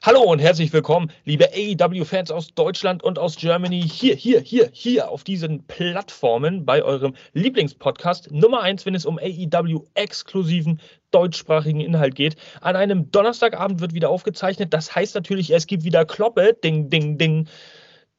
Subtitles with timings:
[0.00, 5.10] Hallo und herzlich willkommen, liebe AEW-Fans aus Deutschland und aus Germany, hier, hier, hier, hier
[5.10, 10.80] auf diesen Plattformen bei eurem Lieblingspodcast Nummer 1, wenn es um AEW-exklusiven
[11.10, 12.36] deutschsprachigen Inhalt geht.
[12.60, 14.72] An einem Donnerstagabend wird wieder aufgezeichnet.
[14.72, 17.48] Das heißt natürlich, es gibt wieder Kloppe, ding, ding, ding.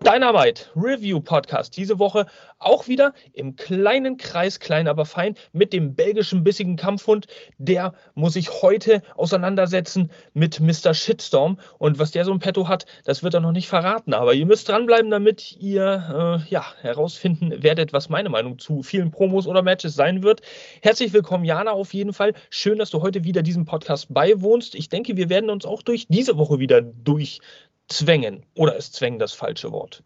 [0.02, 1.76] Dynamite Review Podcast.
[1.76, 2.26] Diese Woche
[2.58, 7.28] auch wieder im kleinen Kreis, klein aber fein, mit dem belgischen bissigen Kampfhund.
[7.58, 10.94] Der muss sich heute auseinandersetzen mit Mr.
[10.94, 11.60] Shitstorm.
[11.80, 14.14] Und was der so im Petto hat, das wird er noch nicht verraten.
[14.14, 19.12] Aber ihr müsst dranbleiben, damit ihr äh, ja, herausfinden werdet, was meine Meinung zu vielen
[19.12, 20.42] Promos oder Matches sein wird.
[20.82, 22.34] Herzlich willkommen, Jana, auf jeden Fall.
[22.50, 24.76] Schön, dass du heute wieder diesem Podcast beiwohnst.
[24.76, 27.42] Ich denke, wir werden uns auch durch diese Woche wieder durch
[27.90, 28.46] zwängen.
[28.56, 30.04] Oder ist zwängen das falsche Wort?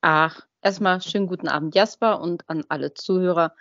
[0.00, 3.54] Ach, erstmal schönen guten Abend, Jasper, und an alle Zuhörer.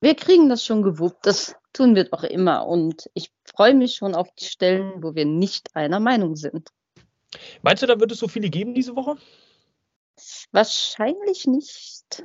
[0.00, 2.66] Wir kriegen das schon gewuppt, das tun wir doch immer.
[2.66, 6.70] Und ich freue mich schon auf die Stellen, wo wir nicht einer Meinung sind.
[7.62, 9.16] Meinst du, da wird es so viele geben diese Woche?
[10.52, 12.24] Wahrscheinlich nicht.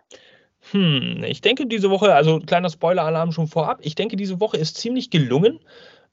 [0.72, 4.78] Hm, ich denke diese Woche, also kleiner Spoiler-Alarm schon vorab, ich denke diese Woche ist
[4.78, 5.60] ziemlich gelungen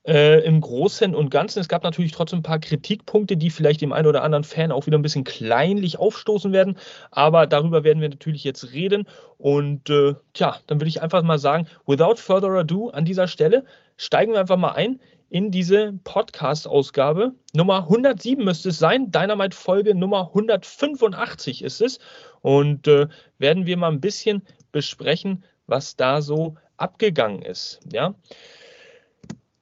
[0.07, 1.61] äh, im Großen und Ganzen.
[1.61, 4.87] Es gab natürlich trotzdem ein paar Kritikpunkte, die vielleicht dem einen oder anderen Fan auch
[4.87, 6.77] wieder ein bisschen kleinlich aufstoßen werden.
[7.11, 9.07] Aber darüber werden wir natürlich jetzt reden.
[9.39, 13.65] Und äh, tja, dann würde ich einfach mal sagen, without further ado, an dieser Stelle
[13.97, 17.33] steigen wir einfach mal ein in diese Podcast-Ausgabe.
[17.55, 19.13] Nummer 107 müsste es sein.
[19.13, 21.99] Dynamite-Folge Nummer 185 ist es.
[22.41, 23.07] Und äh,
[23.39, 27.81] werden wir mal ein bisschen besprechen, was da so abgegangen ist.
[27.93, 28.15] Ja.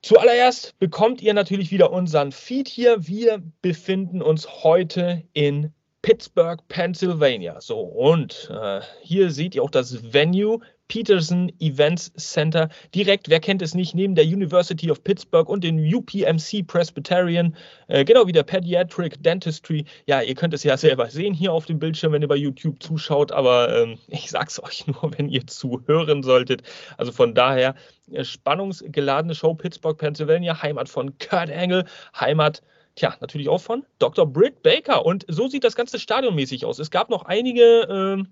[0.03, 3.07] Zuallererst bekommt ihr natürlich wieder unseren Feed hier.
[3.07, 5.73] Wir befinden uns heute in
[6.03, 7.61] Pittsburgh, Pennsylvania.
[7.61, 12.69] So, und äh, hier seht ihr auch das Venue Peterson Events Center.
[12.95, 17.55] Direkt, wer kennt es nicht, neben der University of Pittsburgh und den UPMC Presbyterian,
[17.89, 19.85] äh, genau wie der Pediatric Dentistry.
[20.07, 22.83] Ja, ihr könnt es ja selber sehen hier auf dem Bildschirm, wenn ihr bei YouTube
[22.83, 26.63] zuschaut, aber ähm, ich sag's euch nur, wenn ihr zuhören solltet.
[26.97, 27.75] Also von daher,
[28.11, 31.85] äh, spannungsgeladene Show Pittsburgh, Pennsylvania, Heimat von Kurt Angle,
[32.19, 32.63] Heimat
[32.99, 34.27] Tja, natürlich auch von Dr.
[34.27, 35.07] Britt Baker.
[35.07, 36.81] Und so sieht das ganze stadionmäßig aus.
[36.81, 38.27] Es gab noch einige, ähm,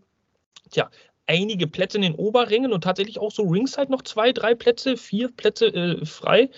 [0.73, 0.91] tja,
[1.27, 5.31] einige Plätze in den Oberringen und tatsächlich auch so Ringside noch zwei, drei Plätze, vier
[5.31, 6.51] Plätze äh, frei.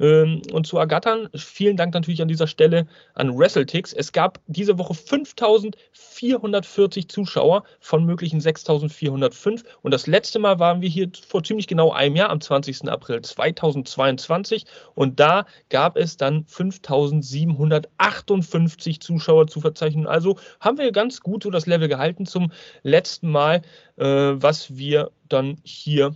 [0.00, 3.92] Ähm, und zu ergattern, vielen Dank natürlich an dieser Stelle an WrestleTix.
[3.92, 10.88] Es gab diese Woche 5440 Zuschauer von möglichen 6405 und das letzte Mal waren wir
[10.88, 12.88] hier vor ziemlich genau einem Jahr, am 20.
[12.88, 14.64] April 2022
[14.94, 20.06] und da gab es dann 5758 Zuschauer zu verzeichnen.
[20.06, 23.62] Also haben wir ganz gut so das Level gehalten zum letzten Mal,
[23.96, 26.14] äh, was wir dann hier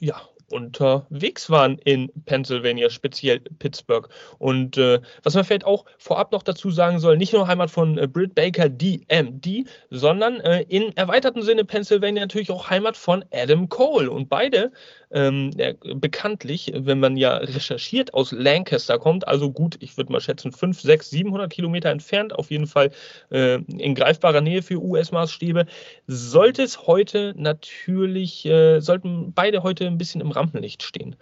[0.00, 0.20] ja,
[0.50, 4.08] unterwegs waren in Pennsylvania, speziell Pittsburgh.
[4.38, 7.98] Und äh, was man vielleicht auch vorab noch dazu sagen soll, nicht nur Heimat von
[7.98, 13.68] äh, Britt Baker, DMD, sondern äh, in erweiterten Sinne Pennsylvania natürlich auch Heimat von Adam
[13.68, 14.10] Cole.
[14.10, 14.72] Und beide
[15.10, 15.50] ähm,
[15.94, 20.80] bekanntlich, wenn man ja recherchiert, aus Lancaster kommt, also gut, ich würde mal schätzen, 5,
[20.80, 22.90] 6, 700 Kilometer entfernt, auf jeden Fall
[23.30, 25.66] äh, in greifbarer Nähe für US-Maßstäbe,
[26.06, 31.16] sollte es heute natürlich, äh, sollten beide heute ein bisschen im Rampenlicht stehen.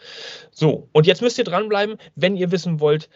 [0.50, 3.08] So, und jetzt müsst ihr dranbleiben, wenn ihr wissen wollt,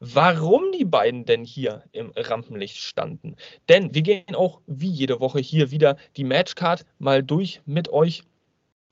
[0.00, 3.36] warum die beiden denn hier im Rampenlicht standen.
[3.68, 8.22] Denn wir gehen auch wie jede Woche hier wieder die Matchcard mal durch mit euch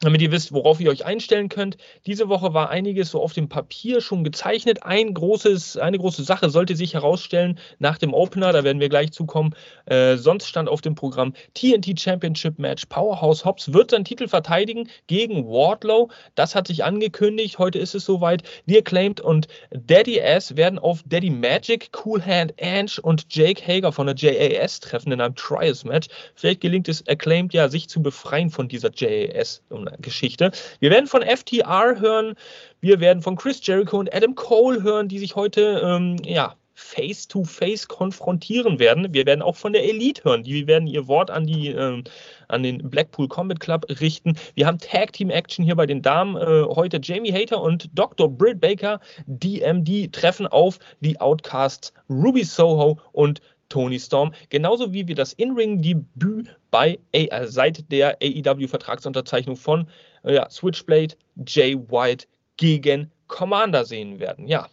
[0.01, 1.77] damit ihr wisst, worauf ihr euch einstellen könnt.
[2.07, 4.85] Diese Woche war einiges so auf dem Papier schon gezeichnet.
[4.85, 9.11] Ein großes, eine große Sache sollte sich herausstellen nach dem Opener, da werden wir gleich
[9.11, 9.55] zukommen.
[9.87, 12.87] Äh, sonst stand auf dem Programm TNT Championship Match.
[12.87, 16.11] Powerhouse Hobbs wird seinen Titel verteidigen gegen Wardlow.
[16.37, 17.59] Das hat sich angekündigt.
[17.59, 18.44] Heute ist es soweit.
[18.67, 23.91] The Acclaimed und Daddy S werden auf Daddy Magic, Cool Hand Ange und Jake Hager
[23.91, 26.06] von der JAS treffen in einem Trials Match.
[26.37, 29.62] Vielleicht gelingt es Acclaimed ja, sich zu befreien von dieser JAS.
[30.00, 30.50] Geschichte.
[30.81, 32.35] Wir werden von FTR hören,
[32.81, 37.85] wir werden von Chris Jericho und Adam Cole hören, die sich heute ähm, ja, face-to-face
[37.85, 39.12] -face konfrontieren werden.
[39.12, 40.44] Wir werden auch von der Elite hören.
[40.44, 42.02] Die werden ihr Wort an, die, äh,
[42.46, 44.38] an den Blackpool Combat Club richten.
[44.55, 46.37] Wir haben Tag Team Action hier bei den Damen.
[46.37, 48.29] Äh, heute Jamie Hater und Dr.
[48.31, 55.15] Britt Baker, DMD, treffen auf die Outcasts Ruby Soho und Tony Storm, genauso wie wir
[55.15, 59.88] das In-Ring-Debüt bei äh, seit der AEW-Vertragsunterzeichnung von
[60.25, 61.15] äh, ja, Switchblade
[61.47, 62.26] Jay White
[62.56, 64.47] gegen Commander sehen werden.
[64.49, 64.69] Ja,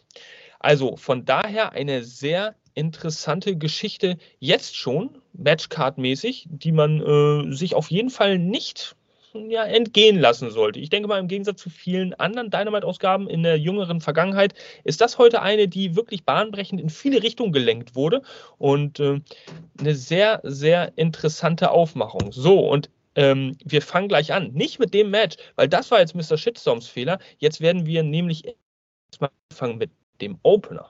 [0.59, 7.92] also von daher eine sehr interessante Geschichte jetzt schon, Matchcard-mäßig, die man äh, sich auf
[7.92, 8.95] jeden Fall nicht
[9.49, 10.79] ja, entgehen lassen sollte.
[10.79, 14.53] Ich denke mal, im Gegensatz zu vielen anderen Dynamite-Ausgaben in der jüngeren Vergangenheit
[14.83, 18.21] ist das heute eine, die wirklich bahnbrechend in viele Richtungen gelenkt wurde
[18.57, 19.21] und äh,
[19.79, 22.31] eine sehr, sehr interessante Aufmachung.
[22.31, 24.51] So, und ähm, wir fangen gleich an.
[24.53, 26.37] Nicht mit dem Match, weil das war jetzt Mr.
[26.37, 27.19] Shitstorms Fehler.
[27.37, 28.43] Jetzt werden wir nämlich
[29.09, 29.91] erstmal anfangen mit
[30.21, 30.89] dem Opener.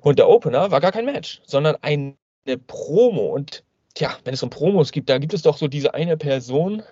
[0.00, 2.14] Und der Opener war gar kein Match, sondern eine
[2.66, 3.34] Promo.
[3.34, 3.64] Und
[3.94, 6.82] tja, wenn es um Promos gibt, da gibt es doch so diese eine Person,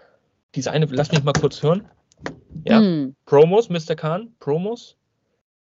[0.54, 1.88] diese eine, lass mich mal kurz hören.
[2.64, 3.14] Ja, hm.
[3.26, 3.94] Promos, Mr.
[3.94, 4.96] Khan, Promos.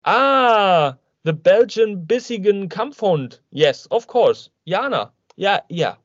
[0.04, 3.42] Ah, The Belgian Bissigen Kampfhund.
[3.52, 4.50] Yes, of course.
[4.66, 5.14] Jana.
[5.36, 5.98] Ja, ja.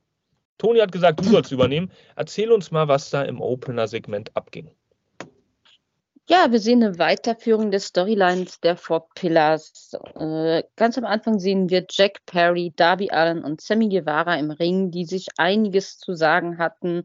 [0.59, 1.91] Toni hat gesagt, du sollst übernehmen.
[2.17, 4.71] Erzähl uns mal, was da im Opener-Segment abging.
[6.29, 9.97] Ja, wir sehen eine Weiterführung des Storylines der Four Pillars.
[10.17, 14.91] Äh, ganz am Anfang sehen wir Jack Perry, Darby Allen und Sammy Guevara im Ring,
[14.91, 17.05] die sich einiges zu sagen hatten.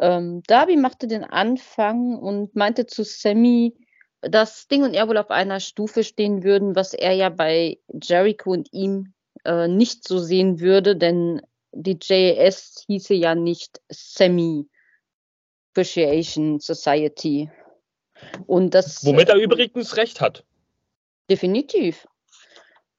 [0.00, 3.76] Ähm, Darby machte den Anfang und meinte zu Sammy,
[4.22, 8.50] dass Sting und er wohl auf einer Stufe stehen würden, was er ja bei Jericho
[8.50, 9.12] und ihm
[9.44, 11.42] äh, nicht so sehen würde, denn
[11.72, 14.66] die JS hieße ja nicht Sammy
[15.72, 17.50] Appreciation Society.
[18.46, 20.44] Und das, Womit er äh, übrigens recht hat.
[21.30, 22.08] Definitiv.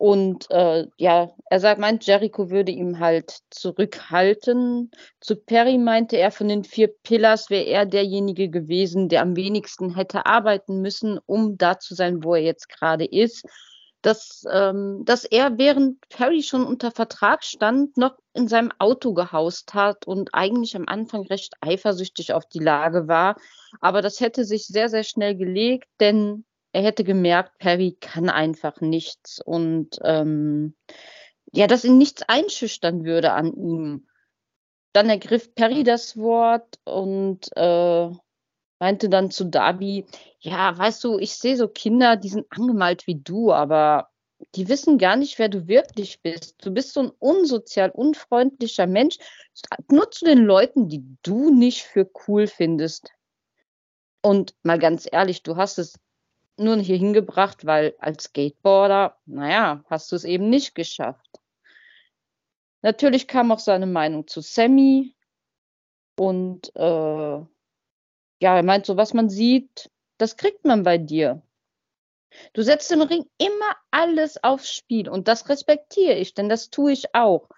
[0.02, 4.90] Und äh, ja, er sagt, meint, Jericho würde ihm halt zurückhalten.
[5.20, 9.94] Zu Perry meinte er, von den vier Pillars wäre er derjenige gewesen, der am wenigsten
[9.94, 13.46] hätte arbeiten müssen, um da zu sein, wo er jetzt gerade ist.
[14.02, 19.76] Dass, ähm, dass er, während Perry schon unter Vertrag stand, noch in seinem Auto gehaust
[19.76, 23.36] hat und eigentlich am Anfang recht eifersüchtig auf die Lage war.
[23.82, 28.82] Aber das hätte sich sehr, sehr schnell gelegt, denn er hätte gemerkt, Perry kann einfach
[28.82, 30.76] nichts und ähm,
[31.52, 34.08] ja, dass ihn nichts einschüchtern würde an ihm.
[34.94, 38.10] Dann ergriff Perry das Wort und äh,
[38.80, 40.06] meinte dann zu Darby,
[40.40, 44.10] ja, weißt du, ich sehe so Kinder, die sind angemalt wie du, aber
[44.56, 46.66] die wissen gar nicht, wer du wirklich bist.
[46.66, 49.18] Du bist so ein unsozial, unfreundlicher Mensch,
[49.90, 53.12] nur zu den Leuten, die du nicht für cool findest.
[54.24, 56.00] Und mal ganz ehrlich, du hast es
[56.62, 61.40] nur hier hingebracht, weil als Skateboarder, naja, hast du es eben nicht geschafft.
[62.82, 65.16] Natürlich kam auch seine Meinung zu Sammy
[66.18, 66.82] und äh,
[68.42, 71.42] ja, er meint so, was man sieht, das kriegt man bei dir.
[72.54, 76.92] Du setzt im Ring immer alles aufs Spiel und das respektiere ich, denn das tue
[76.92, 77.50] ich auch.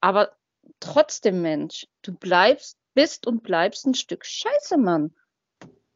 [0.00, 0.36] Aber
[0.80, 5.14] trotzdem, Mensch, du bleibst, bist und bleibst ein Stück Scheiße, Mann.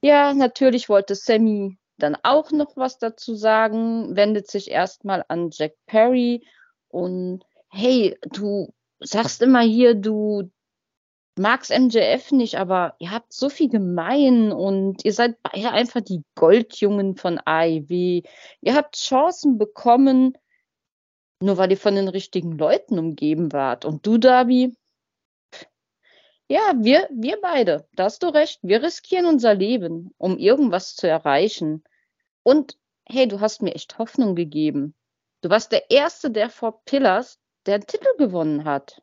[0.00, 5.74] Ja, natürlich wollte Sammy dann auch noch was dazu sagen, wendet sich erstmal an Jack
[5.86, 6.46] Perry
[6.88, 10.50] und hey, du sagst immer hier, du
[11.38, 16.22] magst MJF nicht, aber ihr habt so viel gemein und ihr seid beide einfach die
[16.34, 18.22] Goldjungen von AEW.
[18.60, 20.36] Ihr habt Chancen bekommen,
[21.40, 23.84] nur weil ihr von den richtigen Leuten umgeben wart.
[23.84, 24.74] Und du, Darby,
[26.48, 28.60] ja, wir, wir beide, da hast du recht.
[28.62, 31.82] Wir riskieren unser Leben, um irgendwas zu erreichen.
[32.44, 34.94] Und hey, du hast mir echt Hoffnung gegeben.
[35.40, 39.02] Du warst der Erste der Four Pillars, der einen Titel gewonnen hat.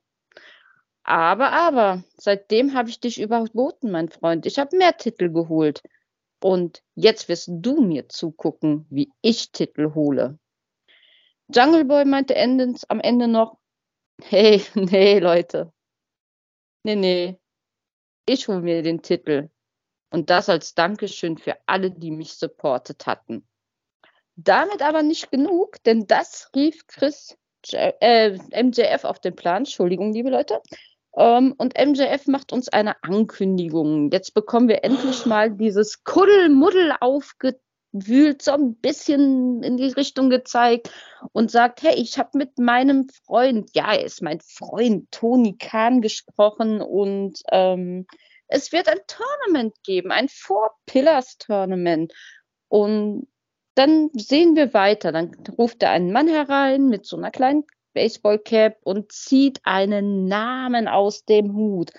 [1.04, 4.46] Aber, aber, seitdem habe ich dich überboten, mein Freund.
[4.46, 5.84] Ich habe mehr Titel geholt.
[6.42, 10.40] Und jetzt wirst du mir zugucken, wie ich Titel hole.
[11.54, 13.58] Jungle Boy meinte endens, am Ende noch,
[14.22, 15.73] hey, nee, Leute,
[16.84, 17.40] nee, nee,
[18.26, 19.50] ich hole mir den Titel.
[20.12, 23.48] Und das als Dankeschön für alle, die mich supportet hatten.
[24.36, 27.38] Damit aber nicht genug, denn das rief Chris
[27.72, 29.58] äh, MJF auf den Plan.
[29.58, 30.62] Entschuldigung, liebe Leute.
[31.16, 34.12] Ähm, und MJF macht uns eine Ankündigung.
[34.12, 37.64] Jetzt bekommen wir endlich mal dieses Kuddelmuddel aufgetragen
[37.94, 40.92] wühlt so ein bisschen in die Richtung gezeigt
[41.32, 46.02] und sagt, hey, ich habe mit meinem Freund, ja, er ist mein Freund, Tony Kahn
[46.02, 48.08] gesprochen und ähm,
[48.48, 52.14] es wird ein Tournament geben, ein Four Pillars Tournament.
[52.68, 53.28] Und
[53.76, 55.12] dann sehen wir weiter.
[55.12, 60.88] Dann ruft er einen Mann herein mit so einer kleinen Baseballcap und zieht einen Namen
[60.88, 61.92] aus dem Hut.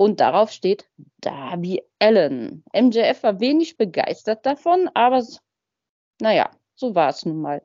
[0.00, 0.88] Und darauf steht
[1.18, 2.64] Darby Allen.
[2.72, 5.22] MJF war wenig begeistert davon, aber
[6.22, 7.60] naja, so war es nun mal.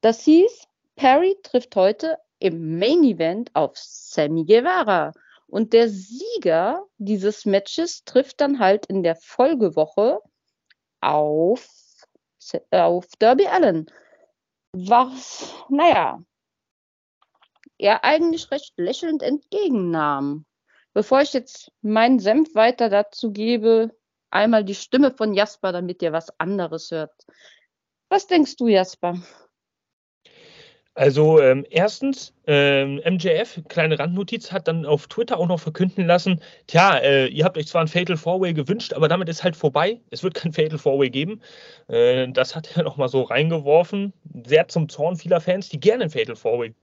[0.00, 5.10] Das hieß, Perry trifft heute im Main Event auf Sammy Guevara.
[5.48, 10.20] Und der Sieger dieses Matches trifft dann halt in der Folgewoche
[11.00, 11.68] auf
[12.70, 13.90] auf Derby Allen.
[14.70, 16.22] Was, naja,
[17.78, 20.46] er eigentlich recht lächelnd entgegennahm.
[20.94, 23.90] Bevor ich jetzt meinen Senf weiter dazu gebe,
[24.30, 27.12] einmal die Stimme von Jasper, damit ihr was anderes hört.
[28.08, 29.18] Was denkst du, Jasper?
[30.96, 36.40] Also ähm, erstens, ähm, MJF, kleine Randnotiz, hat dann auf Twitter auch noch verkünden lassen,
[36.68, 40.00] tja, äh, ihr habt euch zwar ein Fatal Four-Way gewünscht, aber damit ist halt vorbei.
[40.10, 41.42] Es wird kein Fatal Four-Way geben.
[41.88, 44.12] Äh, das hat er nochmal so reingeworfen.
[44.46, 46.74] Sehr zum Zorn vieler Fans, die gerne ein Fatal Four-Way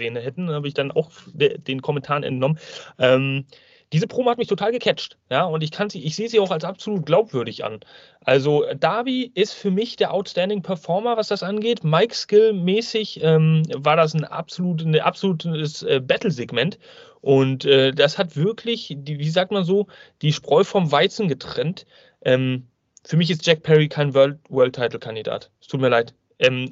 [0.00, 2.58] gesehen hätten, habe ich dann auch de den Kommentaren entnommen.
[2.98, 3.44] Ähm,
[3.92, 6.52] diese Promo hat mich total gecatcht, ja, und ich kann sie, ich sehe sie auch
[6.52, 7.80] als absolut glaubwürdig an.
[8.24, 11.82] Also Darby ist für mich der outstanding Performer, was das angeht.
[11.82, 16.78] Mike Skill mäßig ähm, war das ein absolut, ein absolutes äh, Battle-Segment
[17.20, 19.88] und äh, das hat wirklich, die, wie sagt man so,
[20.22, 21.84] die Spreu vom Weizen getrennt.
[22.24, 22.68] Ähm,
[23.04, 25.44] für mich ist Jack Perry kein World-Title-Kandidat.
[25.44, 26.14] World es tut mir leid.
[26.38, 26.70] Ähm,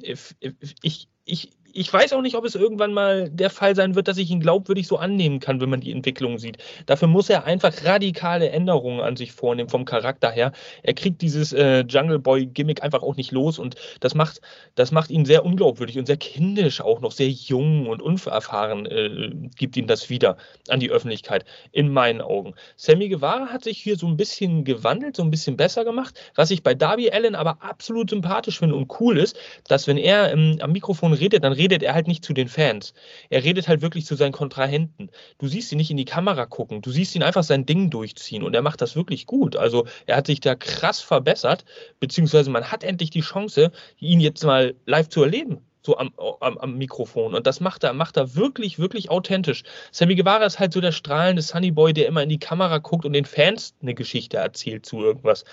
[0.81, 4.17] ich, ich, ich weiß auch nicht, ob es irgendwann mal der Fall sein wird, dass
[4.17, 6.57] ich ihn glaubwürdig so annehmen kann, wenn man die Entwicklung sieht.
[6.85, 10.51] Dafür muss er einfach radikale Änderungen an sich vornehmen vom Charakter her.
[10.83, 14.41] Er kriegt dieses äh, Jungle Boy Gimmick einfach auch nicht los und das macht,
[14.75, 19.31] das macht ihn sehr unglaubwürdig und sehr kindisch auch noch, sehr jung und unerfahren äh,
[19.55, 20.37] gibt ihm das wieder
[20.69, 22.53] an die Öffentlichkeit, in meinen Augen.
[22.75, 26.19] Sammy Guevara hat sich hier so ein bisschen gewandelt, so ein bisschen besser gemacht.
[26.35, 30.31] Was ich bei Darby Allen aber absolut sympathisch finde und cool ist, dass wenn er
[30.31, 32.95] ähm, am Mikrofon redet, dann redet er halt nicht zu den Fans.
[33.29, 35.11] Er redet halt wirklich zu seinen Kontrahenten.
[35.37, 38.41] Du siehst ihn nicht in die Kamera gucken, du siehst ihn einfach sein Ding durchziehen
[38.41, 39.55] und er macht das wirklich gut.
[39.55, 41.65] Also er hat sich da krass verbessert,
[41.99, 46.11] beziehungsweise man hat endlich die Chance, ihn jetzt mal live zu erleben so am,
[46.41, 47.33] am, am, Mikrofon.
[47.33, 49.63] Und das macht er, macht er wirklich, wirklich authentisch.
[49.91, 53.05] Sammy Guevara ist halt so der strahlende Sunny Boy, der immer in die Kamera guckt
[53.05, 55.45] und den Fans eine Geschichte erzählt zu irgendwas.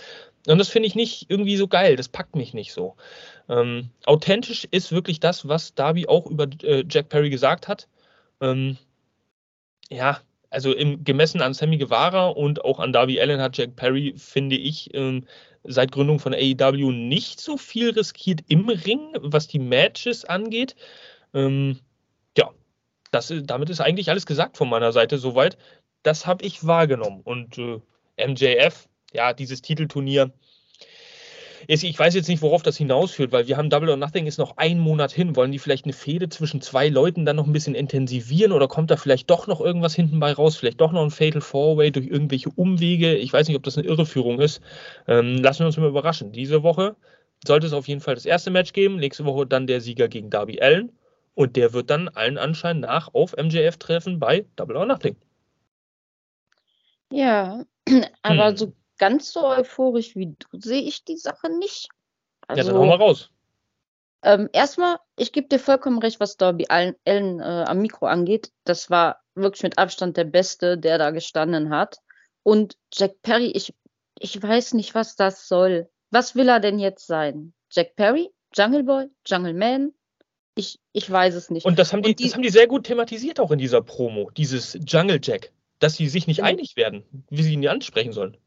[0.47, 1.97] Und das finde ich nicht irgendwie so geil.
[1.97, 2.97] Das packt mich nicht so.
[3.49, 7.89] Ähm, authentisch ist wirklich das, was Darby auch über äh, Jack Perry gesagt hat.
[8.41, 8.77] Ähm,
[9.89, 14.15] ja, also im, gemessen an Sammy Guevara und auch an Darby Allen hat Jack Perry,
[14.17, 15.27] finde ich, ähm,
[15.65, 20.77] seit Gründung von AEW nicht so viel riskiert im Ring, was die Matches angeht.
[21.35, 21.81] Ähm,
[22.37, 22.51] ja,
[23.11, 25.57] das, damit ist eigentlich alles gesagt von meiner Seite soweit.
[26.03, 27.21] Das habe ich wahrgenommen.
[27.23, 27.81] Und äh,
[28.27, 30.33] MJF, ja, dieses Titelturnier,
[31.69, 34.57] ich weiß jetzt nicht, worauf das hinausführt, weil wir haben Double or Nothing ist noch
[34.57, 35.35] ein Monat hin.
[35.37, 38.91] Wollen die vielleicht eine Fehde zwischen zwei Leuten dann noch ein bisschen intensivieren oder kommt
[38.91, 40.57] da vielleicht doch noch irgendwas hinten bei raus?
[40.57, 43.15] Vielleicht doch noch ein Fatal Four-Way durch irgendwelche Umwege?
[43.17, 44.61] Ich weiß nicht, ob das eine Irreführung ist.
[45.09, 46.33] Ähm, lassen wir uns mal überraschen.
[46.33, 46.95] Diese Woche
[47.45, 48.97] sollte es auf jeden Fall das erste Match geben.
[48.97, 50.93] Nächste Woche dann der Sieger gegen Darby Allen.
[51.35, 55.17] Und der wird dann allen Anschein nach auf MJF treffen bei Double or Nothing.
[57.13, 57.65] Ja,
[58.23, 58.57] aber hm.
[58.57, 61.89] so ganz so euphorisch wie du sehe ich die Sache nicht.
[62.47, 63.31] Also, ja, dann hau mal raus.
[64.23, 68.51] Ähm, erstmal, ich gebe dir vollkommen recht, was Darby Allen, Allen äh, am Mikro angeht.
[68.65, 71.99] Das war wirklich mit Abstand der Beste, der da gestanden hat.
[72.43, 73.75] Und Jack Perry, ich,
[74.19, 75.89] ich weiß nicht, was das soll.
[76.11, 77.53] Was will er denn jetzt sein?
[77.71, 78.31] Jack Perry?
[78.55, 79.07] Jungle Boy?
[79.27, 79.93] Jungle Man?
[80.55, 81.67] Ich, ich weiß es nicht.
[81.67, 84.31] Und das haben die, die, das haben die sehr gut thematisiert auch in dieser Promo,
[84.31, 86.47] dieses Jungle Jack, dass sie sich nicht mhm.
[86.47, 88.39] einig werden, wie sie ihn ansprechen sollen.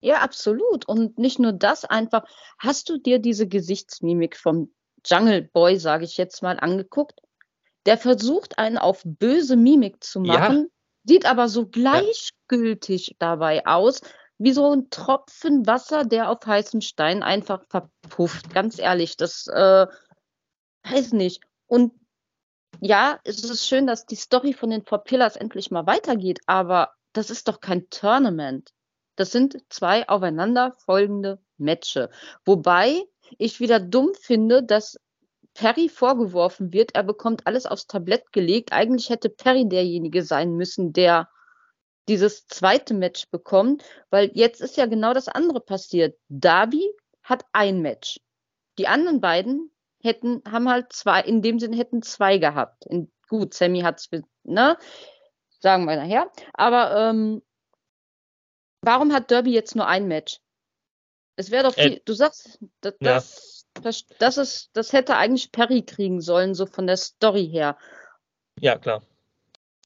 [0.00, 0.86] Ja, absolut.
[0.86, 2.24] Und nicht nur das, einfach,
[2.58, 4.72] hast du dir diese Gesichtsmimik vom
[5.04, 7.20] Jungle Boy, sage ich jetzt mal, angeguckt?
[7.86, 10.66] Der versucht einen auf böse Mimik zu machen, ja.
[11.04, 13.14] sieht aber so gleichgültig ja.
[13.18, 14.00] dabei aus,
[14.38, 18.52] wie so ein Tropfen Wasser, der auf heißem Stein einfach verpufft.
[18.54, 19.86] Ganz ehrlich, das äh,
[20.84, 21.42] weiß nicht.
[21.66, 21.92] Und
[22.80, 26.92] ja, es ist schön, dass die Story von den Four Pillars endlich mal weitergeht, aber
[27.12, 28.70] das ist doch kein Tournament.
[29.18, 32.08] Das sind zwei aufeinander folgende Matches.
[32.44, 33.02] Wobei
[33.36, 35.00] ich wieder dumm finde, dass
[35.54, 38.72] Perry vorgeworfen wird, er bekommt alles aufs Tablett gelegt.
[38.72, 41.28] Eigentlich hätte Perry derjenige sein müssen, der
[42.06, 46.16] dieses zweite Match bekommt, weil jetzt ist ja genau das andere passiert.
[46.28, 46.88] Darby
[47.24, 48.20] hat ein Match.
[48.78, 52.86] Die anderen beiden hätten, haben halt zwei, in dem Sinne hätten zwei gehabt.
[52.86, 54.08] In, gut, Sammy hat es,
[54.44, 54.78] ne?
[55.58, 56.30] Sagen wir nachher.
[56.54, 57.42] Aber ähm,
[58.82, 60.40] Warum hat Derby jetzt nur ein Match?
[61.36, 63.14] Es wäre doch viel, äh, du sagst, das, ja.
[63.14, 67.76] das, das, das, ist, das hätte eigentlich Perry kriegen sollen, so von der Story her.
[68.60, 69.02] Ja, klar.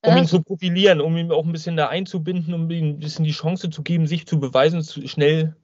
[0.05, 2.99] Um äh, ihn zu profilieren, um ihn auch ein bisschen da einzubinden, um ihm ein
[2.99, 5.55] bisschen die Chance zu geben, sich zu beweisen, zu, schnell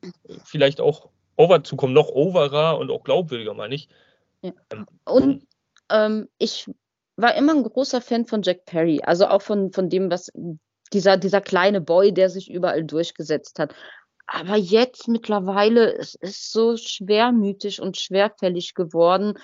[0.45, 3.89] vielleicht auch over zu kommen, noch overer und auch glaubwürdiger, meine ich.
[4.43, 4.53] Ja.
[4.73, 5.47] Ähm, und
[5.91, 6.71] ähm, ich
[7.17, 10.31] war immer ein großer Fan von Jack Perry, also auch von, von dem, was
[10.93, 13.75] dieser, dieser kleine Boy, der sich überall durchgesetzt hat.
[14.27, 19.39] Aber jetzt mittlerweile, es ist so schwermütig und schwerfällig geworden.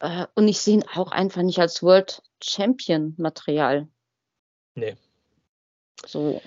[0.00, 3.88] Äh, und ich sehe ihn auch einfach nicht als World Champion Material.
[4.74, 4.96] Nee.
[6.06, 6.40] So.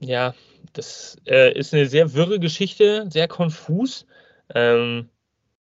[0.00, 0.34] Ja,
[0.72, 4.06] das äh, ist eine sehr wirre Geschichte, sehr konfus.
[4.54, 5.08] Ähm,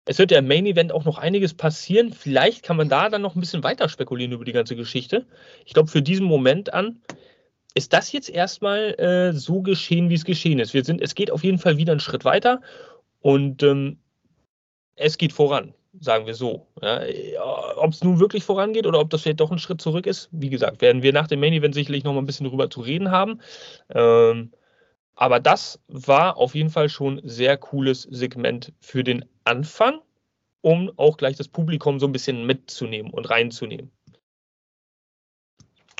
[0.04, 2.12] es wird ja im Main Event auch noch einiges passieren.
[2.12, 5.26] Vielleicht kann man da dann noch ein bisschen weiter spekulieren über die ganze Geschichte.
[5.64, 7.00] Ich glaube, für diesen Moment an
[7.74, 10.74] ist das jetzt erstmal äh, so geschehen, wie es geschehen ist.
[10.74, 12.60] Wir sind, es geht auf jeden Fall wieder einen Schritt weiter
[13.20, 13.98] und ähm,
[14.96, 16.66] es geht voran, sagen wir so.
[16.80, 17.02] Ja,
[17.76, 20.50] ob es nun wirklich vorangeht oder ob das vielleicht doch ein Schritt zurück ist, wie
[20.50, 23.10] gesagt, werden wir nach dem Main Event sicherlich noch mal ein bisschen darüber zu reden
[23.10, 23.40] haben.
[23.90, 24.52] Ähm,
[25.14, 30.00] aber das war auf jeden Fall schon ein sehr cooles Segment für den Anfang,
[30.62, 33.90] um auch gleich das Publikum so ein bisschen mitzunehmen und reinzunehmen.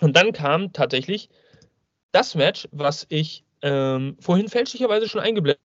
[0.01, 1.29] Und dann kam tatsächlich
[2.13, 5.61] das Match, was ich ähm, vorhin fälschlicherweise schon eingeblendet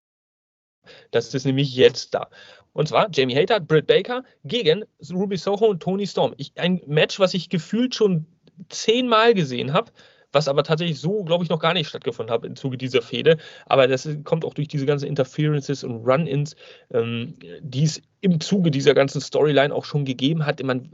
[0.83, 0.93] habe.
[1.11, 2.29] Das ist nämlich jetzt da.
[2.73, 6.33] Und zwar Jamie Hater, Britt Baker gegen Ruby Soho und Tony Storm.
[6.37, 8.25] Ich, ein Match, was ich gefühlt schon
[8.69, 9.91] zehnmal gesehen habe,
[10.31, 13.37] was aber tatsächlich so, glaube ich, noch gar nicht stattgefunden hat im Zuge dieser Fehde.
[13.65, 16.55] Aber das kommt auch durch diese ganzen Interferences und Run-Ins,
[16.93, 20.61] ähm, die es im Zuge dieser ganzen Storyline auch schon gegeben hat.
[20.61, 20.91] Man,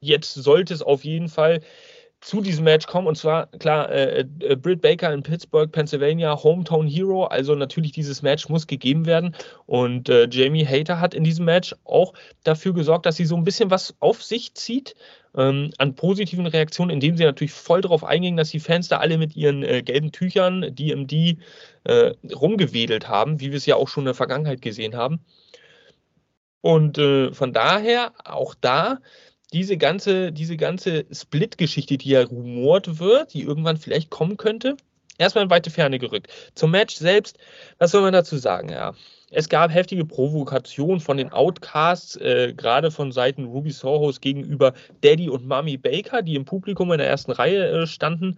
[0.00, 1.60] jetzt sollte es auf jeden Fall
[2.24, 3.06] zu diesem Match kommen.
[3.06, 7.24] Und zwar, klar, äh, äh, Britt Baker in Pittsburgh, Pennsylvania, Hometown Hero.
[7.24, 9.36] Also natürlich, dieses Match muss gegeben werden.
[9.66, 13.44] Und äh, Jamie Hater hat in diesem Match auch dafür gesorgt, dass sie so ein
[13.44, 14.94] bisschen was auf sich zieht.
[15.36, 19.18] Ähm, an positiven Reaktionen, indem sie natürlich voll darauf eingingen, dass die Fans da alle
[19.18, 21.38] mit ihren äh, gelben Tüchern, DMD,
[21.84, 25.20] äh, rumgewedelt haben, wie wir es ja auch schon in der Vergangenheit gesehen haben.
[26.62, 29.00] Und äh, von daher, auch da,
[29.54, 34.76] diese ganze, diese ganze Split-Geschichte, die ja rumort wird, die irgendwann vielleicht kommen könnte,
[35.16, 36.28] erstmal in weite Ferne gerückt.
[36.56, 37.38] Zum Match selbst,
[37.78, 38.68] was soll man dazu sagen?
[38.68, 38.94] Ja,
[39.30, 45.28] es gab heftige Provokationen von den Outcasts, äh, gerade von Seiten Ruby Sohos gegenüber Daddy
[45.28, 48.36] und Mami Baker, die im Publikum in der ersten Reihe äh, standen.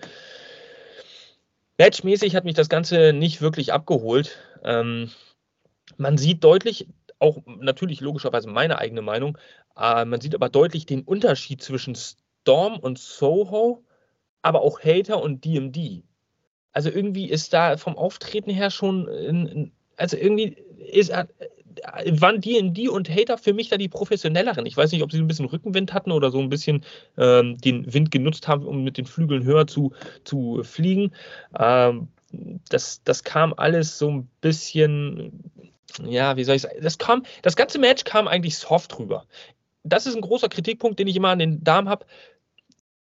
[1.78, 4.36] Matchmäßig hat mich das Ganze nicht wirklich abgeholt.
[4.62, 5.10] Ähm,
[5.96, 9.38] man sieht deutlich, auch natürlich logischerweise meine eigene Meinung,
[9.76, 13.84] äh, man sieht aber deutlich den Unterschied zwischen Storm und Soho,
[14.42, 16.04] aber auch Hater und DMD.
[16.72, 20.56] Also irgendwie ist da vom Auftreten her schon, in, also irgendwie
[20.92, 21.26] ist, äh,
[22.20, 24.66] waren DMD und Hater für mich da die professionelleren.
[24.66, 26.84] Ich weiß nicht, ob sie ein bisschen Rückenwind hatten oder so ein bisschen
[27.16, 29.92] ähm, den Wind genutzt haben, um mit den Flügeln höher zu,
[30.24, 31.12] zu fliegen.
[31.58, 32.08] Ähm,
[32.68, 35.50] das, das kam alles so ein bisschen
[36.04, 39.26] ja, wie soll ich sagen, das kam, das ganze Match kam eigentlich soft rüber
[39.86, 42.06] das ist ein großer Kritikpunkt, den ich immer an den Damen habe,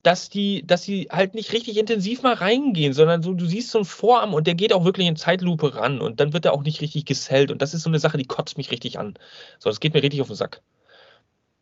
[0.03, 3.79] dass die, dass sie halt nicht richtig intensiv mal reingehen, sondern so, du siehst so
[3.79, 6.63] einen Vorarm und der geht auch wirklich in Zeitlupe ran und dann wird er auch
[6.63, 9.13] nicht richtig gesellt und das ist so eine Sache, die kotzt mich richtig an.
[9.59, 10.61] So, das geht mir richtig auf den Sack.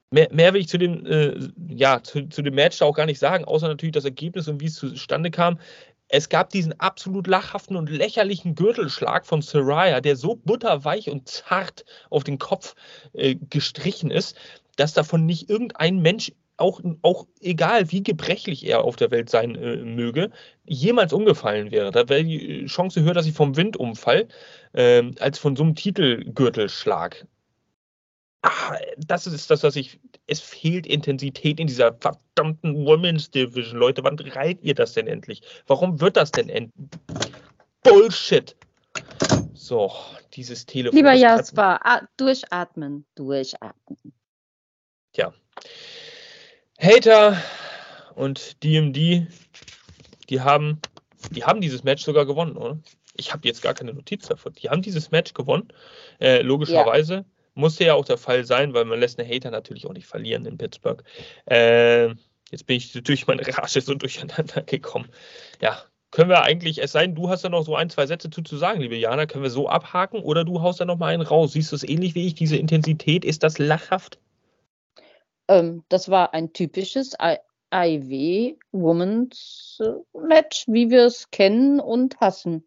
[0.09, 1.37] Mehr, mehr will ich zu dem, äh,
[1.69, 4.59] ja, zu, zu dem Match da auch gar nicht sagen, außer natürlich das Ergebnis und
[4.59, 5.59] wie es zustande kam.
[6.13, 11.85] Es gab diesen absolut lachhaften und lächerlichen Gürtelschlag von Soraya, der so butterweich und zart
[12.09, 12.75] auf den Kopf
[13.13, 14.35] äh, gestrichen ist,
[14.75, 19.55] dass davon nicht irgendein Mensch, auch, auch egal wie gebrechlich er auf der Welt sein
[19.55, 20.31] äh, möge,
[20.65, 21.91] jemals umgefallen wäre.
[21.91, 24.27] Da wäre die Chance höher, dass ich vom Wind umfall,
[24.73, 27.25] äh, als von so einem Titelgürtelschlag.
[28.43, 29.99] Ach, das ist das, was ich.
[30.25, 33.77] Es fehlt Intensität in dieser verdammten Women's Division.
[33.77, 35.41] Leute, wann reiht ihr das denn endlich?
[35.67, 36.89] Warum wird das denn endlich?
[37.83, 38.55] Bullshit!
[39.53, 39.91] So,
[40.33, 40.97] dieses Telefon.
[40.97, 41.79] Lieber Jasper,
[42.17, 44.13] durchatmen, durchatmen.
[45.13, 45.33] Tja.
[46.79, 47.37] Hater
[48.15, 49.27] und DMD,
[50.29, 50.79] die haben,
[51.29, 52.79] die haben dieses Match sogar gewonnen, oder?
[53.17, 54.53] Ich habe jetzt gar keine Notiz davon.
[54.53, 55.67] Die haben dieses Match gewonnen.
[56.19, 57.13] Äh, logischerweise.
[57.13, 57.25] Ja.
[57.53, 60.45] Musste ja auch der Fall sein, weil man lässt eine Hater natürlich auch nicht verlieren
[60.45, 61.03] in Pittsburgh.
[61.45, 62.09] Äh,
[62.49, 65.09] jetzt bin ich durch meine Rage so durcheinander gekommen.
[65.61, 68.29] Ja, können wir eigentlich, es sei denn, du hast da noch so ein, zwei Sätze
[68.29, 71.13] zu, zu sagen, liebe Jana, können wir so abhaken oder du haust da noch mal
[71.13, 71.53] einen raus.
[71.53, 73.23] Siehst du es ähnlich wie ich, diese Intensität?
[73.23, 74.19] Ist das lachhaft?
[75.47, 77.15] Ähm, das war ein typisches
[77.73, 79.81] IW Women's
[80.13, 82.65] Match, wie wir es kennen und hassen.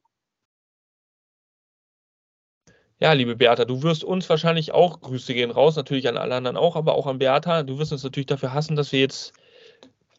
[3.05, 6.57] Ja, liebe Beata, du wirst uns wahrscheinlich auch, Grüße gehen raus, natürlich an alle anderen
[6.57, 9.35] auch, aber auch an Beata, du wirst uns natürlich dafür hassen, dass wir jetzt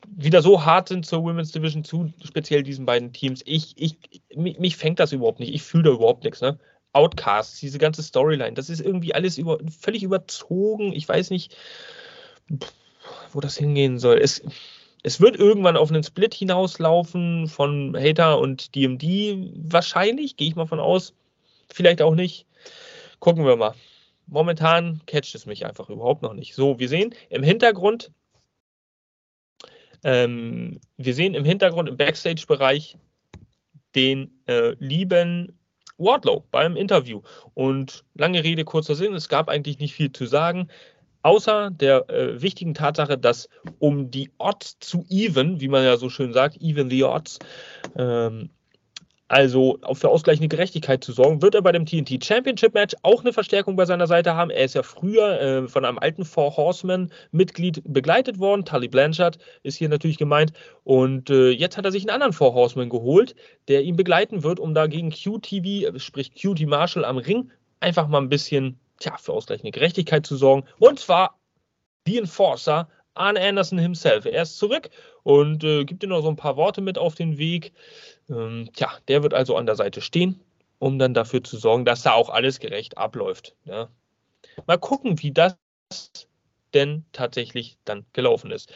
[0.07, 3.41] wieder so hart sind zur Women's Division zu, speziell diesen beiden Teams.
[3.43, 3.97] Ich, ich,
[4.35, 5.51] mich, mich fängt das überhaupt nicht.
[5.51, 6.59] Ich fühle da überhaupt nichts, ne?
[6.93, 10.93] Outcasts, diese ganze Storyline, das ist irgendwie alles über, völlig überzogen.
[10.93, 11.57] Ich weiß nicht
[13.31, 14.19] wo das hingehen soll.
[14.19, 14.43] Es,
[15.01, 19.03] es wird irgendwann auf einen Split hinauslaufen von Hater und DMD,
[19.55, 21.15] wahrscheinlich, gehe ich mal von aus.
[21.73, 22.45] vielleicht auch nicht.
[23.25, 23.73] Gucken wir mal.
[24.27, 26.53] Momentan catcht es mich einfach überhaupt noch nicht.
[26.53, 28.11] So, wir sehen im Hintergrund,
[30.03, 32.99] ähm, wir sehen im Hintergrund im Backstage-Bereich
[33.95, 35.57] den äh, lieben
[35.97, 37.23] Wardlow beim Interview.
[37.55, 40.67] Und lange Rede, kurzer Sinn, es gab eigentlich nicht viel zu sagen.
[41.23, 46.11] Außer der äh, wichtigen Tatsache, dass um die Odds zu even, wie man ja so
[46.11, 47.39] schön sagt, even the odds,
[47.97, 48.51] ähm,
[49.27, 53.33] also für ausgleichende Gerechtigkeit zu sorgen, wird er bei dem TNT Championship Match auch eine
[53.33, 54.51] Verstärkung bei seiner Seite haben.
[54.51, 58.65] Er ist ja früher äh, von einem alten Four Horsemen Mitglied begleitet worden.
[58.65, 60.53] Tully Blanchard ist hier natürlich gemeint.
[60.83, 63.35] Und äh, jetzt hat er sich einen anderen Four Horseman geholt,
[63.67, 68.21] der ihn begleiten wird, um da gegen QTV, sprich QT Marshall am Ring, einfach mal
[68.21, 70.67] ein bisschen tja, für ausgleichende Gerechtigkeit zu sorgen.
[70.77, 71.39] Und zwar
[72.05, 74.25] die Enforcer, Arne Anderson himself.
[74.25, 74.89] Er ist zurück
[75.23, 77.73] und äh, gibt ihm noch so ein paar Worte mit auf den Weg.
[78.29, 80.39] Ähm, tja, der wird also an der Seite stehen,
[80.79, 83.55] um dann dafür zu sorgen, dass da auch alles gerecht abläuft.
[83.65, 83.89] Ja.
[84.67, 85.55] Mal gucken, wie das
[86.73, 88.71] denn tatsächlich dann gelaufen ist.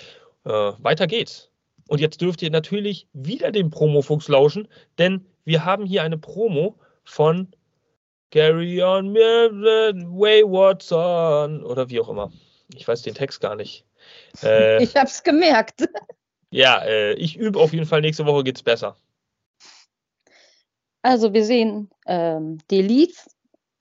[0.45, 1.49] Äh, weiter geht's.
[1.87, 6.77] Und jetzt dürft ihr natürlich wieder den Promo-Fuchs lauschen, denn wir haben hier eine Promo
[7.03, 7.47] von
[8.31, 12.31] Carry on Wayward Son oder wie auch immer.
[12.75, 13.85] Ich weiß den Text gar nicht.
[14.43, 15.87] Äh, ich hab's gemerkt.
[16.51, 18.01] Ja, äh, ich übe auf jeden Fall.
[18.01, 18.95] Nächste Woche geht's besser.
[21.01, 23.29] Also wir sehen ähm, die Leads,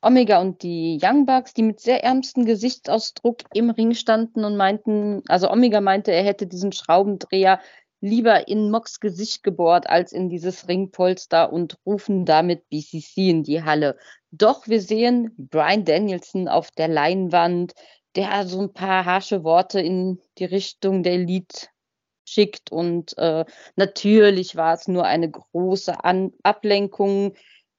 [0.00, 5.22] Omega und die Young Bucks, die mit sehr ernstem Gesichtsausdruck im Ring standen und meinten,
[5.26, 7.60] also Omega meinte, er hätte diesen Schraubendreher
[8.00, 13.64] lieber in Mox Gesicht gebohrt als in dieses Ringpolster und rufen damit BCC in die
[13.64, 13.96] Halle.
[14.30, 17.72] Doch wir sehen Brian Danielson auf der Leinwand,
[18.14, 21.66] der so ein paar harsche Worte in die Richtung der Elite
[22.28, 22.70] schickt.
[22.70, 23.44] Und äh,
[23.76, 27.34] natürlich war es nur eine große An Ablenkung.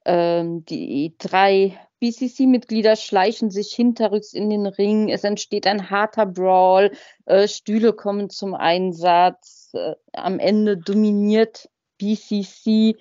[0.05, 5.09] Ähm, die drei BCC-Mitglieder schleichen sich hinterrücks in den Ring.
[5.09, 6.91] Es entsteht ein harter Brawl.
[7.25, 9.71] Äh, Stühle kommen zum Einsatz.
[9.73, 12.95] Äh, am Ende dominiert BCC.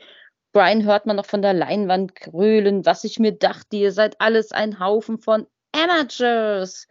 [0.53, 4.51] Brian hört man noch von der Leinwand grölen, was ich mir dachte, ihr seid alles
[4.51, 6.89] ein Haufen von Amateurs.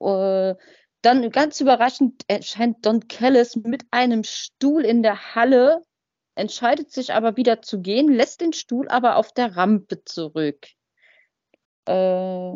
[0.00, 0.54] Äh,
[1.02, 5.84] dann ganz überraschend erscheint Don Kellis mit einem Stuhl in der Halle,
[6.34, 10.66] entscheidet sich aber wieder zu gehen, lässt den Stuhl aber auf der Rampe zurück.
[11.86, 12.52] Äh,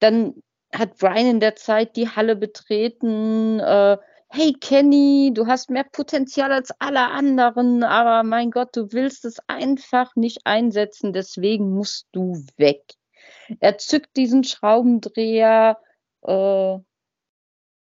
[0.00, 0.34] dann
[0.74, 3.60] hat Brian in der Zeit die Halle betreten.
[3.60, 9.24] Äh, hey Kenny, du hast mehr Potenzial als alle anderen, aber mein Gott, du willst
[9.24, 12.82] es einfach nicht einsetzen, deswegen musst du weg.
[13.60, 15.78] Er zückt diesen Schraubendreher,
[16.22, 16.78] äh,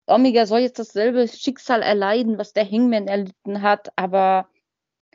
[0.05, 4.49] Omega soll jetzt dasselbe Schicksal erleiden, was der Hangman erlitten hat, aber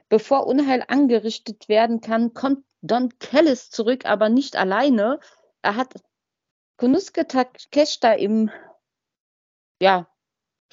[0.09, 5.21] bevor Unheil angerichtet werden kann, kommt Don Kellis zurück, aber nicht alleine.
[5.63, 5.95] Er hat
[6.77, 8.51] Konuske Takeshita im,
[9.83, 10.09] ja,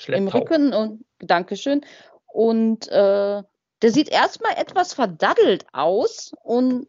[0.08, 1.82] im Rücken und Dankeschön.
[2.28, 3.43] Und äh,
[3.82, 6.88] der sieht erstmal etwas verdaddelt aus und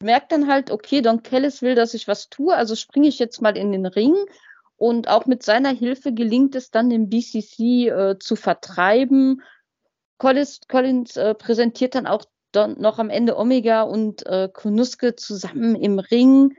[0.00, 3.42] merkt dann halt, okay, Don Kellis will, dass ich was tue, also springe ich jetzt
[3.42, 4.14] mal in den Ring
[4.84, 9.40] und auch mit seiner Hilfe gelingt es dann, den BCC äh, zu vertreiben.
[10.18, 15.74] Collins, Collins äh, präsentiert dann auch dann noch am Ende Omega und äh, Konuske zusammen
[15.74, 16.54] im Ring,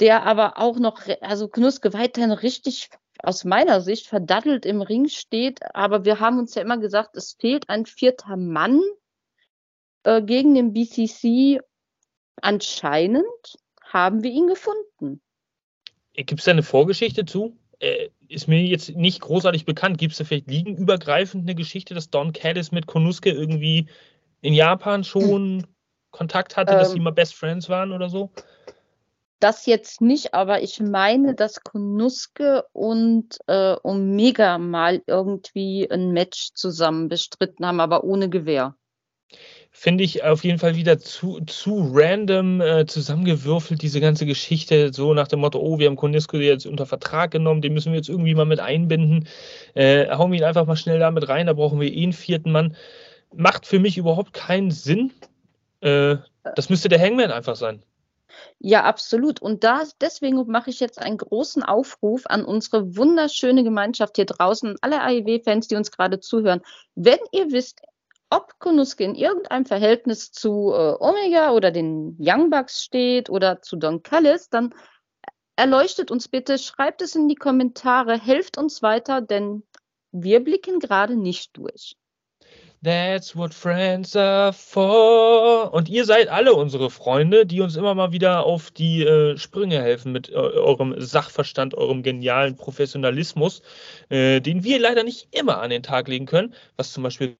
[0.00, 5.60] der aber auch noch, also Konuske weiterhin richtig aus meiner Sicht verdattelt im Ring steht.
[5.72, 8.82] Aber wir haben uns ja immer gesagt, es fehlt ein vierter Mann
[10.02, 11.60] äh, gegen den BCC.
[12.42, 15.22] Anscheinend haben wir ihn gefunden.
[16.16, 17.56] Gibt es da eine Vorgeschichte zu?
[17.78, 19.98] Äh, ist mir jetzt nicht großartig bekannt.
[19.98, 23.86] Gibt es da vielleicht liegenübergreifend eine Geschichte, dass Don Caddis mit Konuske irgendwie
[24.40, 25.64] in Japan schon hm.
[26.10, 28.30] Kontakt hatte, ähm, dass sie mal Best Friends waren oder so?
[29.38, 36.52] Das jetzt nicht, aber ich meine, dass Konuske und äh, Omega mal irgendwie ein Match
[36.54, 38.74] zusammen bestritten haben, aber ohne Gewehr
[39.78, 45.12] finde ich auf jeden Fall wieder zu, zu random äh, zusammengewürfelt, diese ganze Geschichte, so
[45.12, 48.08] nach dem Motto, oh, wir haben Konisco jetzt unter Vertrag genommen, den müssen wir jetzt
[48.08, 49.28] irgendwie mal mit einbinden.
[49.74, 52.52] Äh, hauen wir ihn einfach mal schnell damit rein, da brauchen wir eh einen vierten
[52.52, 52.74] Mann.
[53.34, 55.12] Macht für mich überhaupt keinen Sinn.
[55.82, 56.16] Äh,
[56.54, 57.82] das müsste der Hangman einfach sein.
[58.58, 59.42] Ja, absolut.
[59.42, 64.76] Und da, deswegen mache ich jetzt einen großen Aufruf an unsere wunderschöne Gemeinschaft hier draußen,
[64.80, 66.62] alle AEW-Fans, die uns gerade zuhören.
[66.94, 67.82] Wenn ihr wisst,
[68.30, 73.76] ob Konuske in irgendeinem Verhältnis zu äh, Omega oder den Young Bucks steht oder zu
[73.76, 74.74] Don Callis, dann
[75.56, 79.62] erleuchtet uns bitte, schreibt es in die Kommentare, helft uns weiter, denn
[80.12, 81.96] wir blicken gerade nicht durch.
[82.84, 85.72] That's what friends are for.
[85.72, 89.80] Und ihr seid alle unsere Freunde, die uns immer mal wieder auf die äh, Sprünge
[89.80, 93.62] helfen mit äh, eurem Sachverstand, eurem genialen Professionalismus,
[94.08, 97.36] äh, den wir leider nicht immer an den Tag legen können, was zum Beispiel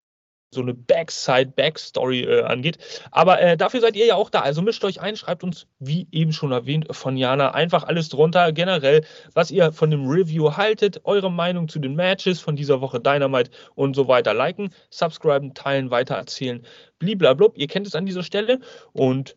[0.57, 2.79] so eine Backside-Backstory äh, angeht.
[3.12, 4.40] Aber äh, dafür seid ihr ja auch da.
[4.40, 8.51] Also mischt euch ein, schreibt uns, wie eben schon erwähnt von Jana, einfach alles drunter.
[8.51, 12.99] Generell, was ihr von dem Review haltet, eure Meinung zu den Matches von dieser Woche
[12.99, 14.35] Dynamite und so weiter.
[14.35, 16.66] Liken, subscriben, teilen, weitererzählen.
[16.99, 18.59] Bliblablub, ihr kennt es an dieser Stelle.
[18.92, 19.37] Und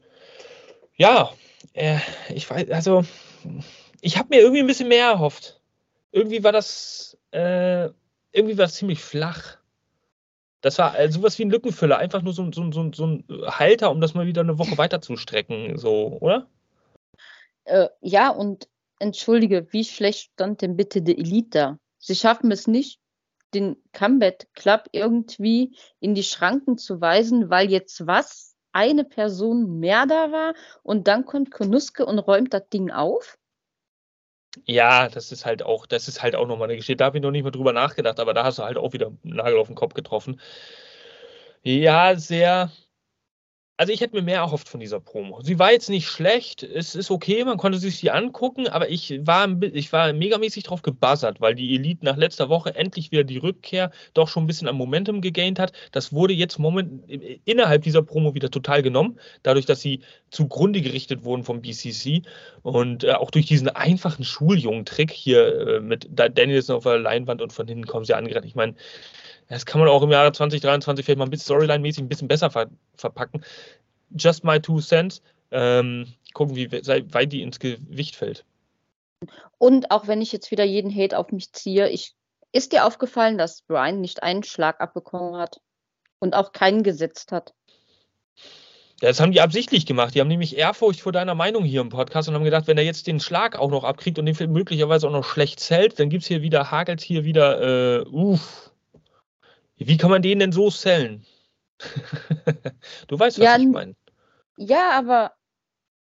[0.96, 1.32] ja,
[1.74, 2.00] äh,
[2.34, 3.04] ich weiß, also
[4.02, 5.62] ich habe mir irgendwie ein bisschen mehr erhofft.
[6.12, 7.90] Irgendwie war das, äh,
[8.32, 9.59] irgendwie war es ziemlich flach.
[10.62, 13.92] Das war äh, sowas wie ein Lückenfüller, einfach nur so, so, so, so ein Halter,
[13.92, 16.48] um das mal wieder eine Woche weiterzustrecken, so, oder?
[17.66, 18.68] Äh, ja, und
[19.00, 21.80] entschuldige, wie schlecht stand denn bitte die Elite da?
[21.98, 23.00] Sie schaffen es nicht,
[23.54, 28.56] den Combat Club irgendwie in die Schranken zu weisen, weil jetzt was?
[28.72, 33.39] Eine Person mehr da war und dann kommt Konuske und räumt das Ding auf?
[34.66, 36.96] Ja, das ist halt auch, das ist halt auch nochmal eine Geschichte.
[36.98, 39.08] Da habe ich noch nicht mal drüber nachgedacht, aber da hast du halt auch wieder
[39.08, 40.40] einen Nagel auf den Kopf getroffen.
[41.64, 42.72] Ja, sehr.
[43.80, 45.40] Also ich hätte mir mehr erhofft von dieser Promo.
[45.42, 49.26] Sie war jetzt nicht schlecht, es ist okay, man konnte sich die angucken, aber ich
[49.26, 53.38] war, ich war megamäßig drauf gebuzzert, weil die Elite nach letzter Woche endlich wieder die
[53.38, 55.72] Rückkehr doch schon ein bisschen am Momentum gegaint hat.
[55.94, 57.10] Das wurde jetzt moment,
[57.46, 62.24] innerhalb dieser Promo wieder total genommen, dadurch, dass sie zugrunde gerichtet wurden vom BCC
[62.64, 67.54] und äh, auch durch diesen einfachen Schuljungen-Trick hier äh, mit Danielson auf der Leinwand und
[67.54, 68.46] von hinten kommen sie angerannt.
[68.46, 68.76] Ich meine,
[69.50, 72.52] das kann man auch im Jahre 2023 vielleicht mal ein bisschen Storyline-mäßig ein bisschen besser
[72.52, 73.44] ver verpacken.
[74.16, 75.22] Just my two cents.
[75.52, 78.46] Ähm, gucken, wie weit die ins Gewicht fällt.
[79.58, 82.14] Und auch wenn ich jetzt wieder jeden Hate auf mich ziehe, ich,
[82.52, 85.60] ist dir aufgefallen, dass Brian nicht einen Schlag abbekommen hat
[86.20, 87.54] und auch keinen gesetzt hat?
[89.02, 90.14] Ja, das haben die absichtlich gemacht.
[90.14, 92.84] Die haben nämlich Ehrfurcht vor deiner Meinung hier im Podcast und haben gedacht, wenn er
[92.84, 96.24] jetzt den Schlag auch noch abkriegt und den möglicherweise auch noch schlecht zählt, dann gibt
[96.24, 98.72] es hier wieder, hagelt hier wieder, äh, uff,
[99.88, 101.26] wie kann man den denn so sellen?
[103.08, 103.96] du weißt, was ja, ich meine.
[104.58, 105.34] Ja, aber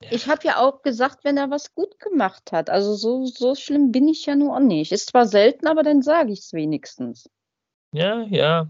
[0.10, 2.70] ich habe ja auch gesagt, wenn er was gut gemacht hat.
[2.70, 4.92] Also so, so schlimm bin ich ja nur auch nicht.
[4.92, 7.30] Ist zwar selten, aber dann sage ich es wenigstens.
[7.92, 8.70] Ja, ja.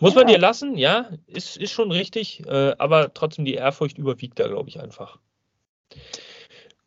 [0.00, 0.20] Muss ja.
[0.20, 4.48] man dir lassen, ja, ist, ist schon richtig, äh, aber trotzdem die Ehrfurcht überwiegt da,
[4.48, 5.18] glaube ich, einfach.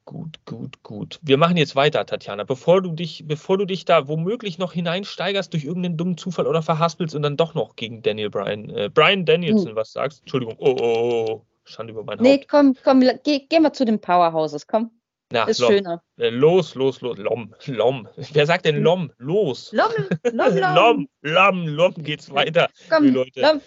[0.08, 1.20] Gut, gut, gut.
[1.22, 2.46] Wir machen jetzt weiter, Tatjana.
[2.46, 6.62] Bevor du dich, bevor du dich da womöglich noch hineinsteigerst durch irgendeinen dummen Zufall oder
[6.62, 9.76] verhaspelst und dann doch noch gegen Daniel Bryan, äh, Brian Danielson hm.
[9.76, 10.22] was sagst.
[10.22, 10.56] Entschuldigung.
[10.60, 11.26] Oh, oh, oh.
[11.30, 11.46] oh.
[11.66, 12.22] Stand über mein Haupt.
[12.22, 14.92] Nee, komm, komm, geh, geh mal zu den Powerhouses, komm.
[15.30, 15.72] Na, ist Lom.
[15.74, 16.02] schöner.
[16.16, 17.18] Äh, los, los, los.
[17.18, 18.08] Lom, Lom.
[18.16, 19.12] Wer sagt denn Lom?
[19.18, 19.74] Los.
[19.74, 19.92] Lom,
[20.32, 20.76] Lom, Lom.
[20.76, 22.70] Lom, Lom, Lom geht's weiter.
[22.90, 23.42] Komm, Leute.
[23.42, 23.60] Lom.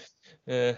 [0.47, 0.73] Äh,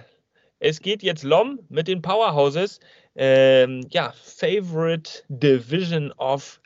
[0.59, 2.81] es geht jetzt Lom mit den Powerhouses
[3.14, 6.61] ähm, ja, Favorite Division of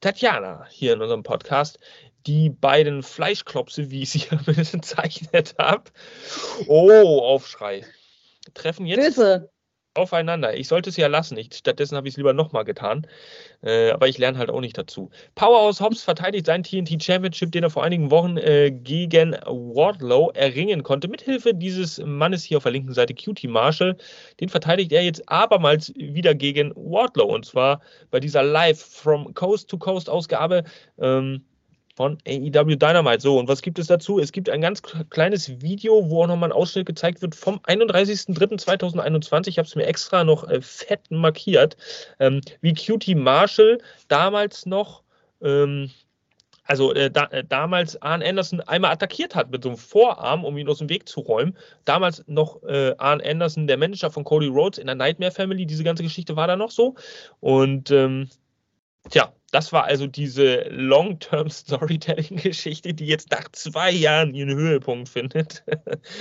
[0.00, 1.78] Tatjana hier in unserem Podcast.
[2.26, 5.84] Die beiden Fleischklopse, wie ich sie hier bezeichnet habe.
[6.66, 7.84] Oh, Aufschrei.
[8.54, 9.16] Treffen jetzt.
[9.16, 9.50] Böse
[9.94, 10.56] aufeinander.
[10.56, 11.36] Ich sollte es ja lassen.
[11.36, 13.06] Ich, stattdessen habe ich es lieber nochmal getan.
[13.62, 15.10] Äh, aber ich lerne halt auch nicht dazu.
[15.34, 20.82] Powerhouse Hobbs verteidigt sein TNT Championship, den er vor einigen Wochen äh, gegen Wardlow erringen
[20.82, 21.08] konnte.
[21.08, 23.96] Mithilfe dieses Mannes hier auf der linken Seite, Cutie Marshall.
[24.40, 27.32] Den verteidigt er jetzt abermals wieder gegen Wardlow.
[27.32, 27.80] Und zwar
[28.10, 30.64] bei dieser Live from Coast to Coast Ausgabe.
[30.98, 31.44] Ähm,
[31.94, 33.20] von AEW Dynamite.
[33.20, 34.18] So, und was gibt es dazu?
[34.18, 39.48] Es gibt ein ganz kleines Video, wo auch nochmal ein Ausschnitt gezeigt wird vom 31.03.2021.
[39.48, 41.76] Ich habe es mir extra noch äh, fett markiert,
[42.18, 43.78] ähm, wie Cutie Marshall
[44.08, 45.02] damals noch.
[45.40, 45.90] Ähm,
[46.64, 50.56] also äh, da, äh, damals Arn Anderson einmal attackiert hat mit so einem Vorarm, um
[50.56, 51.56] ihn aus dem Weg zu räumen.
[51.84, 55.66] Damals noch äh, Arn Anderson, der Manager von Cody Rhodes in der Nightmare Family.
[55.66, 56.94] Diese ganze Geschichte war da noch so.
[57.40, 58.30] Und ähm,
[59.10, 65.62] tja, das war also diese Long-Term Storytelling-Geschichte, die jetzt nach zwei Jahren ihren Höhepunkt findet.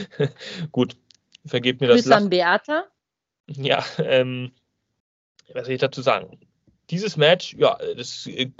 [0.71, 0.95] Gut,
[1.43, 2.03] vergebt mir das.
[2.03, 2.85] Grüße an Beata.
[3.47, 4.51] Ja, ähm,
[5.51, 6.39] was soll ich dazu sagen?
[6.91, 8.51] Dieses Match, ja, das äh,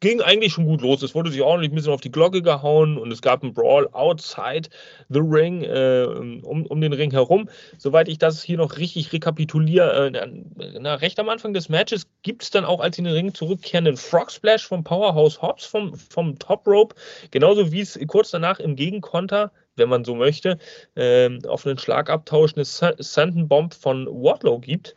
[0.00, 1.02] ging eigentlich schon gut los.
[1.02, 3.88] Es wurde sich ordentlich ein bisschen auf die Glocke gehauen und es gab einen Brawl
[3.92, 4.68] outside
[5.08, 7.48] the ring, äh, um, um den Ring herum.
[7.78, 12.42] Soweit ich das hier noch richtig rekapituliere, äh, na, recht am Anfang des Matches gibt
[12.42, 16.38] es dann auch als in den Ring zurückkehrenden Frog Splash vom Powerhouse Hobbs vom, vom
[16.38, 16.94] Top Rope,
[17.30, 20.58] genauso wie es kurz danach im Gegenkonter wenn man so möchte,
[20.94, 24.94] äh, auf einen Schlagabtausch eine Sanden Bomb von Wardlow gibt.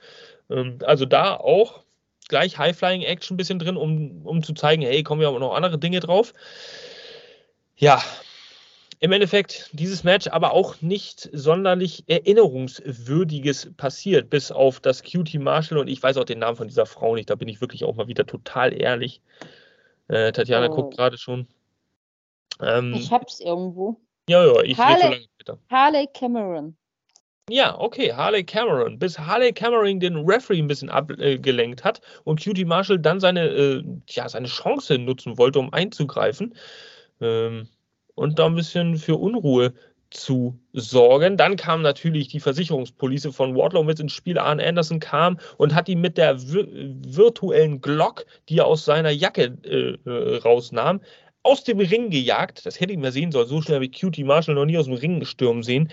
[0.50, 1.84] Ähm, also da auch
[2.30, 5.78] gleich High-Flying-Action ein bisschen drin, um, um zu zeigen, hey, kommen ja auch noch andere
[5.78, 6.34] Dinge drauf.
[7.76, 8.02] Ja,
[9.00, 15.78] im Endeffekt dieses Match aber auch nicht sonderlich erinnerungswürdiges passiert, bis auf das Cutie Marshall
[15.78, 17.96] und ich weiß auch den Namen von dieser Frau nicht, da bin ich wirklich auch
[17.96, 19.22] mal wieder total ehrlich.
[20.08, 20.76] Äh, Tatjana oh.
[20.76, 21.48] guckt gerade schon.
[22.62, 24.00] Ähm, ich hab's irgendwo.
[24.30, 25.60] Ja, ja, ich Harley, so lange später.
[25.70, 26.78] Harley Cameron.
[27.50, 28.98] Ja, okay, Harley Cameron.
[28.98, 33.84] Bis Harley Cameron den Referee ein bisschen abgelenkt hat und Cutie Marshall dann seine, äh,
[34.08, 36.56] ja, seine Chance nutzen wollte, um einzugreifen.
[37.20, 37.68] Ähm,
[38.16, 39.74] und da ein bisschen für Unruhe
[40.10, 41.38] zu sorgen.
[41.38, 44.38] Dann kam natürlich die Versicherungspolice von Wardlow mit ins Spiel.
[44.38, 49.58] Arne Anderson kam und hat ihn mit der virtuellen Glock, die er aus seiner Jacke
[49.64, 51.02] äh, äh, rausnahm,
[51.44, 52.66] aus dem Ring gejagt.
[52.66, 53.48] Das hätte ich mal sehen sollen.
[53.48, 55.92] So schnell habe ich Cutie Marshall noch nie aus dem Ring gestürmt sehen.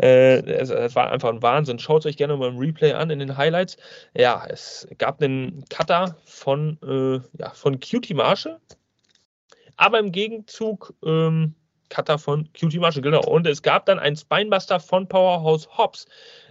[0.00, 1.78] Äh, es, es, war einfach ein Wahnsinn.
[1.78, 3.76] Schaut es euch gerne mal im Replay an in den Highlights.
[4.14, 8.58] Ja, es gab einen Cutter von, äh, ja, von Cutie Marshall.
[9.76, 11.54] Aber im Gegenzug ähm,
[11.88, 13.24] Cutter von Cutie Marshall, genau.
[13.24, 16.06] Und es gab dann einen Spinebuster von Powerhouse Hobbs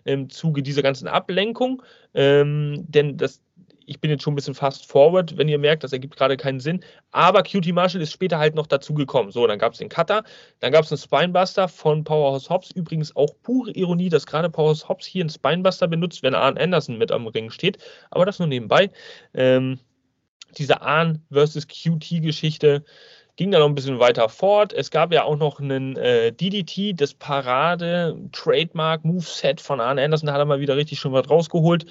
[0.06, 1.84] im Zuge dieser ganzen Ablenkung.
[2.14, 3.42] Ähm, denn das,
[3.88, 6.60] ich bin jetzt schon ein bisschen fast forward, wenn ihr merkt, das ergibt gerade keinen
[6.60, 6.84] Sinn.
[7.12, 9.32] Aber Cutie Marshall ist später halt noch dazu gekommen.
[9.32, 10.24] So, dann gab es den Cutter,
[10.60, 12.72] dann gab es einen Spinebuster von Powerhouse Hobbs.
[12.72, 16.98] Übrigens auch pure Ironie, dass gerade Powerhouse Hobbs hier einen Spinebuster benutzt, wenn Arn Anderson
[16.98, 17.78] mit am Ring steht.
[18.12, 18.92] Aber das nur nebenbei.
[19.34, 19.80] Ähm,
[20.58, 22.84] diese Arn versus QT-Geschichte
[23.38, 24.74] ging dann noch ein bisschen weiter fort.
[24.74, 30.28] Es gab ja auch noch einen äh, DDT, das Parade, Trademark, Moveset von Arne Anderson,
[30.28, 31.86] da hat er mal wieder richtig schon was rausgeholt.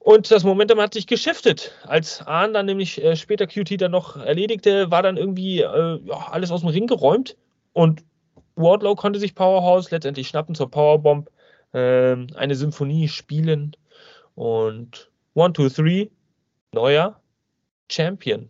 [0.00, 1.72] Und das Momentum hat sich geschiftet.
[1.84, 6.28] Als Arne dann nämlich äh, später QT dann noch erledigte, war dann irgendwie äh, ja,
[6.30, 7.36] alles aus dem Ring geräumt
[7.74, 8.02] und
[8.56, 11.30] Wardlow konnte sich Powerhouse letztendlich schnappen zur Powerbomb,
[11.74, 13.76] ähm, eine Symphonie spielen
[14.34, 16.10] und 1, 2, 3,
[16.72, 17.20] neuer
[17.90, 18.48] Champion.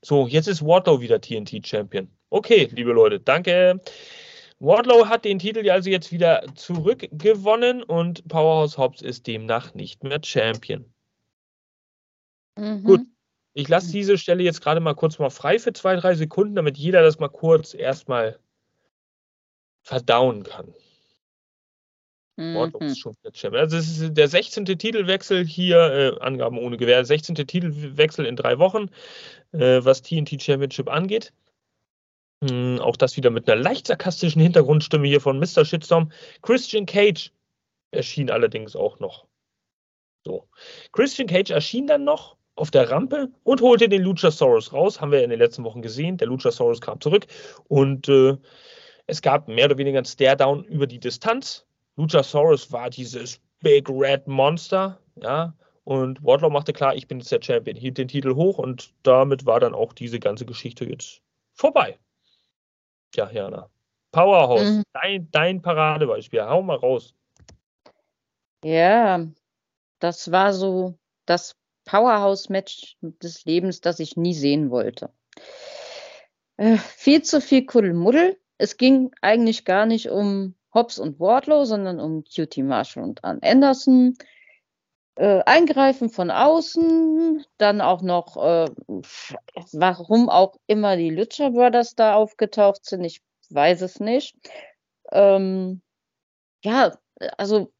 [0.00, 2.08] So, jetzt ist Wardlow wieder TNT-Champion.
[2.30, 3.80] Okay, liebe Leute, danke.
[4.60, 10.20] Wardlow hat den Titel also jetzt wieder zurückgewonnen und Powerhouse Hobbs ist demnach nicht mehr
[10.22, 10.84] Champion.
[12.56, 12.82] Mhm.
[12.82, 13.00] Gut,
[13.54, 16.76] ich lasse diese Stelle jetzt gerade mal kurz mal frei für zwei, drei Sekunden, damit
[16.76, 18.38] jeder das mal kurz erstmal
[19.82, 20.74] verdauen kann.
[22.36, 22.94] Mhm.
[22.94, 23.16] schon
[23.54, 24.64] Also es ist der 16.
[24.64, 27.34] Titelwechsel hier, äh, Angaben ohne Gewähr, 16.
[27.34, 28.90] Titelwechsel in drei Wochen,
[29.52, 31.32] äh, was TNT Championship angeht.
[32.42, 35.64] Hm, auch das wieder mit einer leicht sarkastischen Hintergrundstimme hier von Mr.
[35.64, 36.12] Shitstorm.
[36.42, 37.32] Christian Cage
[37.90, 39.26] erschien allerdings auch noch.
[40.24, 40.48] So.
[40.92, 45.00] Christian Cage erschien dann noch auf der Rampe und holte den Luchasaurus raus.
[45.00, 46.16] Haben wir in den letzten Wochen gesehen.
[46.16, 47.26] Der Luchasaurus kam zurück
[47.68, 48.36] und äh,
[49.06, 51.66] es gab mehr oder weniger ein Stare-Down über die Distanz.
[51.96, 57.42] Luchasaurus war dieses Big Red Monster, ja, und Wardlow machte klar, ich bin jetzt der
[57.42, 61.22] Champion, hielt den Titel hoch und damit war dann auch diese ganze Geschichte jetzt
[61.54, 61.98] vorbei.
[63.12, 63.70] Tja, Jana.
[64.12, 64.82] Powerhouse, mhm.
[64.92, 67.14] dein, dein Paradebeispiel, hau mal raus.
[68.64, 69.26] Ja,
[69.98, 75.10] das war so das Powerhouse-Match des Lebens, das ich nie sehen wollte.
[76.56, 78.38] Äh, viel zu viel Kuddelmuddel.
[78.58, 83.40] Es ging eigentlich gar nicht um Hobbs und Wardlow, sondern um QT Marshall und Ann
[83.42, 84.16] Anderson.
[85.18, 88.70] Äh, eingreifen von außen, dann auch noch, äh,
[89.72, 94.36] warum auch immer die Lucha Brothers da aufgetaucht sind, ich weiß es nicht.
[95.10, 95.82] Ähm,
[96.62, 96.96] ja,
[97.36, 97.72] also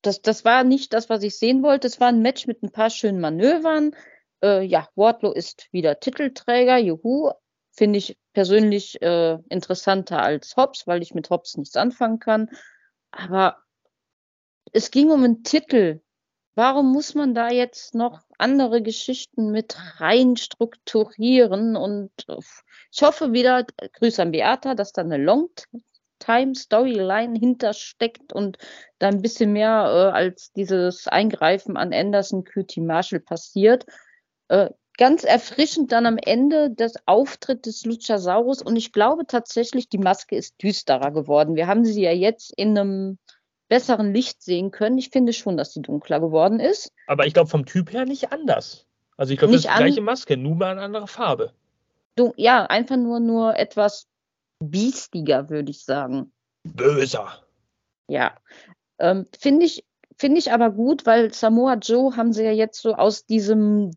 [0.00, 1.86] das, das war nicht das, was ich sehen wollte.
[1.86, 3.94] Es war ein Match mit ein paar schönen Manövern.
[4.42, 7.32] Äh, ja, Wardlow ist wieder Titelträger, juhu.
[7.72, 12.48] Finde ich persönlich äh, interessanter als Hobbs, weil ich mit Hobbs nichts anfangen kann.
[13.10, 13.58] Aber
[14.72, 16.00] es ging um einen Titel.
[16.54, 21.76] Warum muss man da jetzt noch andere Geschichten mit rein strukturieren?
[21.76, 22.36] Und äh,
[22.92, 28.58] ich hoffe wieder, Grüße an Beata, dass da eine Long-Time-Storyline hintersteckt und
[28.98, 33.86] da ein bisschen mehr äh, als dieses Eingreifen an Anderson, Cutie Marshall passiert.
[34.48, 39.98] Äh, ganz erfrischend dann am Ende des Auftritt des Luchasaurus und ich glaube tatsächlich, die
[39.98, 41.54] Maske ist düsterer geworden.
[41.54, 43.18] Wir haben sie ja jetzt in einem
[43.70, 44.98] besseren Licht sehen können.
[44.98, 46.92] Ich finde schon, dass sie dunkler geworden ist.
[47.06, 48.86] Aber ich glaube vom Typ her nicht anders.
[49.16, 51.52] Also ich glaube, das ist die gleiche Maske, nur mal eine andere Farbe.
[52.16, 54.08] Du, ja, einfach nur, nur etwas
[54.58, 56.32] biestiger, würde ich sagen.
[56.64, 57.42] Böser.
[58.08, 58.36] Ja.
[58.98, 59.84] Ähm, finde ich,
[60.18, 63.92] finde ich aber gut, weil Samoa Joe haben sie ja jetzt so aus diesem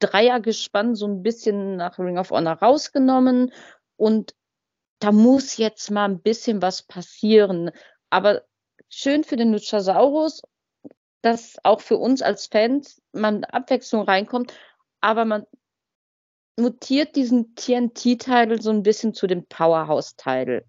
[0.00, 3.52] Dreiergespann so ein bisschen nach Ring of Honor rausgenommen
[3.96, 4.34] und
[4.98, 7.70] da muss jetzt mal ein bisschen was passieren.
[8.10, 8.42] Aber
[8.88, 10.42] schön für den Luchasaurus,
[11.22, 14.52] dass auch für uns als Fans man Abwechslung reinkommt,
[15.00, 15.46] aber man
[16.58, 20.64] mutiert diesen TNT-Title so ein bisschen zu dem Powerhouse-Title.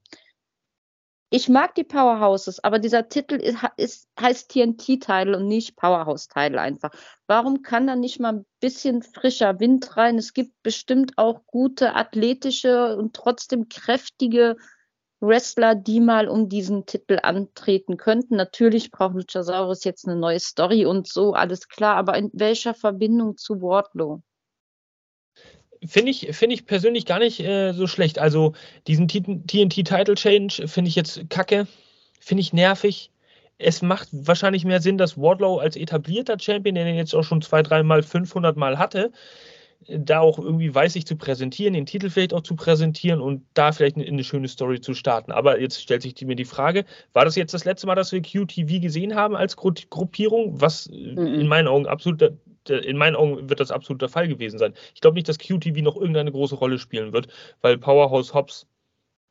[1.31, 6.89] Ich mag die Powerhouses, aber dieser Titel ist, ist heißt TNT-Title und nicht Powerhouse-Title einfach.
[7.27, 10.17] Warum kann da nicht mal ein bisschen frischer Wind rein?
[10.17, 14.57] Es gibt bestimmt auch gute athletische und trotzdem kräftige
[15.21, 18.35] Wrestler, die mal um diesen Titel antreten könnten.
[18.35, 23.37] Natürlich braucht Luchasaurus jetzt eine neue Story und so, alles klar, aber in welcher Verbindung
[23.37, 24.21] zu Wardlow?
[25.85, 28.19] Finde ich, find ich persönlich gar nicht äh, so schlecht.
[28.19, 28.53] Also
[28.87, 31.67] diesen TNT-Title Change finde ich jetzt kacke,
[32.19, 33.11] finde ich nervig.
[33.57, 37.41] Es macht wahrscheinlich mehr Sinn, dass Wardlow als etablierter Champion, den er jetzt auch schon
[37.41, 39.11] zwei, dreimal, 500 Mal hatte,
[39.87, 43.71] da auch irgendwie weiß ich zu präsentieren, den Titel vielleicht auch zu präsentieren und da
[43.71, 45.31] vielleicht eine, eine schöne Story zu starten.
[45.31, 48.21] Aber jetzt stellt sich mir die Frage, war das jetzt das letzte Mal, dass wir
[48.21, 50.59] QTV gesehen haben als Gru Gruppierung?
[50.59, 51.17] Was mhm.
[51.17, 52.21] in meinen Augen absolut,
[52.67, 54.73] in meinen Augen wird das absolut der Fall gewesen sein.
[54.93, 57.29] Ich glaube nicht, dass QTV noch irgendeine große Rolle spielen wird,
[57.61, 58.67] weil Powerhouse Hobbs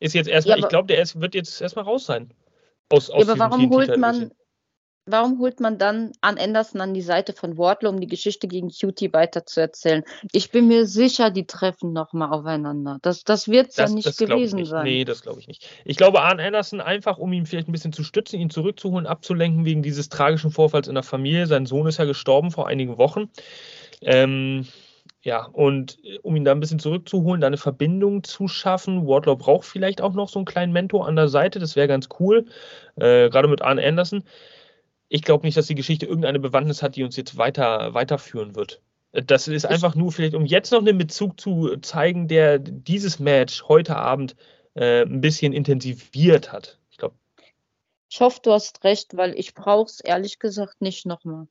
[0.01, 2.33] ist jetzt erstmal, ja, ich glaube, der ist, wird jetzt erstmal raus sein.
[2.89, 4.31] Aus, aus ja, aber warum holt man,
[5.11, 8.71] warum holt man dann an Anderson an die Seite von Wardlow, um die Geschichte gegen
[8.71, 10.05] Cutie weiterzuerzählen?
[10.33, 12.99] Ich bin mir sicher, die treffen nochmal aufeinander.
[13.03, 14.69] Das, das wird es ja nicht gewesen nicht.
[14.69, 14.85] sein.
[14.85, 15.69] Nee, das glaube ich nicht.
[15.85, 19.65] Ich glaube, Arn Anderson einfach, um ihn vielleicht ein bisschen zu stützen, ihn zurückzuholen, abzulenken
[19.65, 21.47] wegen dieses tragischen Vorfalls in der Familie.
[21.47, 23.31] Sein Sohn ist ja gestorben vor einigen Wochen.
[24.03, 24.67] Ähm,
[25.23, 29.07] ja, und äh, um ihn da ein bisschen zurückzuholen, da eine Verbindung zu schaffen.
[29.07, 32.09] Wardlow braucht vielleicht auch noch so einen kleinen Mentor an der Seite, das wäre ganz
[32.21, 32.47] cool,
[32.97, 34.25] äh, gerade mit Arne Anderson
[35.09, 38.83] ich glaube nicht, dass die Geschichte irgendeine Bewandtnis hat, die uns jetzt weiter weiterführen wird.
[39.13, 43.65] Das ist einfach nur vielleicht, um jetzt noch einen Bezug zu zeigen, der dieses Match
[43.67, 44.37] heute Abend
[44.75, 46.79] äh, ein bisschen intensiviert hat.
[46.91, 47.17] Ich glaube.
[48.11, 51.49] Ich hoffe, du hast recht, weil ich brauche es ehrlich gesagt nicht nochmal.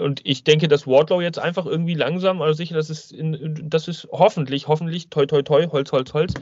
[0.00, 3.88] Und ich denke, dass Wardlow jetzt einfach irgendwie langsam, also sicher, das ist, in, das
[3.88, 6.34] ist hoffentlich, hoffentlich, toi, toi, toi, Holz, Holz, Holz,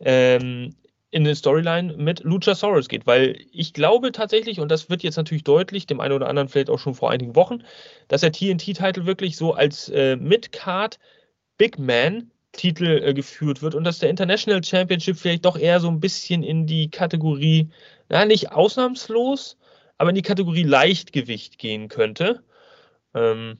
[0.00, 0.74] ähm,
[1.10, 5.44] in eine Storyline mit Luchasaurus geht, weil ich glaube tatsächlich, und das wird jetzt natürlich
[5.44, 7.62] deutlich, dem einen oder anderen vielleicht auch schon vor einigen Wochen,
[8.08, 10.98] dass der TNT-Titel wirklich so als äh, Mid-Card
[11.58, 16.00] Big Man-Titel äh, geführt wird und dass der International Championship vielleicht doch eher so ein
[16.00, 17.70] bisschen in die Kategorie,
[18.08, 19.56] na, nicht ausnahmslos,
[19.98, 22.42] aber in die Kategorie Leichtgewicht gehen könnte.
[23.14, 23.58] Ähm,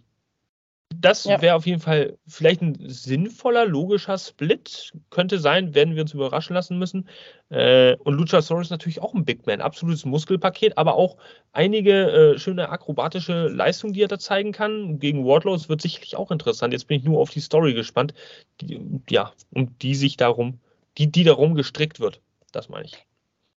[0.95, 1.41] das ja.
[1.43, 4.93] wäre auf jeden Fall vielleicht ein sinnvoller, logischer Split.
[5.11, 7.09] Könnte sein, werden wir uns überraschen lassen müssen.
[7.49, 11.17] Äh, und Luchasaurus ist natürlich auch ein Big Man, absolutes Muskelpaket, aber auch
[11.53, 14.99] einige äh, schöne akrobatische Leistungen, die er da zeigen kann.
[14.99, 16.73] Gegen Wardlow wird sicherlich auch interessant.
[16.73, 18.15] Jetzt bin ich nur auf die Story gespannt,
[18.61, 18.81] die,
[19.11, 20.61] ja, um die sich darum,
[20.99, 22.21] die, die darum gestrickt wird.
[22.53, 23.07] Das meine ich.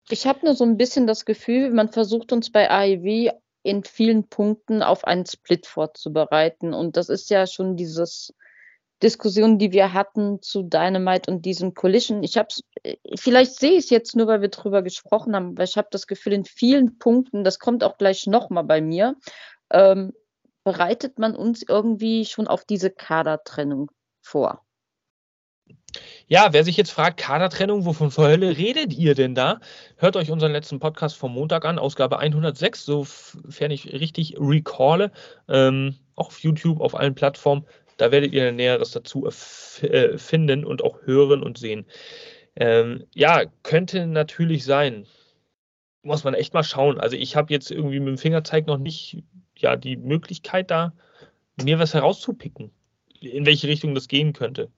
[0.10, 3.32] Ich habe nur so ein bisschen das Gefühl, man versucht uns bei AEW
[3.64, 6.74] in vielen Punkten auf einen Split vorzubereiten.
[6.74, 8.34] Und das ist ja schon dieses
[9.02, 12.24] Diskussion, die wir hatten zu Dynamite und diesem Collision.
[12.24, 12.50] Ich habe
[13.16, 16.08] vielleicht sehe ich es jetzt nur, weil wir drüber gesprochen haben, weil ich habe das
[16.08, 19.16] Gefühl, in vielen Punkten, das kommt auch gleich nochmal bei mir,
[19.72, 20.14] ähm,
[20.64, 23.90] bereitet man uns irgendwie schon auf diese Kadertrennung
[24.22, 24.66] vor.
[26.28, 29.60] Ja, wer sich jetzt fragt, Kadertrennung, wovon zur Hölle redet ihr denn da?
[29.98, 35.12] Hört euch unseren letzten Podcast vom Montag an, Ausgabe 106, sofern ich richtig recalle,
[35.48, 37.66] ähm, auch auf YouTube, auf allen Plattformen.
[37.98, 41.86] Da werdet ihr Näheres dazu äh, finden und auch hören und sehen.
[42.56, 45.06] Ähm, ja, könnte natürlich sein.
[46.02, 47.00] Muss man echt mal schauen.
[47.00, 49.24] Also ich habe jetzt irgendwie mit dem Fingerzeig noch nicht
[49.58, 50.94] ja, die Möglichkeit da,
[51.62, 52.72] mir was herauszupicken,
[53.20, 54.72] in welche Richtung das gehen könnte.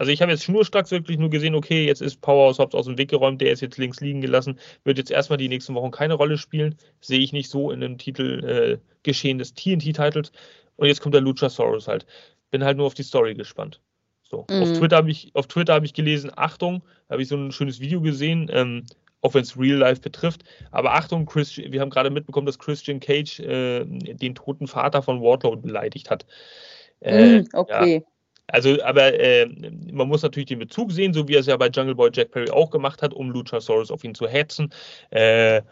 [0.00, 2.96] Also ich habe jetzt schnurstracks wirklich nur gesehen, okay, jetzt ist Powerhouse Hobbs aus dem
[2.96, 6.14] Weg geräumt, der ist jetzt links liegen gelassen, wird jetzt erstmal die nächsten Wochen keine
[6.14, 6.74] Rolle spielen.
[7.02, 10.32] Sehe ich nicht so in dem Titel äh, geschehen des TNT-Titles.
[10.76, 12.06] Und jetzt kommt der Luchasaurus halt.
[12.50, 13.82] Bin halt nur auf die Story gespannt.
[14.22, 14.46] So.
[14.48, 14.62] Mhm.
[14.62, 15.46] Auf Twitter habe ich, auf
[15.84, 16.80] ich gelesen, Achtung,
[17.10, 18.86] habe ich so ein schönes Video gesehen, ähm,
[19.20, 20.44] auch wenn es Real Life betrifft.
[20.70, 25.20] Aber Achtung, Chris, wir haben gerade mitbekommen, dass Christian Cage äh, den toten Vater von
[25.20, 26.24] Wardlow beleidigt hat.
[27.00, 27.96] Äh, mhm, okay.
[27.96, 28.02] Ja.
[28.52, 29.46] Also, aber äh,
[29.92, 32.30] man muss natürlich den Bezug sehen, so wie er es ja bei Jungle Boy Jack
[32.32, 34.72] Perry auch gemacht hat, um Luchasaurus auf ihn zu hetzen.
[35.10, 35.62] Äh,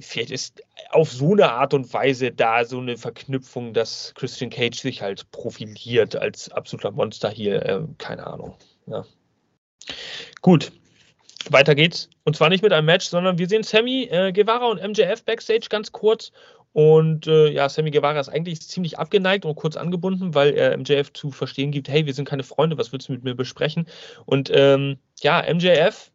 [0.00, 4.78] vielleicht ist auf so eine Art und Weise da so eine Verknüpfung, dass Christian Cage
[4.78, 7.64] sich halt profiliert als absoluter Monster hier.
[7.64, 8.56] Äh, keine Ahnung.
[8.86, 9.04] Ja.
[10.42, 10.72] Gut,
[11.50, 12.08] weiter geht's.
[12.24, 15.66] Und zwar nicht mit einem Match, sondern wir sehen Sammy äh, Guevara und MJF backstage
[15.68, 16.32] ganz kurz
[16.76, 21.10] und äh, ja, Sammy Guevara ist eigentlich ziemlich abgeneigt und kurz angebunden, weil er MJF
[21.14, 23.88] zu verstehen gibt, hey, wir sind keine Freunde, was willst du mit mir besprechen?
[24.26, 26.12] Und ähm, ja, MJF,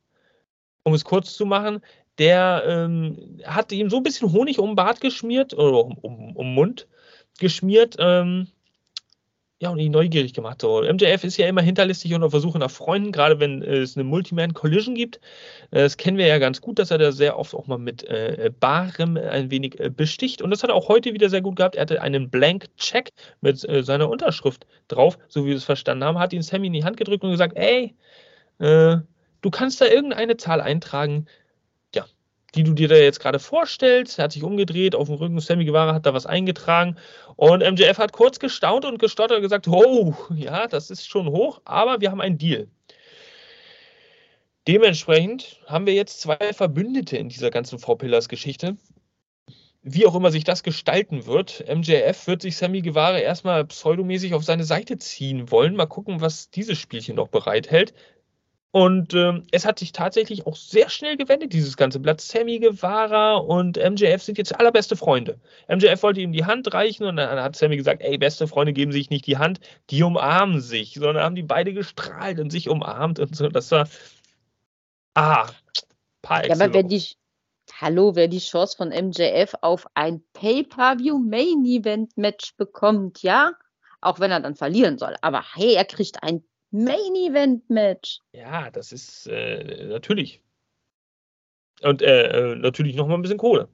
[0.83, 1.81] um es kurz zu machen,
[2.19, 6.35] der ähm, hat ihm so ein bisschen Honig um den Bart geschmiert oder um, um,
[6.35, 6.87] um Mund
[7.39, 7.95] geschmiert.
[7.97, 8.47] Ähm,
[9.61, 10.59] ja, und ihn neugierig gemacht.
[10.59, 13.95] So, MJF ist ja immer hinterlistig und auf Versuche nach Freunden, gerade wenn äh, es
[13.95, 15.17] eine Multiman-Collision gibt.
[15.69, 18.03] Äh, das kennen wir ja ganz gut, dass er da sehr oft auch mal mit
[18.05, 20.41] äh, Barem ein wenig äh, besticht.
[20.41, 21.75] Und das hat er auch heute wieder sehr gut gehabt.
[21.75, 26.17] Er hatte einen Blank-Check mit äh, seiner Unterschrift drauf, so wie wir es verstanden haben,
[26.17, 27.93] hat ihn Sammy in die Hand gedrückt und gesagt, ey,
[28.57, 28.97] äh,
[29.41, 31.27] du kannst da irgendeine Zahl eintragen,
[32.55, 34.19] die du dir da jetzt gerade vorstellst.
[34.19, 36.97] Er hat sich umgedreht, auf dem Rücken Sammy Guevara hat da was eingetragen
[37.35, 41.61] und MJF hat kurz gestaunt und gestottert und gesagt, oh, ja, das ist schon hoch,
[41.65, 42.67] aber wir haben einen Deal.
[44.67, 48.77] Dementsprechend haben wir jetzt zwei Verbündete in dieser ganzen Four Pillars Geschichte.
[49.81, 54.43] Wie auch immer sich das gestalten wird, MJF wird sich Sammy Guevara erstmal pseudomäßig auf
[54.43, 55.75] seine Seite ziehen wollen.
[55.75, 57.95] Mal gucken, was dieses Spielchen noch bereithält.
[58.73, 62.21] Und ähm, es hat sich tatsächlich auch sehr schnell gewendet, dieses ganze Blatt.
[62.21, 65.41] Sammy Guevara und MJF sind jetzt allerbeste Freunde.
[65.67, 68.93] MJF wollte ihm die Hand reichen und dann hat Sammy gesagt, ey, beste Freunde geben
[68.93, 69.59] sich nicht die Hand,
[69.89, 73.49] die umarmen sich, sondern haben die beide gestrahlt und sich umarmt und so.
[73.49, 73.89] Das war,
[75.15, 75.49] ah,
[76.21, 77.03] par Ja, aber wer die,
[77.73, 83.51] hallo, wer die Chance von MJF auf ein Pay-Per-View-Main-Event-Match bekommt, ja,
[83.99, 85.17] auch wenn er dann verlieren soll.
[85.21, 88.19] Aber hey, er kriegt ein Main Event Match.
[88.33, 90.41] Ja, das ist äh, natürlich.
[91.81, 93.67] Und äh, äh natürlich nochmal ein bisschen Kohle.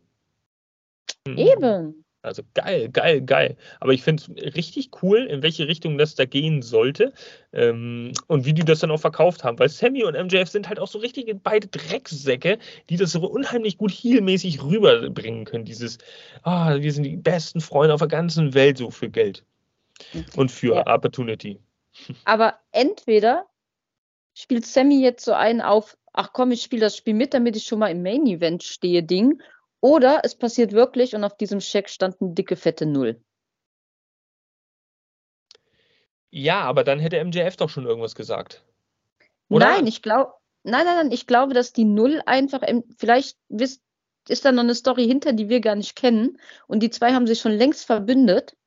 [1.28, 1.38] Mhm.
[1.38, 2.06] Eben.
[2.24, 3.56] Also geil, geil, geil.
[3.80, 7.14] Aber ich finde es richtig cool, in welche Richtung das da gehen sollte
[7.54, 9.58] ähm, und wie die das dann auch verkauft haben.
[9.60, 12.58] Weil Sammy und MJF sind halt auch so richtige beide Drecksäcke,
[12.90, 15.66] die das so unheimlich gut heelmäßig rüberbringen können.
[15.66, 16.00] Dieses,
[16.44, 19.46] ah, wir sind die besten Freunde auf der ganzen Welt, so für Geld.
[20.14, 20.26] Mhm.
[20.36, 20.88] Und für ja.
[20.88, 21.60] Opportunity.
[22.26, 23.48] Aber entweder
[24.34, 27.66] spielt Sammy jetzt so einen auf, ach komm, ich spiele das Spiel mit, damit ich
[27.66, 29.42] schon mal im Main Event stehe, Ding.
[29.80, 33.22] Oder es passiert wirklich und auf diesem Scheck stand eine dicke, fette Null.
[36.30, 38.66] Ja, aber dann hätte MJF doch schon irgendwas gesagt.
[39.50, 39.66] Oder?
[39.66, 40.34] Nein, ich glaube,
[40.64, 42.62] nein, nein, nein, ich glaube, dass die Null einfach,
[42.98, 43.82] vielleicht wisst,
[44.28, 46.38] ist da noch eine Story hinter, die wir gar nicht kennen.
[46.68, 48.58] Und die zwei haben sich schon längst verbündet.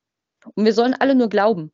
[0.55, 1.71] Und wir sollen alle nur glauben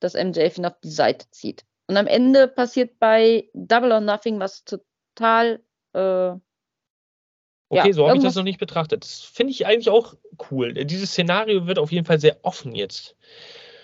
[0.00, 1.64] dass MJF ihn auf die Seite zieht.
[1.86, 5.60] Und am Ende passiert bei Double or Nothing was total.
[5.92, 6.36] Äh,
[7.72, 9.04] Okay, ja, so habe ich das noch nicht betrachtet.
[9.04, 10.16] Das finde ich eigentlich auch
[10.50, 10.74] cool.
[10.74, 13.14] Dieses Szenario wird auf jeden Fall sehr offen jetzt.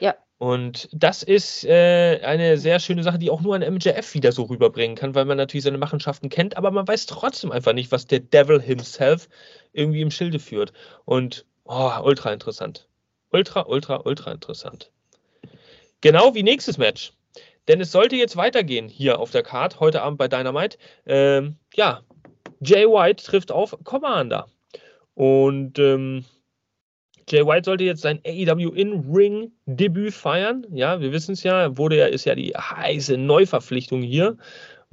[0.01, 0.17] Ja.
[0.39, 4.43] Und das ist äh, eine sehr schöne Sache, die auch nur ein MJF wieder so
[4.43, 8.09] rüberbringen kann, weil man natürlich seine Machenschaften kennt, aber man weiß trotzdem einfach nicht, was
[8.09, 9.29] der Devil himself
[9.73, 10.73] irgendwie im Schilde führt.
[11.05, 12.89] Und oh, ultra interessant.
[13.31, 14.91] Ultra, ultra, ultra interessant.
[16.07, 17.13] Genau wie nächstes Match.
[17.67, 20.79] Denn es sollte jetzt weitergehen hier auf der Card, heute Abend bei Dynamite.
[21.05, 22.01] Ähm, ja,
[22.61, 24.47] Jay White trifft auf Commander.
[25.15, 26.25] Und ähm,
[27.29, 30.65] Jay White sollte jetzt sein AEW In-Ring-Debüt feiern.
[30.71, 34.37] Ja, wir wissen es ja, wurde ja, ist ja die heiße Neuverpflichtung hier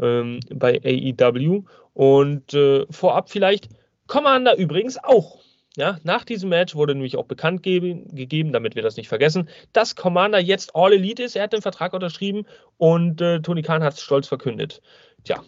[0.01, 1.61] ähm, bei AEW.
[1.93, 3.69] Und äh, vorab vielleicht
[4.07, 5.42] Commander übrigens auch
[5.75, 9.95] ja, nach diesem Match wurde nämlich auch bekannt gegeben, damit wir das nicht vergessen, dass
[9.95, 11.35] Commander jetzt All Elite ist.
[11.35, 12.45] Er hat den Vertrag unterschrieben
[12.77, 14.81] und äh, Tony Khan hat es stolz verkündet.
[15.23, 15.41] Tja,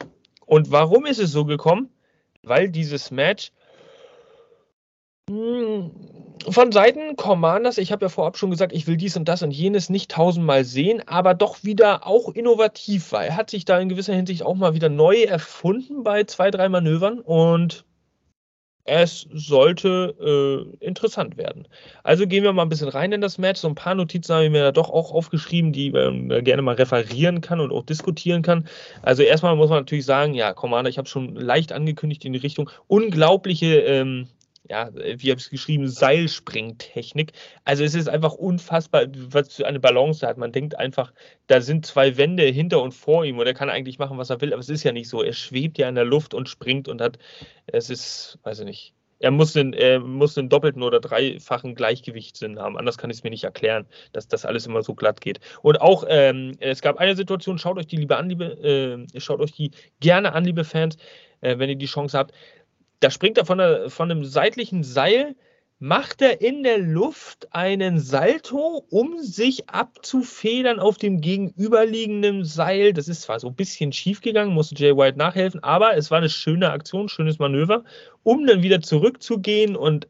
[0.45, 1.89] und warum ist es so gekommen?
[2.41, 3.51] Weil dieses Match
[5.29, 5.91] hm,
[6.49, 9.51] von Seiten Commanders, ich habe ja vorab schon gesagt, ich will dies und das und
[9.51, 13.25] jenes nicht tausendmal sehen, aber doch wieder auch innovativ war.
[13.25, 16.67] Er hat sich da in gewisser Hinsicht auch mal wieder neu erfunden bei zwei, drei
[16.69, 17.85] Manövern und
[18.85, 20.15] es sollte
[20.79, 21.67] äh, interessant werden.
[22.03, 23.59] Also gehen wir mal ein bisschen rein in das Match.
[23.59, 26.61] So ein paar Notizen habe ich mir da doch auch aufgeschrieben, die man äh, gerne
[26.61, 28.67] mal referieren kann und auch diskutieren kann.
[29.01, 32.39] Also erstmal muss man natürlich sagen, ja, Commander, ich habe schon leicht angekündigt in die
[32.39, 34.27] Richtung unglaubliche ähm,
[34.69, 37.33] ja, wie habe ich es geschrieben, Seilspringtechnik.
[37.63, 40.37] Also es ist einfach unfassbar, was für eine Balance hat.
[40.37, 41.13] Man denkt einfach,
[41.47, 44.41] da sind zwei Wände hinter und vor ihm und er kann eigentlich machen, was er
[44.41, 45.21] will, aber es ist ja nicht so.
[45.21, 47.19] Er schwebt ja in der Luft und springt und hat,
[47.67, 48.93] es ist, weiß ich nicht.
[49.19, 52.77] Er muss den, er muss den doppelten oder dreifachen Gleichgewichtssinn haben.
[52.77, 55.39] Anders kann ich es mir nicht erklären, dass das alles immer so glatt geht.
[55.61, 59.39] Und auch, ähm, es gab eine Situation, schaut euch die lieber an, liebe, äh, schaut
[59.39, 60.97] euch die gerne an, liebe Fans,
[61.39, 62.33] äh, wenn ihr die Chance habt
[62.99, 65.35] da springt er von, der, von einem seitlichen Seil,
[65.79, 72.93] macht er in der Luft einen Salto, um sich abzufedern auf dem gegenüberliegenden Seil.
[72.93, 76.19] Das ist zwar so ein bisschen schief gegangen, musste Jay White nachhelfen, aber es war
[76.19, 77.83] eine schöne Aktion, schönes Manöver,
[78.23, 80.07] um dann wieder zurückzugehen und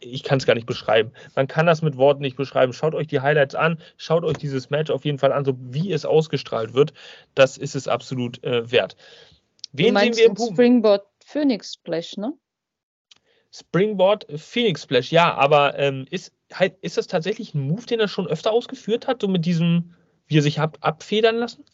[0.00, 1.12] ich kann es gar nicht beschreiben.
[1.34, 2.72] Man kann das mit Worten nicht beschreiben.
[2.72, 5.92] Schaut euch die Highlights an, schaut euch dieses Match auf jeden Fall an, so wie
[5.92, 6.94] es ausgestrahlt wird.
[7.34, 8.96] Das ist es absolut äh, wert.
[9.72, 12.32] Wen sehen wir im Springboard Phoenix Splash, ne?
[13.52, 18.08] Springboard Phoenix Splash, ja, aber ähm, ist halt, ist das tatsächlich ein Move, den er
[18.08, 19.94] schon öfter ausgeführt hat, so mit diesem,
[20.26, 21.64] wie er sich hat abfedern lassen?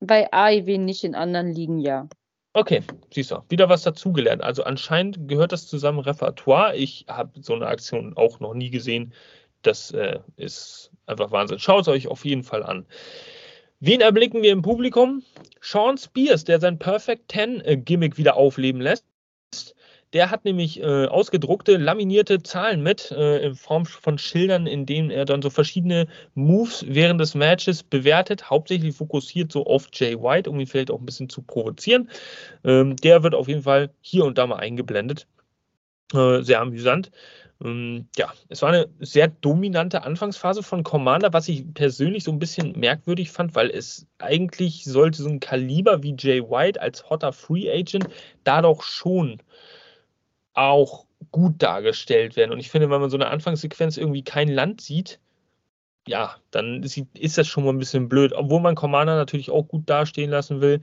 [0.00, 2.08] Bei AIW nicht, in anderen Ligen ja.
[2.54, 2.82] Okay,
[3.12, 4.42] siehst du, wieder was dazugelernt.
[4.42, 6.74] Also anscheinend gehört das zusammen Repertoire.
[6.74, 9.12] Ich habe so eine Aktion auch noch nie gesehen.
[9.60, 11.58] Das äh, ist einfach Wahnsinn.
[11.58, 12.86] Schaut es euch auf jeden Fall an.
[13.80, 15.22] Wen erblicken wir im Publikum?
[15.60, 19.04] Sean Spears, der sein Perfect Ten äh, Gimmick wieder aufleben lässt.
[20.12, 25.10] Der hat nämlich äh, ausgedruckte, laminierte Zahlen mit äh, in Form von Schildern, in denen
[25.10, 30.48] er dann so verschiedene Moves während des Matches bewertet, hauptsächlich fokussiert so auf Jay White,
[30.48, 32.08] um ihn vielleicht auch ein bisschen zu provozieren.
[32.64, 35.26] Ähm, der wird auf jeden Fall hier und da mal eingeblendet.
[36.14, 37.10] Äh, sehr amüsant.
[37.64, 42.38] Ähm, ja, es war eine sehr dominante Anfangsphase von Commander, was ich persönlich so ein
[42.38, 47.32] bisschen merkwürdig fand, weil es eigentlich sollte so ein Kaliber wie Jay White als hotter
[47.32, 48.08] Free Agent
[48.44, 49.40] da doch schon
[50.52, 52.52] auch gut dargestellt werden.
[52.52, 55.18] Und ich finde, wenn man so eine Anfangssequenz irgendwie kein Land sieht,
[56.06, 59.88] ja, dann ist das schon mal ein bisschen blöd, obwohl man Commander natürlich auch gut
[59.90, 60.80] dastehen lassen will.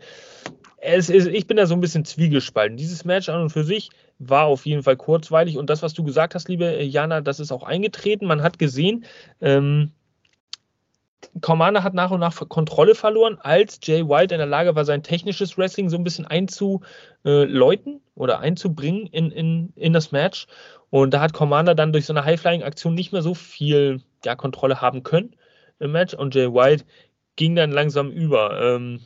[0.85, 2.75] Es ist, ich bin da so ein bisschen zwiegespalten.
[2.75, 6.03] Dieses Match an und für sich war auf jeden Fall kurzweilig und das, was du
[6.03, 8.25] gesagt hast, liebe Jana, das ist auch eingetreten.
[8.25, 9.05] Man hat gesehen,
[9.39, 9.91] ähm,
[11.39, 15.03] Commander hat nach und nach Kontrolle verloren, als Jay White in der Lage war, sein
[15.03, 20.47] technisches Wrestling so ein bisschen einzuläuten oder einzubringen in, in, in das Match.
[20.89, 24.81] Und da hat Commander dann durch so eine High-Flying-Aktion nicht mehr so viel ja, Kontrolle
[24.81, 25.35] haben können
[25.79, 26.13] im Match.
[26.13, 26.83] Und Jay White
[27.37, 28.61] ging dann langsam über.
[28.61, 28.99] Ähm,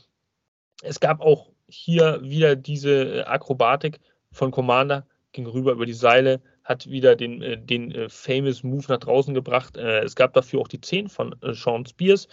[0.82, 4.00] es gab auch hier wieder diese äh, Akrobatik
[4.32, 8.86] von Commander, ging rüber über die Seile, hat wieder den, äh, den äh, famous Move
[8.90, 9.78] nach draußen gebracht.
[9.78, 12.28] Es gab dafür auch die 10 von Sean Spears.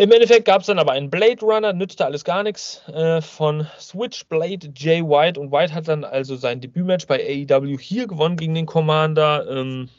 [0.00, 3.66] Im Endeffekt gab es dann aber einen Blade Runner, nützte alles gar nichts, äh, von
[3.78, 5.38] Switchblade Jay White.
[5.38, 9.46] Und White hat dann also sein Debütmatch bei AEW hier gewonnen gegen den Commander.
[9.50, 9.90] Ähm,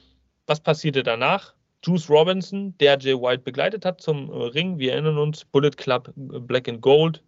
[0.48, 1.54] was passierte danach?
[1.86, 6.68] Juice Robinson, der Jay White begleitet hat zum Ring, wir erinnern uns, Bullet Club Black
[6.68, 7.22] and Gold.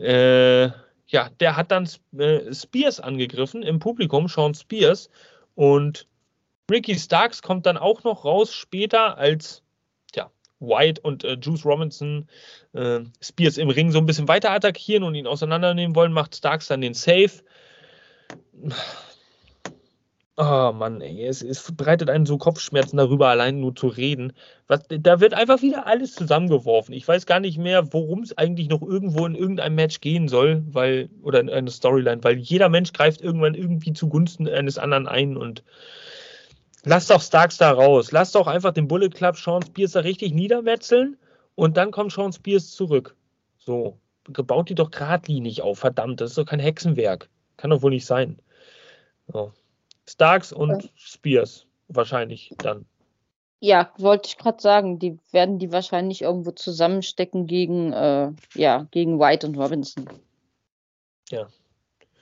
[0.00, 0.70] Äh,
[1.06, 5.10] ja, der hat dann äh, Spears angegriffen im Publikum, Sean Spears.
[5.54, 6.06] Und
[6.70, 9.62] Ricky Starks kommt dann auch noch raus später als
[10.14, 10.30] ja,
[10.60, 12.28] White und äh, Juice Robinson
[12.72, 16.68] äh, Spears im Ring so ein bisschen weiter attackieren und ihn auseinandernehmen wollen, macht Starks
[16.68, 17.42] dann den Save.
[20.36, 24.32] Oh Mann, ey, es, es, bereitet einen so Kopfschmerzen darüber, allein nur zu reden.
[24.68, 26.94] Was, da wird einfach wieder alles zusammengeworfen.
[26.94, 30.62] Ich weiß gar nicht mehr, worum es eigentlich noch irgendwo in irgendeinem Match gehen soll,
[30.70, 35.36] weil, oder in einer Storyline, weil jeder Mensch greift irgendwann irgendwie zugunsten eines anderen ein
[35.36, 35.62] und
[36.84, 38.10] lass doch Starks da raus.
[38.10, 41.18] Lass doch einfach den Bullet Club Sean Spears da richtig niedermetzeln
[41.54, 43.14] und dann kommt Sean Spears zurück.
[43.58, 47.28] So, baut die doch geradlinig auf, verdammt, das ist doch kein Hexenwerk.
[47.58, 48.38] Kann doch wohl nicht sein.
[49.28, 49.52] So.
[50.10, 52.84] Starks und Spears wahrscheinlich dann.
[53.60, 59.20] Ja, wollte ich gerade sagen, die werden die wahrscheinlich irgendwo zusammenstecken gegen, äh, ja, gegen
[59.20, 60.08] White und Robinson.
[61.28, 61.46] Ja.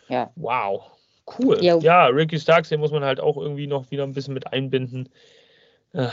[0.09, 0.32] Ja.
[0.34, 0.91] Wow.
[1.39, 1.62] Cool.
[1.62, 1.76] Ja.
[1.78, 5.09] ja, Ricky Starks, den muss man halt auch irgendwie noch wieder ein bisschen mit einbinden.
[5.93, 6.09] Äh,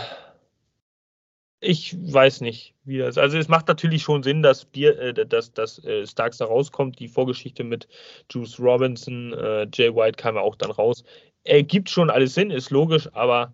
[1.61, 3.17] ich weiß nicht, wie das.
[3.17, 6.99] Also es macht natürlich schon Sinn, dass, Bier, äh, dass, dass äh, Starks da rauskommt.
[6.99, 7.87] Die Vorgeschichte mit
[8.29, 11.03] Juice Robinson, äh, Jay White kam ja auch dann raus
[11.45, 13.53] ergibt schon alles Sinn, ist logisch, aber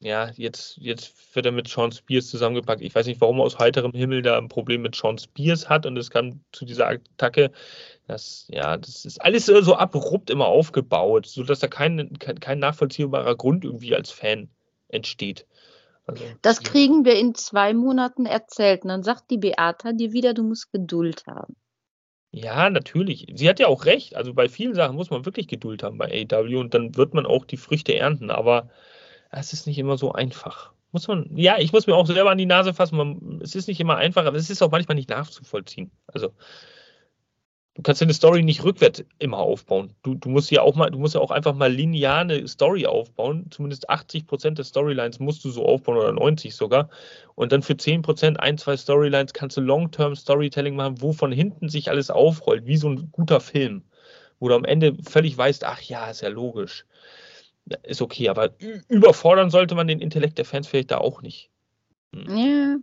[0.00, 2.82] ja, jetzt, jetzt wird er mit Sean Spears zusammengepackt.
[2.82, 5.86] Ich weiß nicht, warum er aus heiterem Himmel da ein Problem mit Sean Spears hat
[5.86, 7.52] und es kam zu dieser Attacke.
[8.08, 13.36] Das, ja, das ist alles so abrupt immer aufgebaut, sodass da kein, kein, kein nachvollziehbarer
[13.36, 14.48] Grund irgendwie als Fan
[14.88, 15.46] entsteht.
[16.06, 18.82] Also, das kriegen wir in zwei Monaten erzählt.
[18.82, 21.54] Und dann sagt die Beata dir wieder, du musst Geduld haben.
[22.34, 23.26] Ja, natürlich.
[23.34, 24.16] Sie hat ja auch recht.
[24.16, 27.26] Also bei vielen Sachen muss man wirklich Geduld haben bei AW und dann wird man
[27.26, 28.30] auch die Früchte ernten.
[28.30, 28.70] Aber
[29.30, 30.72] es ist nicht immer so einfach.
[30.92, 32.96] Muss man, ja, ich muss mir auch selber an die Nase fassen.
[32.96, 35.90] Man, es ist nicht immer einfach, aber es ist auch manchmal nicht nachzuvollziehen.
[36.06, 36.32] Also
[37.74, 39.94] Du kannst eine Story nicht rückwärts immer aufbauen.
[40.02, 42.84] Du, du musst ja auch mal, du musst ja auch einfach mal linear eine Story
[42.84, 43.46] aufbauen.
[43.50, 46.90] Zumindest 80 Prozent des Storylines musst du so aufbauen oder 90 sogar.
[47.34, 51.32] Und dann für 10 Prozent, ein, zwei Storylines kannst du Long-Term Storytelling machen, wo von
[51.32, 53.84] hinten sich alles aufrollt, wie so ein guter Film.
[54.38, 56.84] Wo du am Ende völlig weißt, ach ja, ist ja logisch.
[57.64, 58.50] Ja, ist okay, aber
[58.88, 61.48] überfordern sollte man den Intellekt der Fans vielleicht da auch nicht.
[62.14, 62.36] Hm.
[62.36, 62.76] Ja.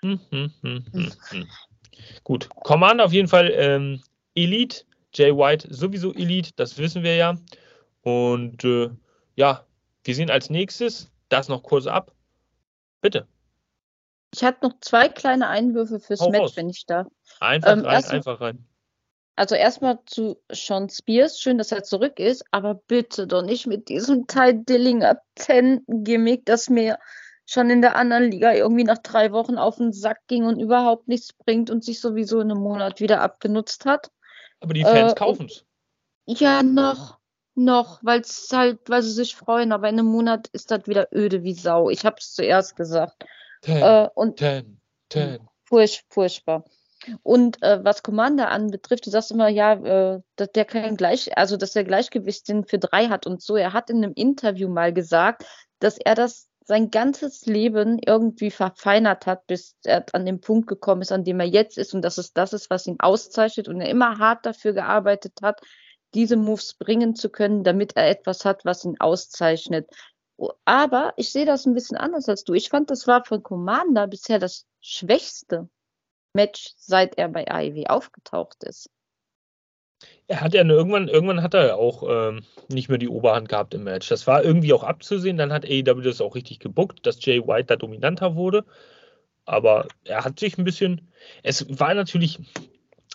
[0.00, 1.48] Hm, hm, hm, hm, hm.
[2.24, 4.02] Gut, Commander auf jeden Fall ähm,
[4.34, 4.84] Elite.
[5.14, 7.36] Jay White sowieso Elite, das wissen wir ja.
[8.02, 8.90] Und äh,
[9.36, 9.64] ja,
[10.04, 12.12] wir sehen als nächstes das noch kurz ab.
[13.00, 13.26] Bitte.
[14.34, 16.56] Ich hatte noch zwei kleine Einwürfe fürs Hau Match, raus.
[16.56, 17.06] wenn ich da.
[17.40, 18.66] Einfach ähm, rein, einfach rein.
[19.36, 23.88] Also erstmal zu Sean Spears, schön, dass er zurück ist, aber bitte doch nicht mit
[23.88, 26.98] diesem Ty Dillinger 10 Gimmick, das mir
[27.48, 31.08] schon in der anderen Liga irgendwie nach drei Wochen auf den Sack ging und überhaupt
[31.08, 34.10] nichts bringt und sich sowieso in einem Monat wieder abgenutzt hat.
[34.60, 35.64] Aber die Fans äh, kaufen es.
[36.26, 37.18] Ja, noch,
[37.54, 41.08] noch, weil es halt, weil sie sich freuen, aber in einem Monat ist das wieder
[41.10, 41.88] öde wie Sau.
[41.88, 43.24] Ich habe es zuerst gesagt.
[43.62, 44.78] Ten, äh, und ten,
[45.08, 45.38] ten.
[45.64, 46.64] Furch, furchtbar.
[47.22, 51.56] Und äh, was Commander anbetrifft, du sagst immer, ja, äh, dass der kein Gleich, also
[51.56, 53.56] dass der Gleichgewichtssinn für drei hat und so.
[53.56, 55.46] Er hat in einem Interview mal gesagt,
[55.78, 61.00] dass er das sein ganzes Leben irgendwie verfeinert hat, bis er an den Punkt gekommen
[61.00, 63.80] ist, an dem er jetzt ist und dass es das ist, was ihn auszeichnet und
[63.80, 65.62] er immer hart dafür gearbeitet hat,
[66.12, 69.88] diese Moves bringen zu können, damit er etwas hat, was ihn auszeichnet.
[70.66, 72.52] Aber ich sehe das ein bisschen anders als du.
[72.52, 75.70] Ich fand, das war von Commander bisher das schwächste
[76.34, 78.90] Match, seit er bei AEW aufgetaucht ist.
[80.26, 83.84] Er hat ja irgendwann, irgendwann hat er auch ähm, nicht mehr die Oberhand gehabt im
[83.84, 84.08] Match.
[84.08, 85.38] Das war irgendwie auch abzusehen.
[85.38, 88.64] Dann hat AEW das auch richtig gebuckt, dass Jay White da dominanter wurde.
[89.44, 91.10] Aber er hat sich ein bisschen.
[91.42, 92.38] Es war natürlich,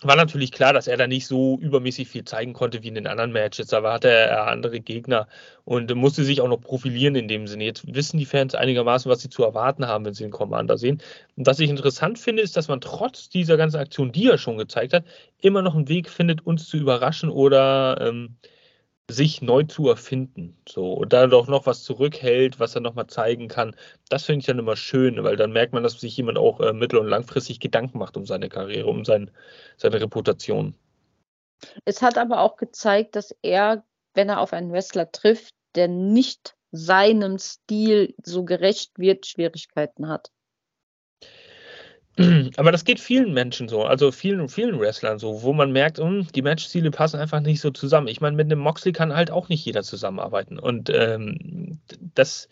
[0.06, 3.06] war natürlich klar, dass er da nicht so übermäßig viel zeigen konnte wie in den
[3.06, 3.68] anderen Matches.
[3.68, 5.28] Da hatte er andere Gegner
[5.64, 7.64] und musste sich auch noch profilieren in dem Sinne.
[7.64, 11.00] Jetzt wissen die Fans einigermaßen, was sie zu erwarten haben, wenn sie den Commander sehen.
[11.36, 14.58] Und was ich interessant finde, ist, dass man trotz dieser ganzen Aktion, die er schon
[14.58, 15.04] gezeigt hat,
[15.40, 18.36] immer noch einen Weg findet, uns zu überraschen oder ähm,
[19.10, 20.56] sich neu zu erfinden.
[20.68, 23.76] So, und da doch noch was zurückhält, was er nochmal zeigen kann.
[24.08, 26.72] Das finde ich dann immer schön, weil dann merkt man, dass sich jemand auch äh,
[26.72, 29.30] mittel- und langfristig Gedanken macht um seine Karriere, um sein,
[29.76, 30.74] seine Reputation.
[31.84, 33.84] Es hat aber auch gezeigt, dass er,
[34.14, 40.30] wenn er auf einen Wrestler trifft, der nicht seinem Stil so gerecht wird, Schwierigkeiten hat.
[42.56, 46.06] Aber das geht vielen Menschen so, also vielen, vielen Wrestlern so, wo man merkt, mh,
[46.06, 48.06] hm, die Matchziele passen einfach nicht so zusammen.
[48.06, 50.58] Ich meine, mit einem Moxley kann halt auch nicht jeder zusammenarbeiten.
[50.60, 51.80] Und ähm,
[52.14, 52.48] das,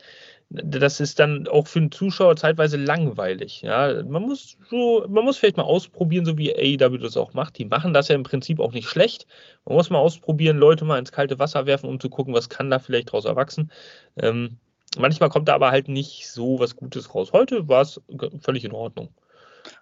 [0.50, 3.62] das ist dann auch für einen Zuschauer zeitweise langweilig.
[3.62, 7.56] Ja, man muss so, man muss vielleicht mal ausprobieren, so wie AEW das auch macht.
[7.58, 9.28] Die machen das ja im Prinzip auch nicht schlecht.
[9.64, 12.68] Man muss mal ausprobieren, Leute mal ins kalte Wasser werfen, um zu gucken, was kann
[12.68, 13.70] da vielleicht draus erwachsen.
[14.16, 14.58] Ähm,
[14.98, 17.32] manchmal kommt da aber halt nicht so was Gutes raus.
[17.32, 18.00] Heute war es
[18.40, 19.08] völlig in Ordnung.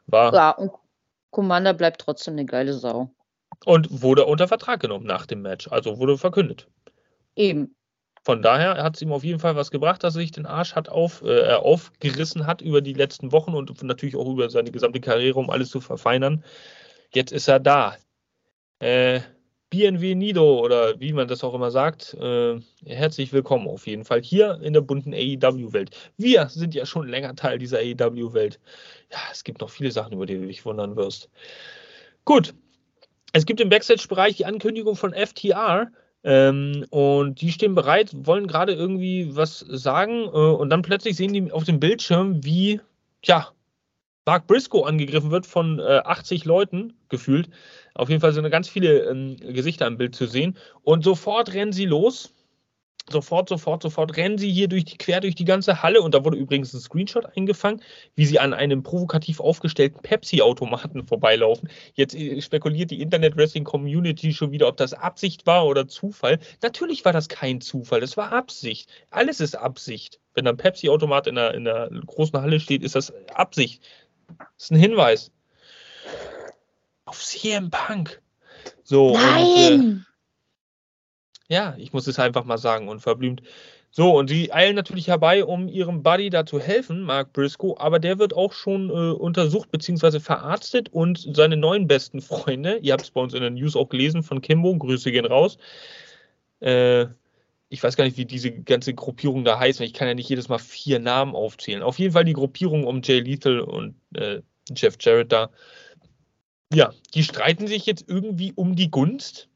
[0.06, 0.72] War ja, und
[1.30, 3.10] Commander bleibt trotzdem eine geile Sau.
[3.64, 6.68] Und wurde unter Vertrag genommen nach dem Match, also wurde verkündet.
[7.36, 7.74] Eben.
[8.22, 10.74] Von daher hat es ihm auf jeden Fall was gebracht, dass er sich den Arsch
[10.74, 15.00] hat auf, äh, aufgerissen hat über die letzten Wochen und natürlich auch über seine gesamte
[15.00, 16.44] Karriere, um alles zu verfeinern.
[17.14, 17.96] Jetzt ist er da.
[18.78, 19.20] Äh,
[19.70, 22.14] Bienvenido oder wie man das auch immer sagt.
[22.14, 25.90] Äh, herzlich willkommen auf jeden Fall hier in der bunten AEW-Welt.
[26.16, 28.58] Wir sind ja schon länger Teil dieser AEW-Welt.
[29.10, 31.28] Ja, es gibt noch viele Sachen, über die du dich wundern wirst.
[32.24, 32.54] Gut.
[33.32, 35.90] Es gibt im Backstage-Bereich die Ankündigung von FTR.
[36.22, 40.24] Ähm, und die stehen bereit, wollen gerade irgendwie was sagen.
[40.24, 42.80] Äh, und dann plötzlich sehen die auf dem Bildschirm, wie,
[43.24, 43.48] ja,
[44.26, 47.48] Mark Briscoe angegriffen wird von äh, 80 Leuten gefühlt.
[47.94, 50.56] Auf jeden Fall sind ganz viele ähm, Gesichter im Bild zu sehen.
[50.82, 52.34] Und sofort rennen sie los.
[53.12, 56.00] Sofort, sofort, sofort rennen sie hier durch die, quer durch die ganze Halle.
[56.02, 57.82] Und da wurde übrigens ein Screenshot eingefangen,
[58.14, 61.68] wie sie an einem provokativ aufgestellten Pepsi-Automaten vorbeilaufen.
[61.94, 66.38] Jetzt äh, spekuliert die Internet-Wrestling-Community schon wieder, ob das Absicht war oder Zufall.
[66.62, 68.88] Natürlich war das kein Zufall, das war Absicht.
[69.10, 70.20] Alles ist Absicht.
[70.34, 73.82] Wenn ein Pepsi-Automat in einer, in einer großen Halle steht, ist das Absicht.
[74.38, 75.32] Das ist ein Hinweis
[77.04, 78.22] auf CM Punk.
[78.84, 79.80] So, Nein!
[79.80, 80.09] Und, äh,
[81.50, 83.42] ja, ich muss es einfach mal sagen, unverblümt.
[83.90, 87.98] So, und sie eilen natürlich herbei, um ihrem Buddy da zu helfen, Mark Briscoe, aber
[87.98, 90.20] der wird auch schon äh, untersucht bzw.
[90.20, 93.88] verarztet und seine neuen besten Freunde, ihr habt es bei uns in den News auch
[93.88, 95.58] gelesen von Kimbo, Grüße gehen raus.
[96.60, 97.06] Äh,
[97.68, 100.28] ich weiß gar nicht, wie diese ganze Gruppierung da heißt, weil ich kann ja nicht
[100.28, 101.82] jedes Mal vier Namen aufzählen.
[101.82, 104.40] Auf jeden Fall die Gruppierung um Jay Lethal und äh,
[104.76, 105.50] Jeff Jarrett da
[106.72, 109.49] ja, die streiten sich jetzt irgendwie um die Gunst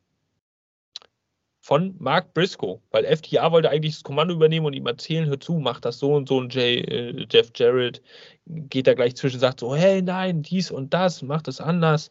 [1.64, 5.54] von Mark Briscoe, weil FTA wollte eigentlich das Kommando übernehmen und ihm erzählen, hör zu,
[5.54, 8.02] mach das so und so und Jay, äh, Jeff Jarrett
[8.44, 12.10] geht da gleich zwischen, sagt so, hey, nein, dies und das, mach das anders.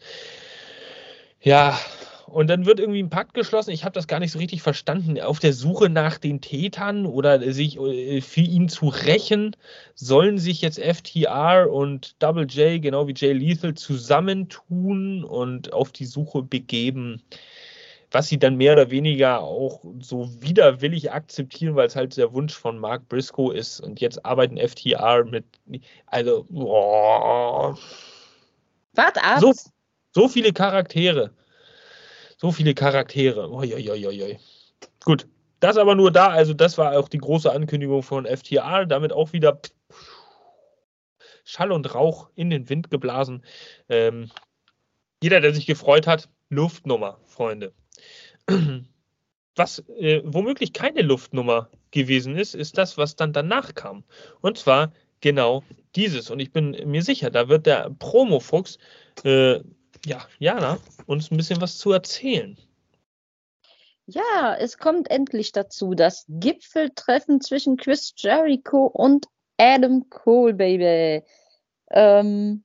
[1.39, 1.77] Ja,
[2.25, 3.69] und dann wird irgendwie ein Pakt geschlossen.
[3.69, 5.21] Ich habe das gar nicht so richtig verstanden.
[5.21, 9.55] Auf der Suche nach den Tätern oder sich äh, für ihn zu rächen,
[9.93, 16.05] sollen sich jetzt FTR und Double J, genau wie Jay Lethal, zusammentun und auf die
[16.05, 17.21] Suche begeben.
[18.13, 22.53] Was sie dann mehr oder weniger auch so widerwillig akzeptieren, weil es halt der Wunsch
[22.53, 23.79] von Mark Briscoe ist.
[23.79, 25.45] Und jetzt arbeiten FTR mit,
[26.05, 27.75] also, boah.
[28.93, 29.39] Wart ab.
[29.39, 29.51] So,
[30.11, 31.31] so viele Charaktere.
[32.37, 33.49] So viele Charaktere.
[33.49, 34.37] Uiuiuiui.
[35.03, 35.27] Gut,
[35.59, 36.27] das aber nur da.
[36.27, 38.85] Also das war auch die große Ankündigung von FTA.
[38.85, 39.59] Damit auch wieder
[41.45, 43.43] Schall und Rauch in den Wind geblasen.
[43.89, 44.29] Ähm,
[45.23, 47.73] jeder, der sich gefreut hat, Luftnummer, Freunde.
[49.55, 54.03] Was äh, womöglich keine Luftnummer gewesen ist, ist das, was dann danach kam.
[54.41, 54.91] Und zwar
[55.21, 55.63] genau
[55.95, 56.31] dieses.
[56.31, 58.79] Und ich bin mir sicher, da wird der Promo-Fuchs,
[59.23, 59.59] äh,
[60.05, 62.57] ja, Jana, uns ein bisschen was zu erzählen.
[64.05, 69.27] Ja, es kommt endlich dazu, das Gipfeltreffen zwischen Chris Jericho und
[69.57, 71.23] Adam Cole, Baby.
[71.91, 72.63] Ähm,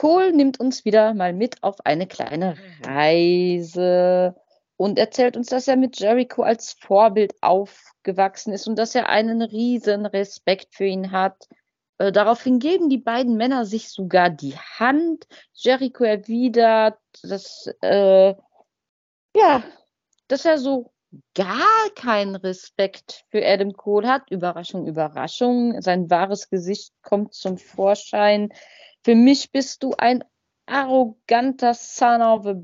[0.00, 4.34] Cole nimmt uns wieder mal mit auf eine kleine Reise
[4.78, 9.42] und erzählt uns, dass er mit Jericho als Vorbild aufgewachsen ist und dass er einen
[9.42, 11.48] riesen Respekt für ihn hat.
[11.98, 15.26] Äh, daraufhin geben die beiden Männer sich sogar die Hand.
[15.52, 18.34] Jericho erwidert, dass, äh,
[19.36, 19.62] ja,
[20.28, 20.92] dass er so
[21.34, 24.30] gar keinen Respekt für Adam Cole hat.
[24.30, 25.82] Überraschung, Überraschung.
[25.82, 28.50] Sein wahres Gesicht kommt zum Vorschein.
[29.02, 30.24] Für mich bist du ein
[30.66, 32.54] arroganter Son of a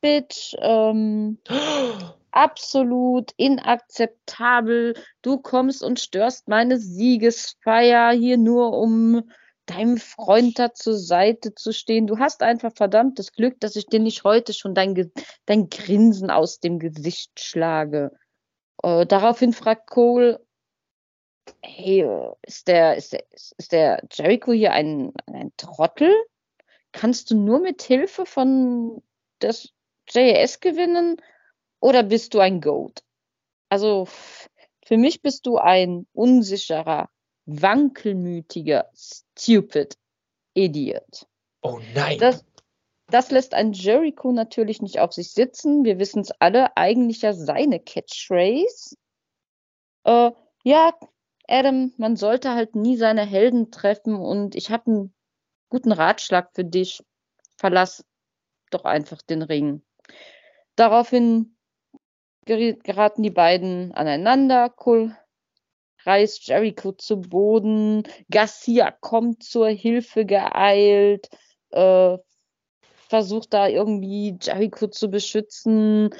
[0.00, 0.56] Bitch.
[0.60, 1.38] Ähm,
[2.32, 4.94] absolut inakzeptabel.
[5.22, 9.28] Du kommst und störst meine Siegesfeier hier nur, um
[9.66, 12.06] deinem Freund da zur Seite zu stehen.
[12.06, 15.12] Du hast einfach verdammtes Glück, dass ich dir nicht heute schon dein,
[15.46, 18.12] dein Grinsen aus dem Gesicht schlage.
[18.82, 20.44] Äh, daraufhin fragt Cole,
[21.62, 22.06] hey,
[22.42, 26.12] ist der, ist der, ist der Jericho hier ein, ein Trottel?
[26.92, 29.02] Kannst du nur mit Hilfe von
[29.40, 29.72] des
[30.08, 31.16] JS gewinnen
[31.80, 33.02] oder bist du ein Goat?
[33.68, 34.08] Also
[34.84, 37.08] für mich bist du ein unsicherer,
[37.46, 39.96] wankelmütiger, stupid
[40.54, 41.26] Idiot.
[41.62, 42.18] Oh nein.
[42.18, 42.44] Das,
[43.08, 45.84] das lässt ein Jericho natürlich nicht auf sich sitzen.
[45.84, 48.96] Wir wissen es alle, eigentlich ja seine Catchphrase.
[50.04, 50.32] Äh,
[50.64, 50.92] ja,
[51.50, 55.14] Adam, man sollte halt nie seine Helden treffen und ich habe einen
[55.68, 57.02] guten Ratschlag für dich.
[57.56, 58.04] Verlass
[58.70, 59.82] doch einfach den Ring.
[60.76, 61.56] Daraufhin
[62.46, 64.70] geraten die beiden aneinander.
[64.70, 65.16] Cole
[66.04, 68.04] reißt Jericho zu Boden.
[68.30, 71.28] Garcia kommt zur Hilfe geeilt,
[71.70, 72.16] äh,
[73.08, 76.10] versucht da irgendwie Jericho zu beschützen.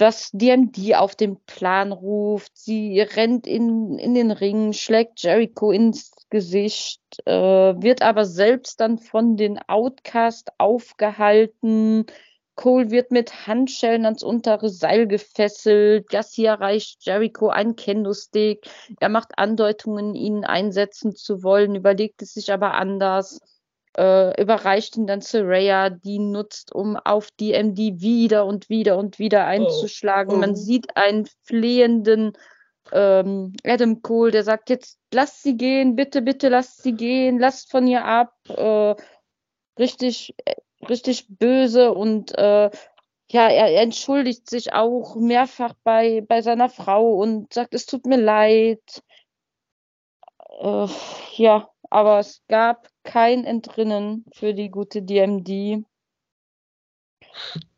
[0.00, 2.56] Das DMD auf den Plan ruft.
[2.56, 8.96] Sie rennt in, in den Ring, schlägt Jericho ins Gesicht, äh, wird aber selbst dann
[8.96, 12.06] von den Outcast aufgehalten.
[12.54, 16.08] Cole wird mit Handschellen ans untere Seil gefesselt.
[16.08, 18.70] Garcia reicht Jericho ein Kendo-Stick.
[19.00, 23.38] Er macht Andeutungen, ihn einsetzen zu wollen, überlegt es sich aber anders.
[23.96, 29.46] Äh, überreicht ihn dann Saraya, die nutzt, um auf DMD wieder und wieder und wieder
[29.46, 30.32] einzuschlagen.
[30.32, 30.36] Oh.
[30.36, 30.40] Oh.
[30.40, 32.32] Man sieht einen flehenden
[32.92, 37.70] ähm, Adam Cole, der sagt jetzt, lasst sie gehen, bitte, bitte lasst sie gehen, lasst
[37.70, 38.32] von ihr ab.
[38.48, 38.94] Äh,
[39.78, 40.54] richtig äh,
[40.88, 42.70] richtig böse und äh,
[43.32, 48.06] ja, er, er, entschuldigt sich auch mehrfach bei, bei seiner Frau und sagt, es tut
[48.06, 49.02] mir leid.
[50.60, 50.86] Äh,
[51.36, 55.84] ja, aber es gab kein Entrinnen für die gute DMD.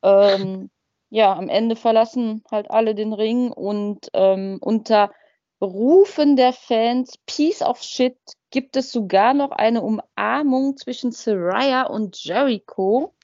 [0.03, 0.71] Ähm,
[1.09, 5.11] ja, am Ende verlassen halt alle den Ring und ähm, unter
[5.63, 8.19] Rufen der Fans Piece of Shit
[8.51, 13.15] gibt es sogar noch eine Umarmung zwischen Saraya und Jericho.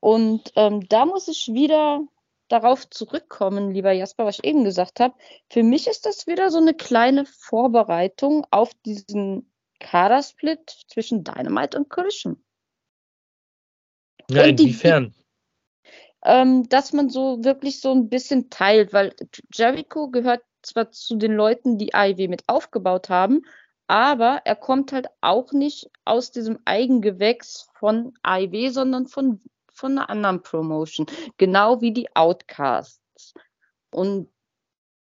[0.00, 2.00] Und ähm, da muss ich wieder
[2.48, 5.14] darauf zurückkommen, lieber Jasper, was ich eben gesagt habe.
[5.50, 9.50] Für mich ist das wieder so eine kleine Vorbereitung auf diesen
[9.86, 12.42] Kadersplit zwischen Dynamite und Collision.
[14.28, 15.14] Ja, und inwiefern?
[15.14, 15.90] Die,
[16.24, 19.14] ähm, dass man so wirklich so ein bisschen teilt, weil
[19.52, 23.42] Jericho gehört zwar zu den Leuten, die AIW mit aufgebaut haben,
[23.86, 29.40] aber er kommt halt auch nicht aus diesem Eigengewächs von AIW, sondern von,
[29.72, 31.06] von einer anderen Promotion.
[31.36, 33.34] Genau wie die Outcasts.
[33.90, 34.28] Und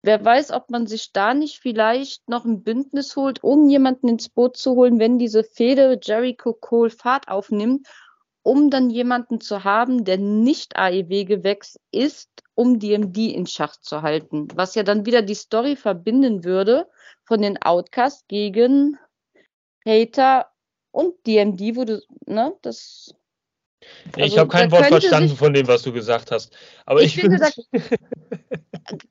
[0.03, 4.29] wer weiß, ob man sich da nicht vielleicht noch ein Bündnis holt, um jemanden ins
[4.29, 7.87] Boot zu holen, wenn diese Fehde Jericho Cole Fahrt aufnimmt
[8.43, 14.47] um dann jemanden zu haben, der nicht AEW-Gewächs ist, um DMD in Schach zu halten.
[14.55, 16.87] Was ja dann wieder die Story verbinden würde
[17.25, 18.97] von den Outcasts gegen
[19.85, 20.47] Hater
[20.91, 23.13] und DMD, wo du, ne, das.
[24.15, 26.55] Also, ich habe kein Wort verstanden sich, von dem, was du gesagt hast.
[26.85, 27.49] Aber ich, ich finde, da,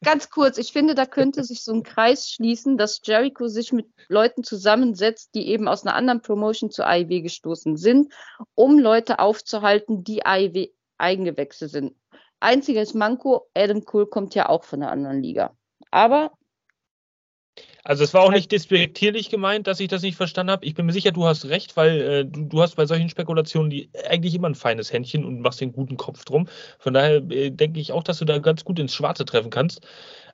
[0.03, 3.87] ganz kurz, ich finde, da könnte sich so ein Kreis schließen, dass Jericho sich mit
[4.09, 8.13] Leuten zusammensetzt, die eben aus einer anderen Promotion zur AIW gestoßen sind,
[8.55, 10.69] um Leute aufzuhalten, die AIW
[10.99, 11.95] Eigengewächse sind.
[12.41, 15.57] Einziges Manko, Adam Cole kommt ja auch von der anderen Liga.
[15.91, 16.33] Aber
[17.83, 20.67] also es war auch nicht despektierlich gemeint, dass ich das nicht verstanden habe.
[20.67, 23.71] Ich bin mir sicher, du hast recht, weil äh, du, du, hast bei solchen Spekulationen
[23.71, 26.47] die eigentlich immer ein feines Händchen und machst den guten Kopf drum.
[26.79, 29.81] Von daher äh, denke ich auch, dass du da ganz gut ins Schwarze treffen kannst.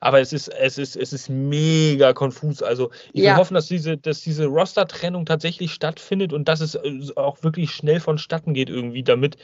[0.01, 2.61] Aber es ist, es ist, es ist mega konfus.
[2.61, 3.31] Also ich ja.
[3.31, 7.71] will hoffen, dass diese, dass diese Roster-Trennung tatsächlich stattfindet und dass es äh, auch wirklich
[7.71, 9.37] schnell vonstatten geht irgendwie, damit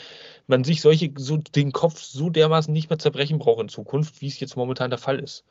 [0.47, 4.27] man sich solche, so den Kopf so dermaßen nicht mehr zerbrechen braucht in Zukunft, wie
[4.27, 5.45] es jetzt momentan der Fall ist.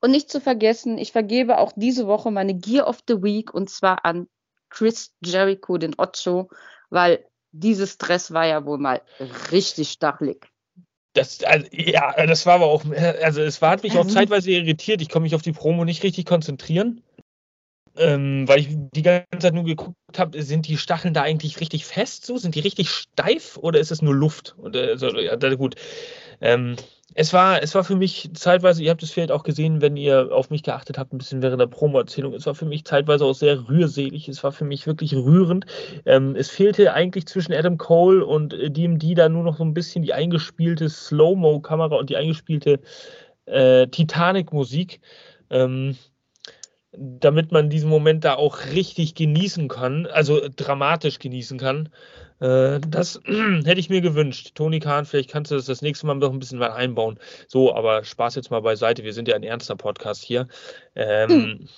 [0.00, 3.70] Und nicht zu vergessen, ich vergebe auch diese Woche meine Gear of the Week und
[3.70, 4.28] zwar an
[4.68, 6.48] Chris Jericho, den Ocho,
[6.90, 9.02] weil dieses Dress war ja wohl mal
[9.50, 10.48] richtig stachelig.
[11.14, 12.84] Das, also, ja, das war aber auch,
[13.22, 15.02] also es war, hat mich auch zeitweise irritiert.
[15.02, 17.02] Ich konnte mich auf die Promo nicht richtig konzentrieren,
[17.96, 21.84] ähm, weil ich die ganze Zeit nur geguckt habe, sind die Stacheln da eigentlich richtig
[21.84, 22.38] fest so?
[22.38, 24.54] Sind die richtig steif oder ist es nur Luft?
[24.56, 25.74] Und, also, ja, gut.
[26.40, 26.76] Ähm,
[27.14, 30.32] es war, es war für mich zeitweise, ihr habt es vielleicht auch gesehen, wenn ihr
[30.32, 33.34] auf mich geachtet habt, ein bisschen während der Promo-Erzählung, es war für mich zeitweise auch
[33.34, 35.66] sehr rührselig, es war für mich wirklich rührend.
[36.06, 39.74] Ähm, es fehlte eigentlich zwischen Adam Cole und äh, DMD da nur noch so ein
[39.74, 42.80] bisschen die eingespielte Slow-Mo-Kamera und die eingespielte
[43.46, 45.00] äh, Titanic-Musik.
[45.50, 45.96] Ähm,
[46.94, 51.88] damit man diesen Moment da auch richtig genießen kann, also dramatisch genießen kann.
[52.42, 54.52] Äh, das hätte ich mir gewünscht.
[54.54, 57.18] Toni Kahn, vielleicht kannst du das das nächste Mal noch ein bisschen mal einbauen.
[57.46, 59.04] So, aber Spaß jetzt mal beiseite.
[59.04, 60.48] Wir sind ja ein ernster Podcast hier.
[60.96, 61.68] Ähm, hm.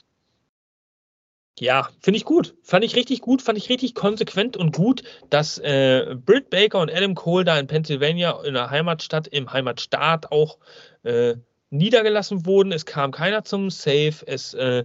[1.61, 2.55] Ja, finde ich gut.
[2.63, 6.91] Fand ich richtig gut, fand ich richtig konsequent und gut, dass äh, Britt Baker und
[6.91, 10.59] Adam Cole da in Pennsylvania in der Heimatstadt, im Heimatstaat auch
[11.05, 11.37] äh,
[11.71, 12.73] niedergelassen wurden.
[12.73, 14.15] Es kam keiner zum Safe.
[14.27, 14.85] Es, äh,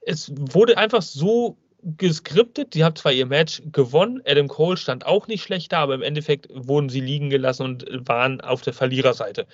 [0.00, 2.74] es wurde einfach so geskriptet.
[2.74, 6.02] Sie haben zwar ihr Match gewonnen, Adam Cole stand auch nicht schlecht da, aber im
[6.02, 9.46] Endeffekt wurden sie liegen gelassen und waren auf der Verliererseite.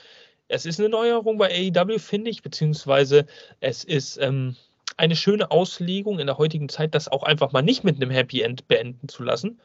[0.49, 3.27] Es ist eine Neuerung bei AEW, finde ich, beziehungsweise
[3.61, 4.57] es ist ähm,
[4.97, 8.43] eine schöne Auslegung in der heutigen Zeit, das auch einfach mal nicht mit einem Happy
[8.43, 9.61] End beenden zu lassen,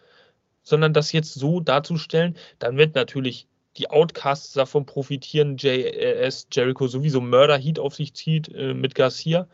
[0.63, 3.47] sondern das jetzt so darzustellen, damit natürlich
[3.78, 9.47] die Outcasts davon profitieren, JS Jericho sowieso Murder Heat auf sich zieht äh, mit Garcia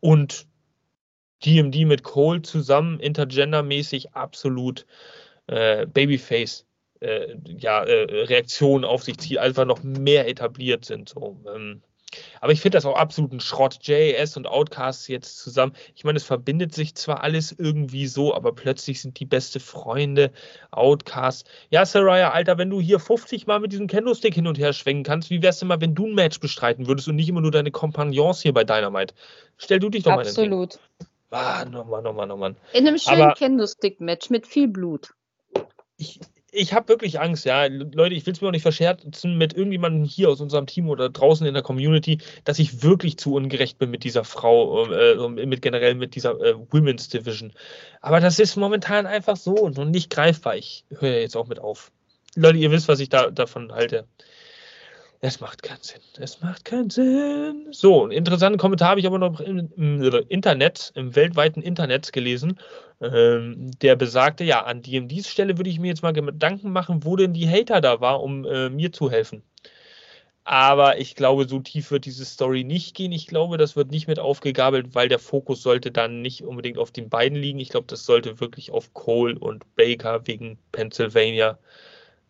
[0.00, 0.46] und
[1.44, 4.86] DMD mit Cole zusammen intergendermäßig absolut
[5.46, 6.66] äh, Babyface
[7.00, 11.08] äh, ja, äh, Reaktionen auf sich zieht, einfach noch mehr etabliert sind.
[11.08, 11.40] So.
[11.52, 11.82] Ähm,
[12.40, 13.78] aber ich finde das auch absolut ein Schrott.
[13.82, 15.72] JS und Outcasts jetzt zusammen.
[15.94, 20.30] Ich meine, es verbindet sich zwar alles irgendwie so, aber plötzlich sind die beste Freunde.
[20.70, 21.48] Outcasts.
[21.70, 25.04] Ja, Saraya, Alter, wenn du hier 50 Mal mit diesem Kendo-Stick hin und her schwenken
[25.04, 27.50] kannst, wie wär's denn mal, wenn du ein Match bestreiten würdest und nicht immer nur
[27.50, 29.14] deine Kompagnons hier bei Dynamite?
[29.58, 30.50] Stell du dich doch absolut.
[30.50, 30.80] mal Absolut.
[31.32, 32.54] Ah, nochmal, nochmal, nochmal.
[32.74, 35.14] In einem schönen Kendo-Stick-Match mit viel Blut.
[35.96, 36.20] Ich,
[36.50, 37.64] ich habe wirklich Angst, ja.
[37.64, 41.08] Leute, ich will es mir auch nicht verscherzen mit irgendjemandem hier aus unserem Team oder
[41.08, 45.62] draußen in der Community, dass ich wirklich zu ungerecht bin mit dieser Frau, äh, mit
[45.62, 47.54] generell mit dieser äh, Women's Division.
[48.02, 50.56] Aber das ist momentan einfach so und nicht greifbar.
[50.56, 51.92] Ich höre jetzt auch mit auf.
[52.34, 54.06] Leute, ihr wisst, was ich da davon halte.
[55.24, 56.00] Es macht keinen Sinn.
[56.18, 57.68] Es macht keinen Sinn.
[57.70, 59.70] So, einen interessanten Kommentar habe ich aber noch im,
[60.28, 62.58] Internet, im weltweiten Internet gelesen.
[63.00, 67.14] Ähm, der besagte, ja, an DMDs Stelle würde ich mir jetzt mal Gedanken machen, wo
[67.14, 69.44] denn die Hater da war, um äh, mir zu helfen.
[70.42, 73.12] Aber ich glaube, so tief wird diese Story nicht gehen.
[73.12, 76.90] Ich glaube, das wird nicht mit aufgegabelt, weil der Fokus sollte dann nicht unbedingt auf
[76.90, 77.60] den beiden liegen.
[77.60, 81.60] Ich glaube, das sollte wirklich auf Cole und Baker wegen Pennsylvania,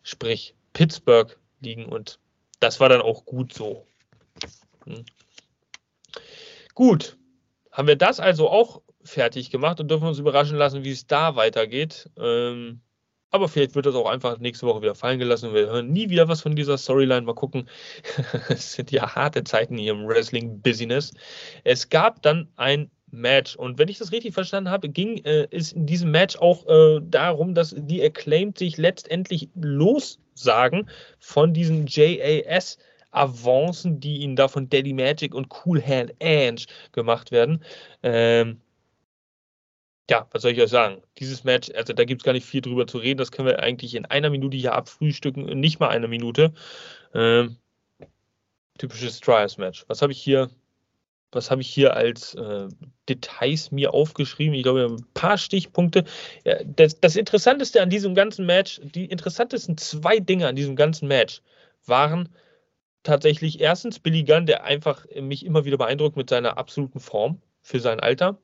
[0.03, 1.85] sprich Pittsburgh liegen.
[1.87, 2.19] Und
[2.63, 3.85] das war dann auch gut so.
[4.85, 5.05] Hm.
[6.73, 7.17] Gut,
[7.71, 11.35] haben wir das also auch fertig gemacht und dürfen uns überraschen lassen, wie es da
[11.35, 12.09] weitergeht.
[12.17, 12.81] Ähm,
[13.31, 15.53] aber vielleicht wird das auch einfach nächste Woche wieder fallen gelassen.
[15.53, 17.23] Wir hören nie wieder was von dieser Storyline.
[17.23, 17.67] Mal gucken.
[18.49, 21.13] es sind ja harte Zeiten hier im Wrestling-Business.
[21.63, 23.55] Es gab dann ein Match.
[23.55, 26.99] Und wenn ich das richtig verstanden habe, ging äh, es in diesem Match auch äh,
[27.01, 30.89] darum, dass die Acclaimed sich letztendlich lossagen
[31.19, 32.77] von diesen JAS.
[33.15, 37.63] Avancen, die ihnen da von Daddy Magic und Cool Hand Ange gemacht werden.
[38.01, 38.59] Ähm,
[40.09, 41.01] ja, was soll ich euch sagen?
[41.17, 43.19] Dieses Match, also da gibt es gar nicht viel drüber zu reden.
[43.19, 45.45] Das können wir eigentlich in einer Minute hier abfrühstücken.
[45.59, 46.53] Nicht mal eine Minute.
[47.13, 47.57] Ähm,
[48.77, 49.85] typisches Trials-Match.
[49.87, 50.49] Was habe ich hier?
[51.35, 52.67] Was habe ich hier als äh,
[53.09, 54.53] Details mir aufgeschrieben?
[54.53, 56.03] Ich glaube, ein paar Stichpunkte.
[56.43, 61.07] Ja, das, das, Interessanteste an diesem ganzen Match, die interessantesten zwei Dinge an diesem ganzen
[61.07, 61.41] Match
[61.85, 62.29] waren
[63.03, 67.79] tatsächlich erstens Billy Gunn, der einfach mich immer wieder beeindruckt mit seiner absoluten Form für
[67.79, 68.37] sein Alter.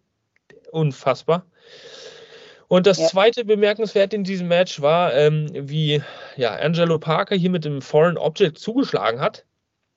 [0.72, 1.46] Unfassbar.
[2.68, 3.08] Und das ja.
[3.08, 6.04] zweite bemerkenswert in diesem Match war, ähm, wie
[6.38, 9.46] ja, Angelo Parker hier mit dem Foreign Object zugeschlagen hat,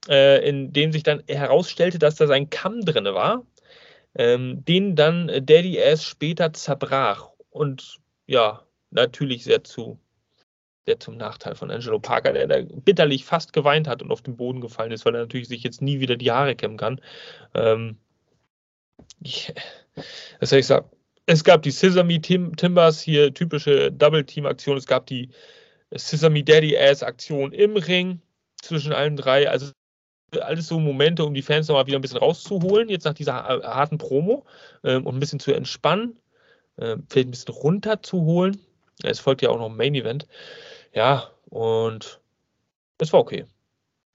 [0.08, 3.46] äh, in dem sich dann herausstellte, dass da sein Kamm drin war,
[4.14, 7.30] ähm, den dann Daddy Ass später zerbrach.
[7.50, 9.98] Und ja, natürlich sehr zu
[10.86, 14.36] sehr zum Nachteil von Angelo Parker, der da bitterlich fast geweint hat und auf den
[14.36, 17.00] Boden gefallen ist, weil er natürlich sich jetzt nie wieder die Haare kämmen kann.
[17.54, 17.98] Ähm,
[19.22, 19.52] ich,
[20.40, 20.88] was ich sagen?
[21.26, 24.76] Es gab die Sesame Tim Timbers, hier typische Double-Team-Aktion.
[24.76, 25.30] Es gab die
[25.92, 28.20] Sesame Daddy-Ass-Aktion im Ring
[28.60, 29.48] zwischen allen drei.
[29.48, 29.70] Also
[30.40, 33.98] alles so Momente, um die Fans nochmal wieder ein bisschen rauszuholen, jetzt nach dieser harten
[33.98, 34.44] Promo
[34.84, 36.18] ähm, und ein bisschen zu entspannen,
[36.76, 38.58] äh, vielleicht ein bisschen runterzuholen.
[39.02, 40.26] Es folgt ja auch noch ein Main Event.
[40.94, 42.20] Ja, und
[42.98, 43.44] es war okay.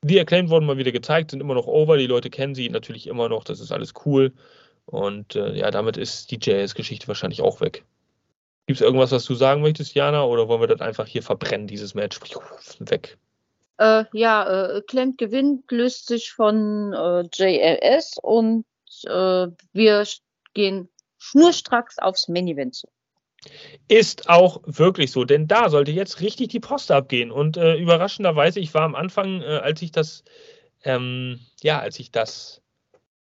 [0.04, 1.98] Die Acclaimed wurden mal wieder gezeigt, sind immer noch over.
[1.98, 3.44] Die Leute kennen sie natürlich immer noch.
[3.44, 4.32] Das ist alles cool.
[4.86, 7.84] Und äh, ja, damit ist die JS-Geschichte wahrscheinlich auch weg.
[8.68, 10.24] Gibt es irgendwas, was du sagen möchtest, Jana?
[10.24, 12.20] Oder wollen wir das einfach hier verbrennen, dieses Match?
[12.80, 13.18] Weg.
[13.78, 14.82] Äh, ja, äh,
[15.18, 18.66] gewinnt, löst sich von äh, JLS und
[19.06, 20.08] äh, wir
[20.54, 22.88] gehen schnurstracks aufs Main Event zu.
[23.88, 27.32] Ist auch wirklich so, denn da sollte jetzt richtig die Post abgehen.
[27.32, 30.24] Und äh, überraschenderweise, ich war am Anfang, äh, als ich das,
[30.84, 32.62] ähm, ja, als ich das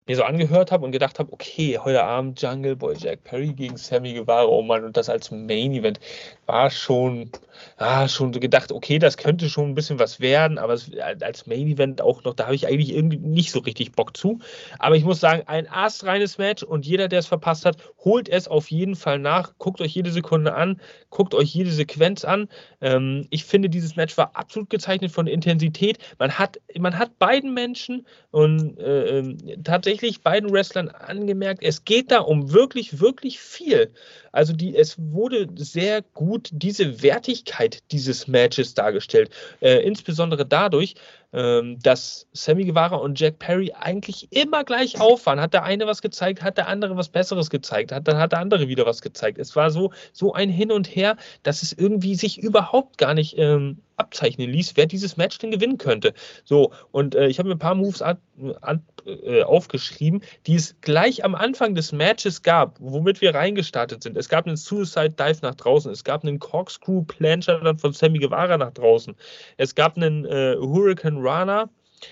[0.06, 3.78] mir so angehört habe und gedacht habe, okay, heute Abend Jungle Boy Jack Perry gegen
[3.78, 5.99] Sammy Guevara, oh Mann, und das als Main Event
[6.45, 7.30] war schon,
[7.78, 10.78] ah, schon gedacht, okay, das könnte schon ein bisschen was werden, aber
[11.22, 14.39] als Main Event auch noch, da habe ich eigentlich irgendwie nicht so richtig Bock zu.
[14.78, 18.49] Aber ich muss sagen, ein astreines Match und jeder, der es verpasst hat, holt es
[18.49, 20.82] auf jeden Fall nach, guckt euch jede Sekunde an,
[21.12, 22.49] guckt euch jede Sequenz an.
[22.82, 25.97] Ähm, ich finde, dieses Match war absolut gezeichnet von Intensität.
[26.20, 31.86] Man hat, man hat beiden Menschen und äh, ähm, tatsächlich tatsächlich beiden Wrestlern angemerkt, es
[31.86, 33.91] geht da um wirklich, wirklich viel.
[34.32, 39.30] Also die, es wurde sehr gut diese Wertigkeit dieses Matches dargestellt.
[39.62, 40.96] Äh, insbesondere dadurch,
[41.34, 45.42] dass Sammy Guevara und Jack Perry eigentlich immer gleich auf waren.
[45.42, 48.40] Hat der eine was gezeigt, hat der andere was Besseres gezeigt, hat, dann hat der
[48.40, 49.40] andere wieder was gezeigt.
[49.40, 53.38] Es war so, so ein Hin und Her, dass es irgendwie sich überhaupt gar nicht
[53.38, 56.14] ähm, abzeichnen ließ, wer dieses Match denn gewinnen könnte.
[56.44, 58.18] So, und äh, ich habe mir ein paar Moves an,
[58.62, 64.18] an, äh, aufgeschrieben, die es gleich am Anfang des Matches gab, womit wir reingestartet sind.
[64.18, 68.58] Es gab einen Suicide Dive nach draußen, es gab einen Corkscrew Plancher von Sammy Guevara
[68.58, 69.16] nach draußen,
[69.58, 71.69] es gab einen äh, Hurricane Rana,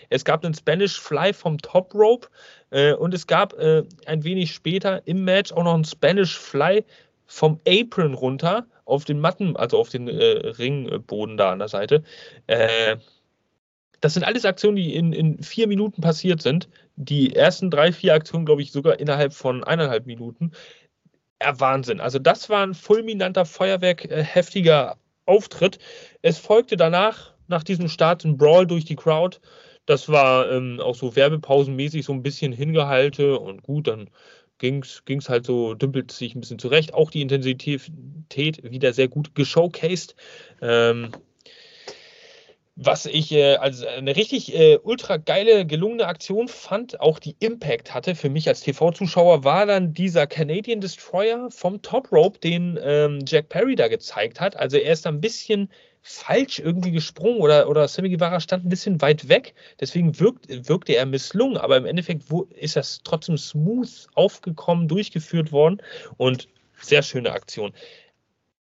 [0.09, 2.28] es gab einen Spanish Fly vom Top Rope
[2.70, 6.84] äh, und es gab äh, ein wenig später im Match auch noch einen Spanish Fly
[7.26, 12.03] vom Apron runter auf den Matten, also auf den äh, Ringboden da an der Seite.
[12.47, 12.97] Äh,
[14.01, 16.68] das sind alles Aktionen, die in, in vier Minuten passiert sind.
[16.95, 20.51] Die ersten drei, vier Aktionen, glaube ich, sogar innerhalb von eineinhalb Minuten.
[21.41, 22.01] Ja, Wahnsinn.
[22.01, 25.80] Also das war ein fulminanter Feuerwerk, äh, heftiger Auftritt.
[26.22, 29.39] Es folgte danach, nach diesem Start, ein Brawl durch die Crowd.
[29.86, 34.10] Das war ähm, auch so werbepausenmäßig so ein bisschen hingehalte und gut, dann
[34.58, 36.93] ging es halt so, dümpelt sich ein bisschen zurecht.
[36.93, 37.91] Auch die Intensität
[38.64, 40.16] wieder sehr gut geshowcased.
[40.62, 41.12] Ähm,
[42.76, 47.93] was ich äh, als eine richtig äh, ultra geile, gelungene Aktion fand, auch die Impact
[47.93, 53.20] hatte für mich als TV-Zuschauer, war dann dieser Canadian Destroyer vom Top Rope, den ähm,
[53.28, 54.56] Jack Perry da gezeigt hat.
[54.56, 55.70] Also er ist ein bisschen
[56.02, 59.54] falsch irgendwie gesprungen oder, oder Sammy Guevara stand ein bisschen weit weg.
[59.80, 65.82] Deswegen wirkt, wirkte er misslungen, aber im Endeffekt ist das trotzdem smooth aufgekommen, durchgeführt worden
[66.17, 66.47] und
[66.82, 67.71] sehr schöne Aktion.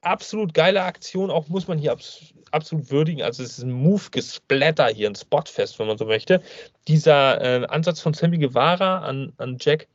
[0.02, 3.24] Absolut geile Aktion, auch muss man hier abs absolut würdigen.
[3.24, 6.42] Also es ist ein Move-Gesplatter hier, ein Spotfest, wenn man so möchte.
[6.88, 9.88] Dieser äh, Ansatz von Sammy Guevara an, an Jack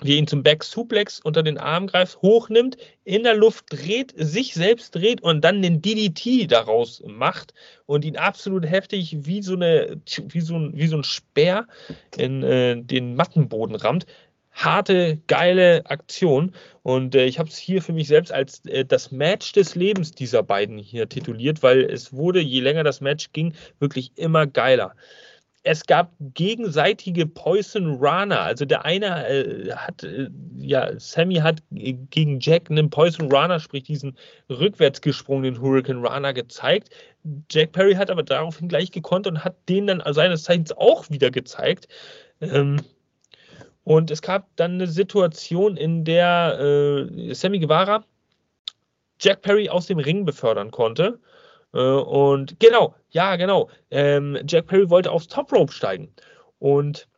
[0.00, 4.54] wie ihn zum Back Suplex unter den Arm greift, hochnimmt, in der Luft dreht, sich
[4.54, 7.54] selbst dreht und dann den DDT daraus macht
[7.86, 11.66] und ihn absolut heftig wie so, eine, wie so, ein, wie so ein Speer
[12.16, 14.06] in äh, den Mattenboden rammt.
[14.50, 16.52] Harte, geile Aktion.
[16.82, 20.12] Und äh, ich habe es hier für mich selbst als äh, das Match des Lebens
[20.12, 24.94] dieser beiden hier tituliert, weil es wurde, je länger das Match ging, wirklich immer geiler
[25.64, 28.42] es gab gegenseitige Poison Rana.
[28.42, 33.84] Also der eine äh, hat, äh, ja, Sammy hat gegen Jack einen Poison Rana, sprich
[33.84, 34.16] diesen
[34.50, 36.90] rückwärts gesprungenen Hurricane Rana gezeigt.
[37.50, 41.30] Jack Perry hat aber daraufhin gleich gekonnt und hat den dann seines Zeichens auch wieder
[41.30, 41.86] gezeigt.
[42.40, 42.80] Ähm,
[43.84, 48.04] und es gab dann eine Situation, in der äh, Sammy Guevara
[49.20, 51.20] Jack Perry aus dem Ring befördern konnte.
[51.72, 53.68] Äh, und genau, ja, genau.
[53.90, 56.14] Ähm, Jack Perry wollte aufs Top Rope steigen.
[56.58, 57.08] Und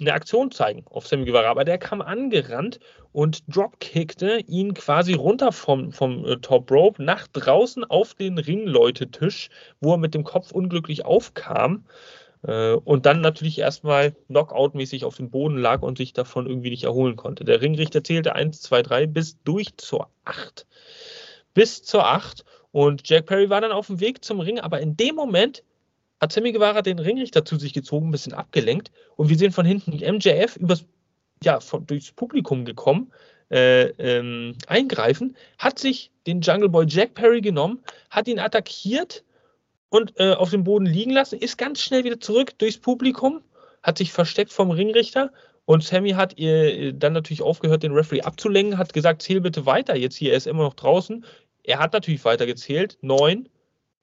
[0.00, 2.80] eine Aktion zeigen auf Sammy Guevara, aber der kam angerannt
[3.12, 9.50] und dropkickte ihn quasi runter vom, vom äh, Top Rope nach draußen auf den Ringleutetisch,
[9.80, 11.84] wo er mit dem Kopf unglücklich aufkam
[12.42, 16.84] äh, und dann natürlich erstmal Knockout-mäßig auf dem Boden lag und sich davon irgendwie nicht
[16.84, 17.44] erholen konnte.
[17.44, 20.66] Der Ringrichter zählte 1, 2, 3 bis durch zur 8.
[21.54, 22.44] Bis zur 8
[22.74, 25.62] und Jack Perry war dann auf dem Weg zum Ring, aber in dem Moment
[26.20, 29.64] hat Sammy Guevara den Ringrichter zu sich gezogen, ein bisschen abgelenkt und wir sehen von
[29.64, 30.84] hinten MJF übers,
[31.44, 33.12] ja, von, durchs Publikum gekommen,
[33.52, 37.78] äh, ähm, eingreifen, hat sich den Jungle Boy Jack Perry genommen,
[38.10, 39.22] hat ihn attackiert
[39.88, 43.40] und äh, auf dem Boden liegen lassen, ist ganz schnell wieder zurück durchs Publikum,
[43.84, 45.30] hat sich versteckt vom Ringrichter
[45.64, 49.96] und Sammy hat ihr dann natürlich aufgehört, den Referee abzulenken, hat gesagt, zähl bitte weiter,
[49.96, 51.24] jetzt hier, er ist immer noch draußen.
[51.64, 53.48] Er hat natürlich weiter gezählt, neun,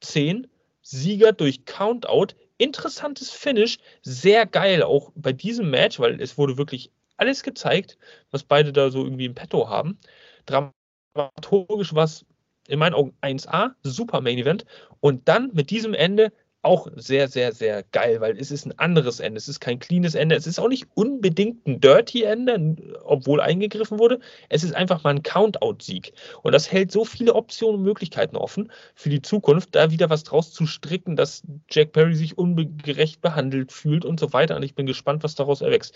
[0.02, 0.48] zehn,
[0.82, 2.36] Sieger durch Countout.
[2.58, 7.98] Interessantes Finish, sehr geil auch bei diesem Match, weil es wurde wirklich alles gezeigt,
[8.32, 10.00] was beide da so irgendwie im Petto haben.
[10.46, 12.26] Dramaturgisch war es
[12.68, 14.66] in meinen Augen 1A, super Main Event.
[15.00, 16.32] Und dann mit diesem Ende
[16.64, 19.40] auch sehr, sehr, sehr geil, weil es ist ein anderes Ende.
[19.40, 20.36] Es ist kein cleanes Ende.
[20.36, 24.20] Es ist auch nicht unbedingt ein Dirty Ende, obwohl eingegriffen wurde.
[24.50, 26.14] Es ist einfach mal ein Countout-Sieg.
[26.44, 30.24] Und das hält so viele Optionen und Möglichkeiten offen für die Zukunft, da wieder was
[30.24, 34.56] draus zu stricken, dass Jack Perry sich ungerecht behandelt fühlt und so weiter.
[34.56, 35.96] Und ich bin gespannt, was daraus erwächst.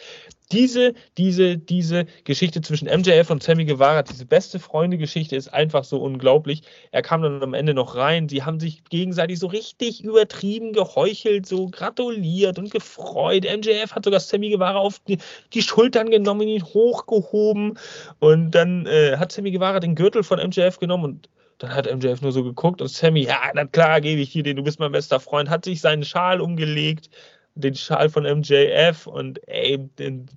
[0.51, 6.01] Diese, diese, diese Geschichte zwischen MJF und Sammy Guevara, diese beste Freunde-Geschichte ist einfach so
[6.01, 6.63] unglaublich.
[6.91, 8.29] Er kam dann am Ende noch rein.
[8.29, 13.43] Sie haben sich gegenseitig so richtig übertrieben übertrieben geheuchelt, so gratuliert und gefreut.
[13.45, 15.17] MJF hat sogar Sammy Guevara auf die,
[15.53, 17.77] die Schultern genommen, ihn hochgehoben
[18.19, 22.21] und dann äh, hat Sammy Guevara den Gürtel von MJF genommen und dann hat MJF
[22.21, 24.91] nur so geguckt und Sammy, ja, na klar, gebe ich dir den, du bist mein
[24.91, 27.09] bester Freund, hat sich seinen Schal umgelegt,
[27.55, 30.27] den Schal von MJF und ey, den,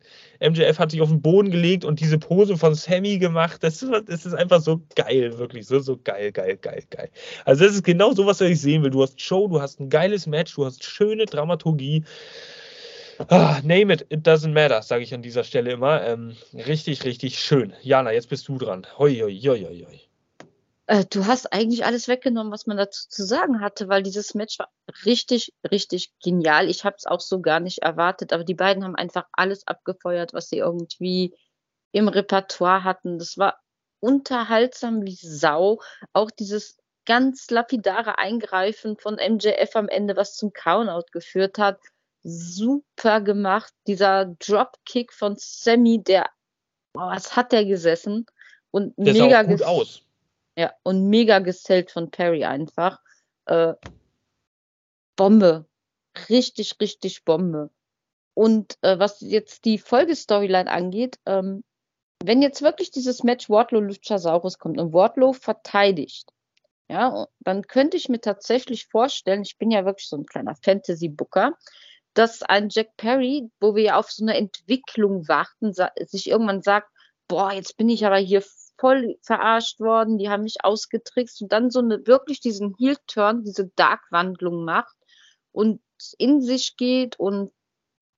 [0.40, 3.62] MJF hat sich auf den Boden gelegt und diese Pose von Sammy gemacht.
[3.62, 5.66] Das ist, das ist einfach so geil, wirklich.
[5.66, 7.11] So, so geil, geil, geil, geil.
[7.45, 8.90] Also, das ist genau so, was ich sehen will.
[8.90, 12.05] Du hast Show, du hast ein geiles Match, du hast schöne Dramaturgie.
[13.28, 16.05] Ah, name it, it doesn't matter, sage ich an dieser Stelle immer.
[16.07, 17.73] Ähm, richtig, richtig schön.
[17.82, 18.86] Jana, jetzt bist du dran.
[18.97, 20.07] Hoi, hoi, hoi, hoi.
[20.89, 24.59] Äh, du hast eigentlich alles weggenommen, was man dazu zu sagen hatte, weil dieses Match
[24.59, 24.70] war
[25.05, 26.70] richtig, richtig genial.
[26.70, 30.32] Ich habe es auch so gar nicht erwartet, aber die beiden haben einfach alles abgefeuert,
[30.32, 31.36] was sie irgendwie
[31.93, 33.19] im Repertoire hatten.
[33.19, 33.60] Das war
[34.01, 35.82] unterhaltsam wie Sau.
[36.15, 41.78] Auch dieses ganz lapidare Eingreifen von MJF am Ende, was zum Countout geführt hat.
[42.23, 43.74] Super gemacht.
[43.86, 46.31] Dieser Dropkick von Sammy, der,
[46.94, 48.24] oh, was hat der gesessen?
[48.70, 50.02] Und der mega sah auch gut aus.
[50.59, 52.98] Ja, und mega gesellt von Perry einfach.
[53.47, 53.74] Äh,
[55.14, 55.68] Bombe.
[56.28, 57.70] Richtig, richtig Bombe.
[58.35, 61.62] Und äh, was jetzt die Folgestoryline angeht, ähm,
[62.24, 66.28] wenn jetzt wirklich dieses Match Wardlow Luchasaurus kommt und Wardlow verteidigt,
[66.89, 71.56] ja, dann könnte ich mir tatsächlich vorstellen, ich bin ja wirklich so ein kleiner Fantasy-Booker,
[72.14, 76.90] dass ein Jack Perry, wo wir ja auf so eine Entwicklung warten, sich irgendwann sagt,
[77.28, 78.43] boah, jetzt bin ich aber hier
[78.78, 83.68] voll verarscht worden, die haben mich ausgetrickst und dann so eine wirklich diesen Heel-Turn, diese
[83.76, 84.96] Dark-Wandlung macht
[85.52, 85.80] und
[86.16, 87.52] in sich geht und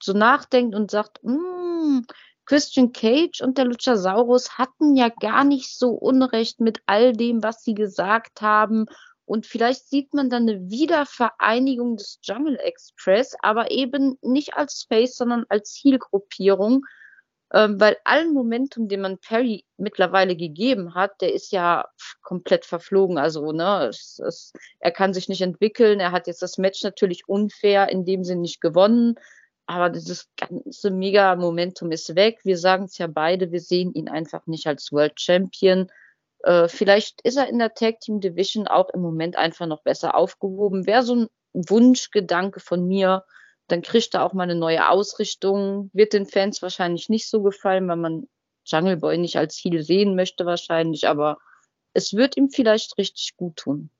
[0.02, 2.00] so nachdenkt und sagt, mm,
[2.44, 7.62] Christian Cage und der Luchasaurus hatten ja gar nicht so Unrecht mit all dem, was
[7.62, 8.86] sie gesagt haben.
[9.24, 15.16] Und vielleicht sieht man dann eine Wiedervereinigung des Jungle Express, aber eben nicht als Face,
[15.16, 16.84] sondern als Heel-Gruppierung
[17.52, 21.88] ähm, weil allen Momentum, den man Perry mittlerweile gegeben hat, der ist ja
[22.22, 23.18] komplett verflogen.
[23.18, 25.98] Also, ne, es, es, er kann sich nicht entwickeln.
[25.98, 29.16] Er hat jetzt das Match natürlich unfair in dem Sinne nicht gewonnen.
[29.66, 32.40] Aber dieses ganze Mega-Momentum ist weg.
[32.44, 35.90] Wir sagen es ja beide, wir sehen ihn einfach nicht als World Champion.
[36.44, 40.14] Äh, vielleicht ist er in der Tag Team Division auch im Moment einfach noch besser
[40.14, 40.86] aufgehoben.
[40.86, 43.24] Wäre so ein Wunschgedanke von mir,
[43.70, 45.90] dann kriegt er auch mal eine neue Ausrichtung.
[45.92, 48.28] Wird den Fans wahrscheinlich nicht so gefallen, weil man
[48.64, 51.38] Jungle Boy nicht als Heel sehen möchte wahrscheinlich, aber
[51.92, 53.90] es wird ihm vielleicht richtig gut tun.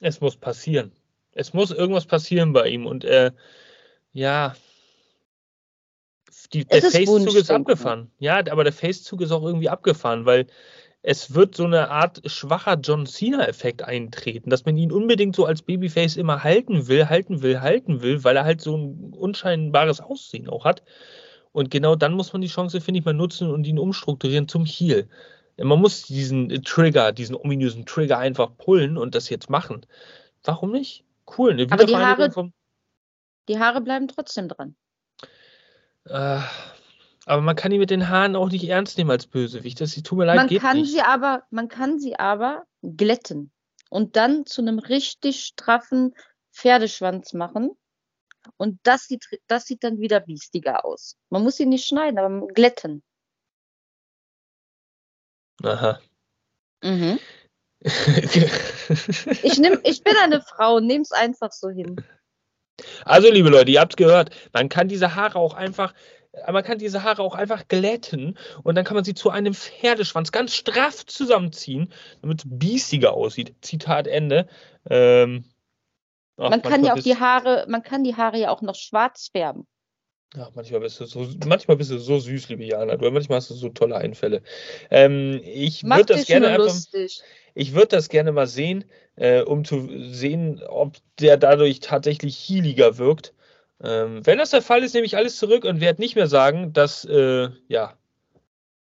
[0.00, 0.92] Es muss passieren.
[1.32, 3.32] Es muss irgendwas passieren bei ihm und äh,
[4.12, 4.54] ja,
[6.52, 8.10] die, der Facezug ist abgefahren.
[8.18, 10.46] Ja, aber der Facezug ist auch irgendwie abgefahren, weil
[11.08, 15.62] es wird so eine Art schwacher John Cena-Effekt eintreten, dass man ihn unbedingt so als
[15.62, 20.48] Babyface immer halten will, halten will, halten will, weil er halt so ein unscheinbares Aussehen
[20.48, 20.82] auch hat.
[21.52, 24.64] Und genau dann muss man die Chance, finde ich, mal nutzen und ihn umstrukturieren zum
[24.64, 25.08] Heel.
[25.56, 29.86] Man muss diesen Trigger, diesen ominösen Trigger einfach pullen und das jetzt machen.
[30.42, 31.04] Warum nicht?
[31.38, 31.52] Cool.
[31.70, 32.50] Aber die Haare,
[33.48, 34.74] die Haare bleiben trotzdem dran.
[36.06, 36.40] Äh,
[37.26, 39.80] Aber man kann die mit den Haaren auch nicht ernst nehmen als Bösewicht.
[39.80, 40.92] Das tut mir leid, Man geht kann nicht.
[40.92, 43.50] sie aber, man kann sie aber glätten
[43.90, 46.14] und dann zu einem richtig straffen
[46.52, 47.72] Pferdeschwanz machen.
[48.56, 51.16] Und das sieht, das sieht dann wieder biestiger aus.
[51.28, 53.02] Man muss sie nicht schneiden, aber glätten.
[55.62, 56.00] Aha.
[56.82, 57.18] Mhm.
[59.42, 61.96] Ich, nehm, ich bin eine Frau, nehm's einfach so hin.
[63.04, 65.92] Also, liebe Leute, ihr habt gehört, man kann diese Haare auch einfach,
[66.50, 70.32] man kann diese Haare auch einfach glätten und dann kann man sie zu einem Pferdeschwanz
[70.32, 71.92] ganz straff zusammenziehen,
[72.22, 73.54] damit es biestiger aussieht.
[73.60, 74.48] Zitat Ende.
[74.88, 75.44] Ähm,
[76.36, 79.28] ach, Man kann ja auch die Haare, man kann die Haare ja auch noch schwarz
[79.32, 79.66] färben.
[80.34, 82.96] Ja, manchmal bist du so, manchmal bist du so süß, liebe Jana.
[82.96, 84.42] Du, manchmal hast du so tolle Einfälle.
[84.90, 87.22] Ähm, ich würde das gerne einfach, lustig.
[87.54, 88.84] ich würde das gerne mal sehen,
[89.14, 93.32] äh, um zu sehen, ob der dadurch tatsächlich healiger wirkt.
[93.82, 96.72] Ähm, wenn das der Fall ist, nehme ich alles zurück und werde nicht mehr sagen,
[96.72, 97.94] dass, äh, ja,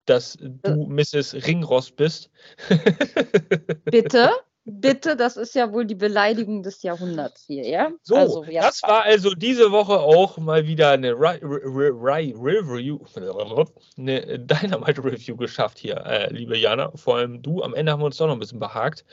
[0.06, 0.50] dass Äh.
[0.62, 1.34] du Mrs.
[1.46, 2.30] Ringrost bist.
[3.86, 4.30] Bitte,
[4.64, 7.90] bitte, das ist ja wohl die Beleidigung des Jahrhunderts hier, ja?
[8.02, 12.34] So, also, ja, das war also diese Woche auch mal wieder eine Ri- Ri- Ri-
[12.36, 13.00] Review,
[13.98, 16.92] eine Dynamite Review geschafft hier, äh, liebe Jana.
[16.94, 19.04] Vor allem du, am Ende haben wir uns doch noch ein bisschen behagt.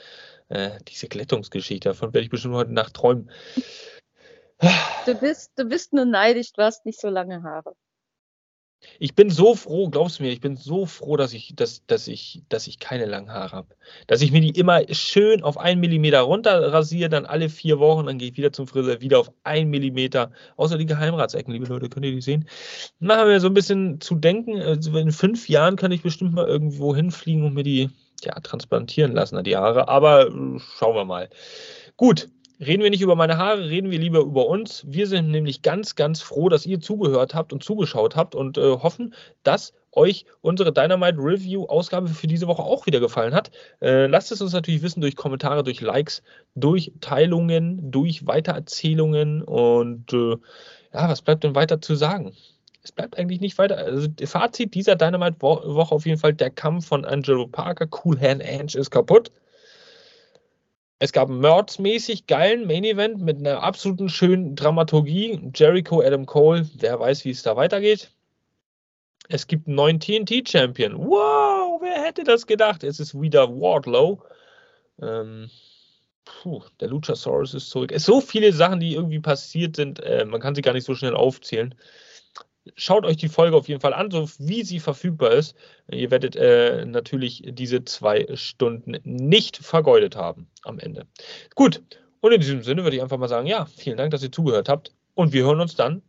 [0.48, 3.30] Äh, diese Glättungsgeschichte, davon werde ich bestimmt heute Nacht träumen.
[5.06, 7.74] Du bist, du bist nur neidisch, du hast nicht so lange Haare.
[8.98, 12.42] Ich bin so froh, glaubst mir, ich bin so froh, dass ich, dass, dass ich,
[12.48, 13.76] dass ich keine langen Haare habe.
[14.06, 18.06] Dass ich mir die immer schön auf einen Millimeter runter rasiere, dann alle vier Wochen,
[18.06, 20.32] dann gehe ich wieder zum Friseur, wieder auf einen Millimeter.
[20.56, 22.48] Außer die Geheimratsecken, liebe Leute, könnt ihr die sehen?
[22.98, 24.60] Machen wir so ein bisschen zu denken.
[24.60, 27.90] Also in fünf Jahren kann ich bestimmt mal irgendwo hinfliegen und mir die
[28.24, 29.88] ja, transplantieren lassen, die Haare.
[29.88, 31.28] Aber äh, schauen wir mal.
[31.96, 32.28] Gut,
[32.64, 34.84] Reden wir nicht über meine Haare, reden wir lieber über uns.
[34.86, 38.60] Wir sind nämlich ganz, ganz froh, dass ihr zugehört habt und zugeschaut habt und äh,
[38.60, 43.50] hoffen, dass euch unsere Dynamite Review Ausgabe für diese Woche auch wieder gefallen hat.
[43.80, 46.22] Äh, lasst es uns natürlich wissen durch Kommentare, durch Likes,
[46.54, 50.36] durch Teilungen, durch Weitererzählungen und äh,
[50.94, 52.32] ja, was bleibt denn weiter zu sagen?
[52.84, 53.76] Es bleibt eigentlich nicht weiter.
[53.76, 58.76] Also, Fazit dieser Dynamite-Woche auf jeden Fall: der Kampf von Angelo Parker, Cool Hand Ange
[58.76, 59.32] ist kaputt.
[61.02, 65.50] Es gab einen Mördsmäßig geilen Main Event mit einer absoluten schönen Dramaturgie.
[65.52, 68.12] Jericho, Adam Cole, wer weiß, wie es da weitergeht.
[69.28, 70.96] Es gibt einen neuen TNT-Champion.
[70.96, 72.84] Wow, wer hätte das gedacht?
[72.84, 74.22] Es ist wieder Wardlow.
[75.02, 75.50] Ähm,
[76.24, 77.90] puh, der Luchasaurus ist zurück.
[77.90, 79.98] Es sind so viele Sachen, die irgendwie passiert sind.
[79.98, 81.74] Äh, man kann sie gar nicht so schnell aufzählen.
[82.76, 85.56] Schaut euch die Folge auf jeden Fall an, so wie sie verfügbar ist.
[85.90, 91.06] Ihr werdet äh, natürlich diese zwei Stunden nicht vergeudet haben am Ende.
[91.56, 91.82] Gut,
[92.20, 94.68] und in diesem Sinne würde ich einfach mal sagen, ja, vielen Dank, dass ihr zugehört
[94.68, 94.92] habt.
[95.14, 96.02] Und wir hören uns dann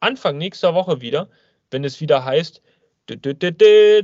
[0.00, 1.30] Anfang nächster Woche wieder,
[1.70, 2.60] wenn es wieder heißt,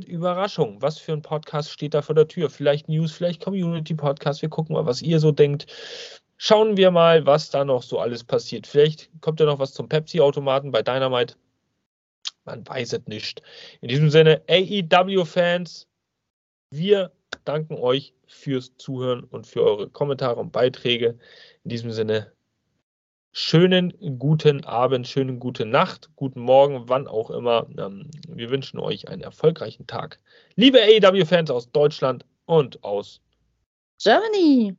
[0.07, 0.81] Überraschung.
[0.81, 2.49] Was für ein Podcast steht da vor der Tür?
[2.49, 4.41] Vielleicht News, vielleicht Community Podcast.
[4.41, 5.67] Wir gucken mal, was ihr so denkt.
[6.37, 8.65] Schauen wir mal, was da noch so alles passiert.
[8.65, 11.35] Vielleicht kommt ja noch was zum Pepsi-Automaten bei Dynamite.
[12.45, 13.41] Man weiß es nicht.
[13.81, 15.87] In diesem Sinne, AEW-Fans,
[16.71, 17.11] wir
[17.45, 21.17] danken euch fürs Zuhören und für eure Kommentare und Beiträge.
[21.63, 22.31] In diesem Sinne,
[23.31, 27.67] schönen guten Abend, schönen gute Nacht, guten Morgen, wann auch immer.
[27.77, 30.19] Ähm, Wir wünschen euch einen erfolgreichen Tag.
[30.55, 33.21] Liebe AEW-Fans aus Deutschland und aus
[34.01, 34.75] Germany!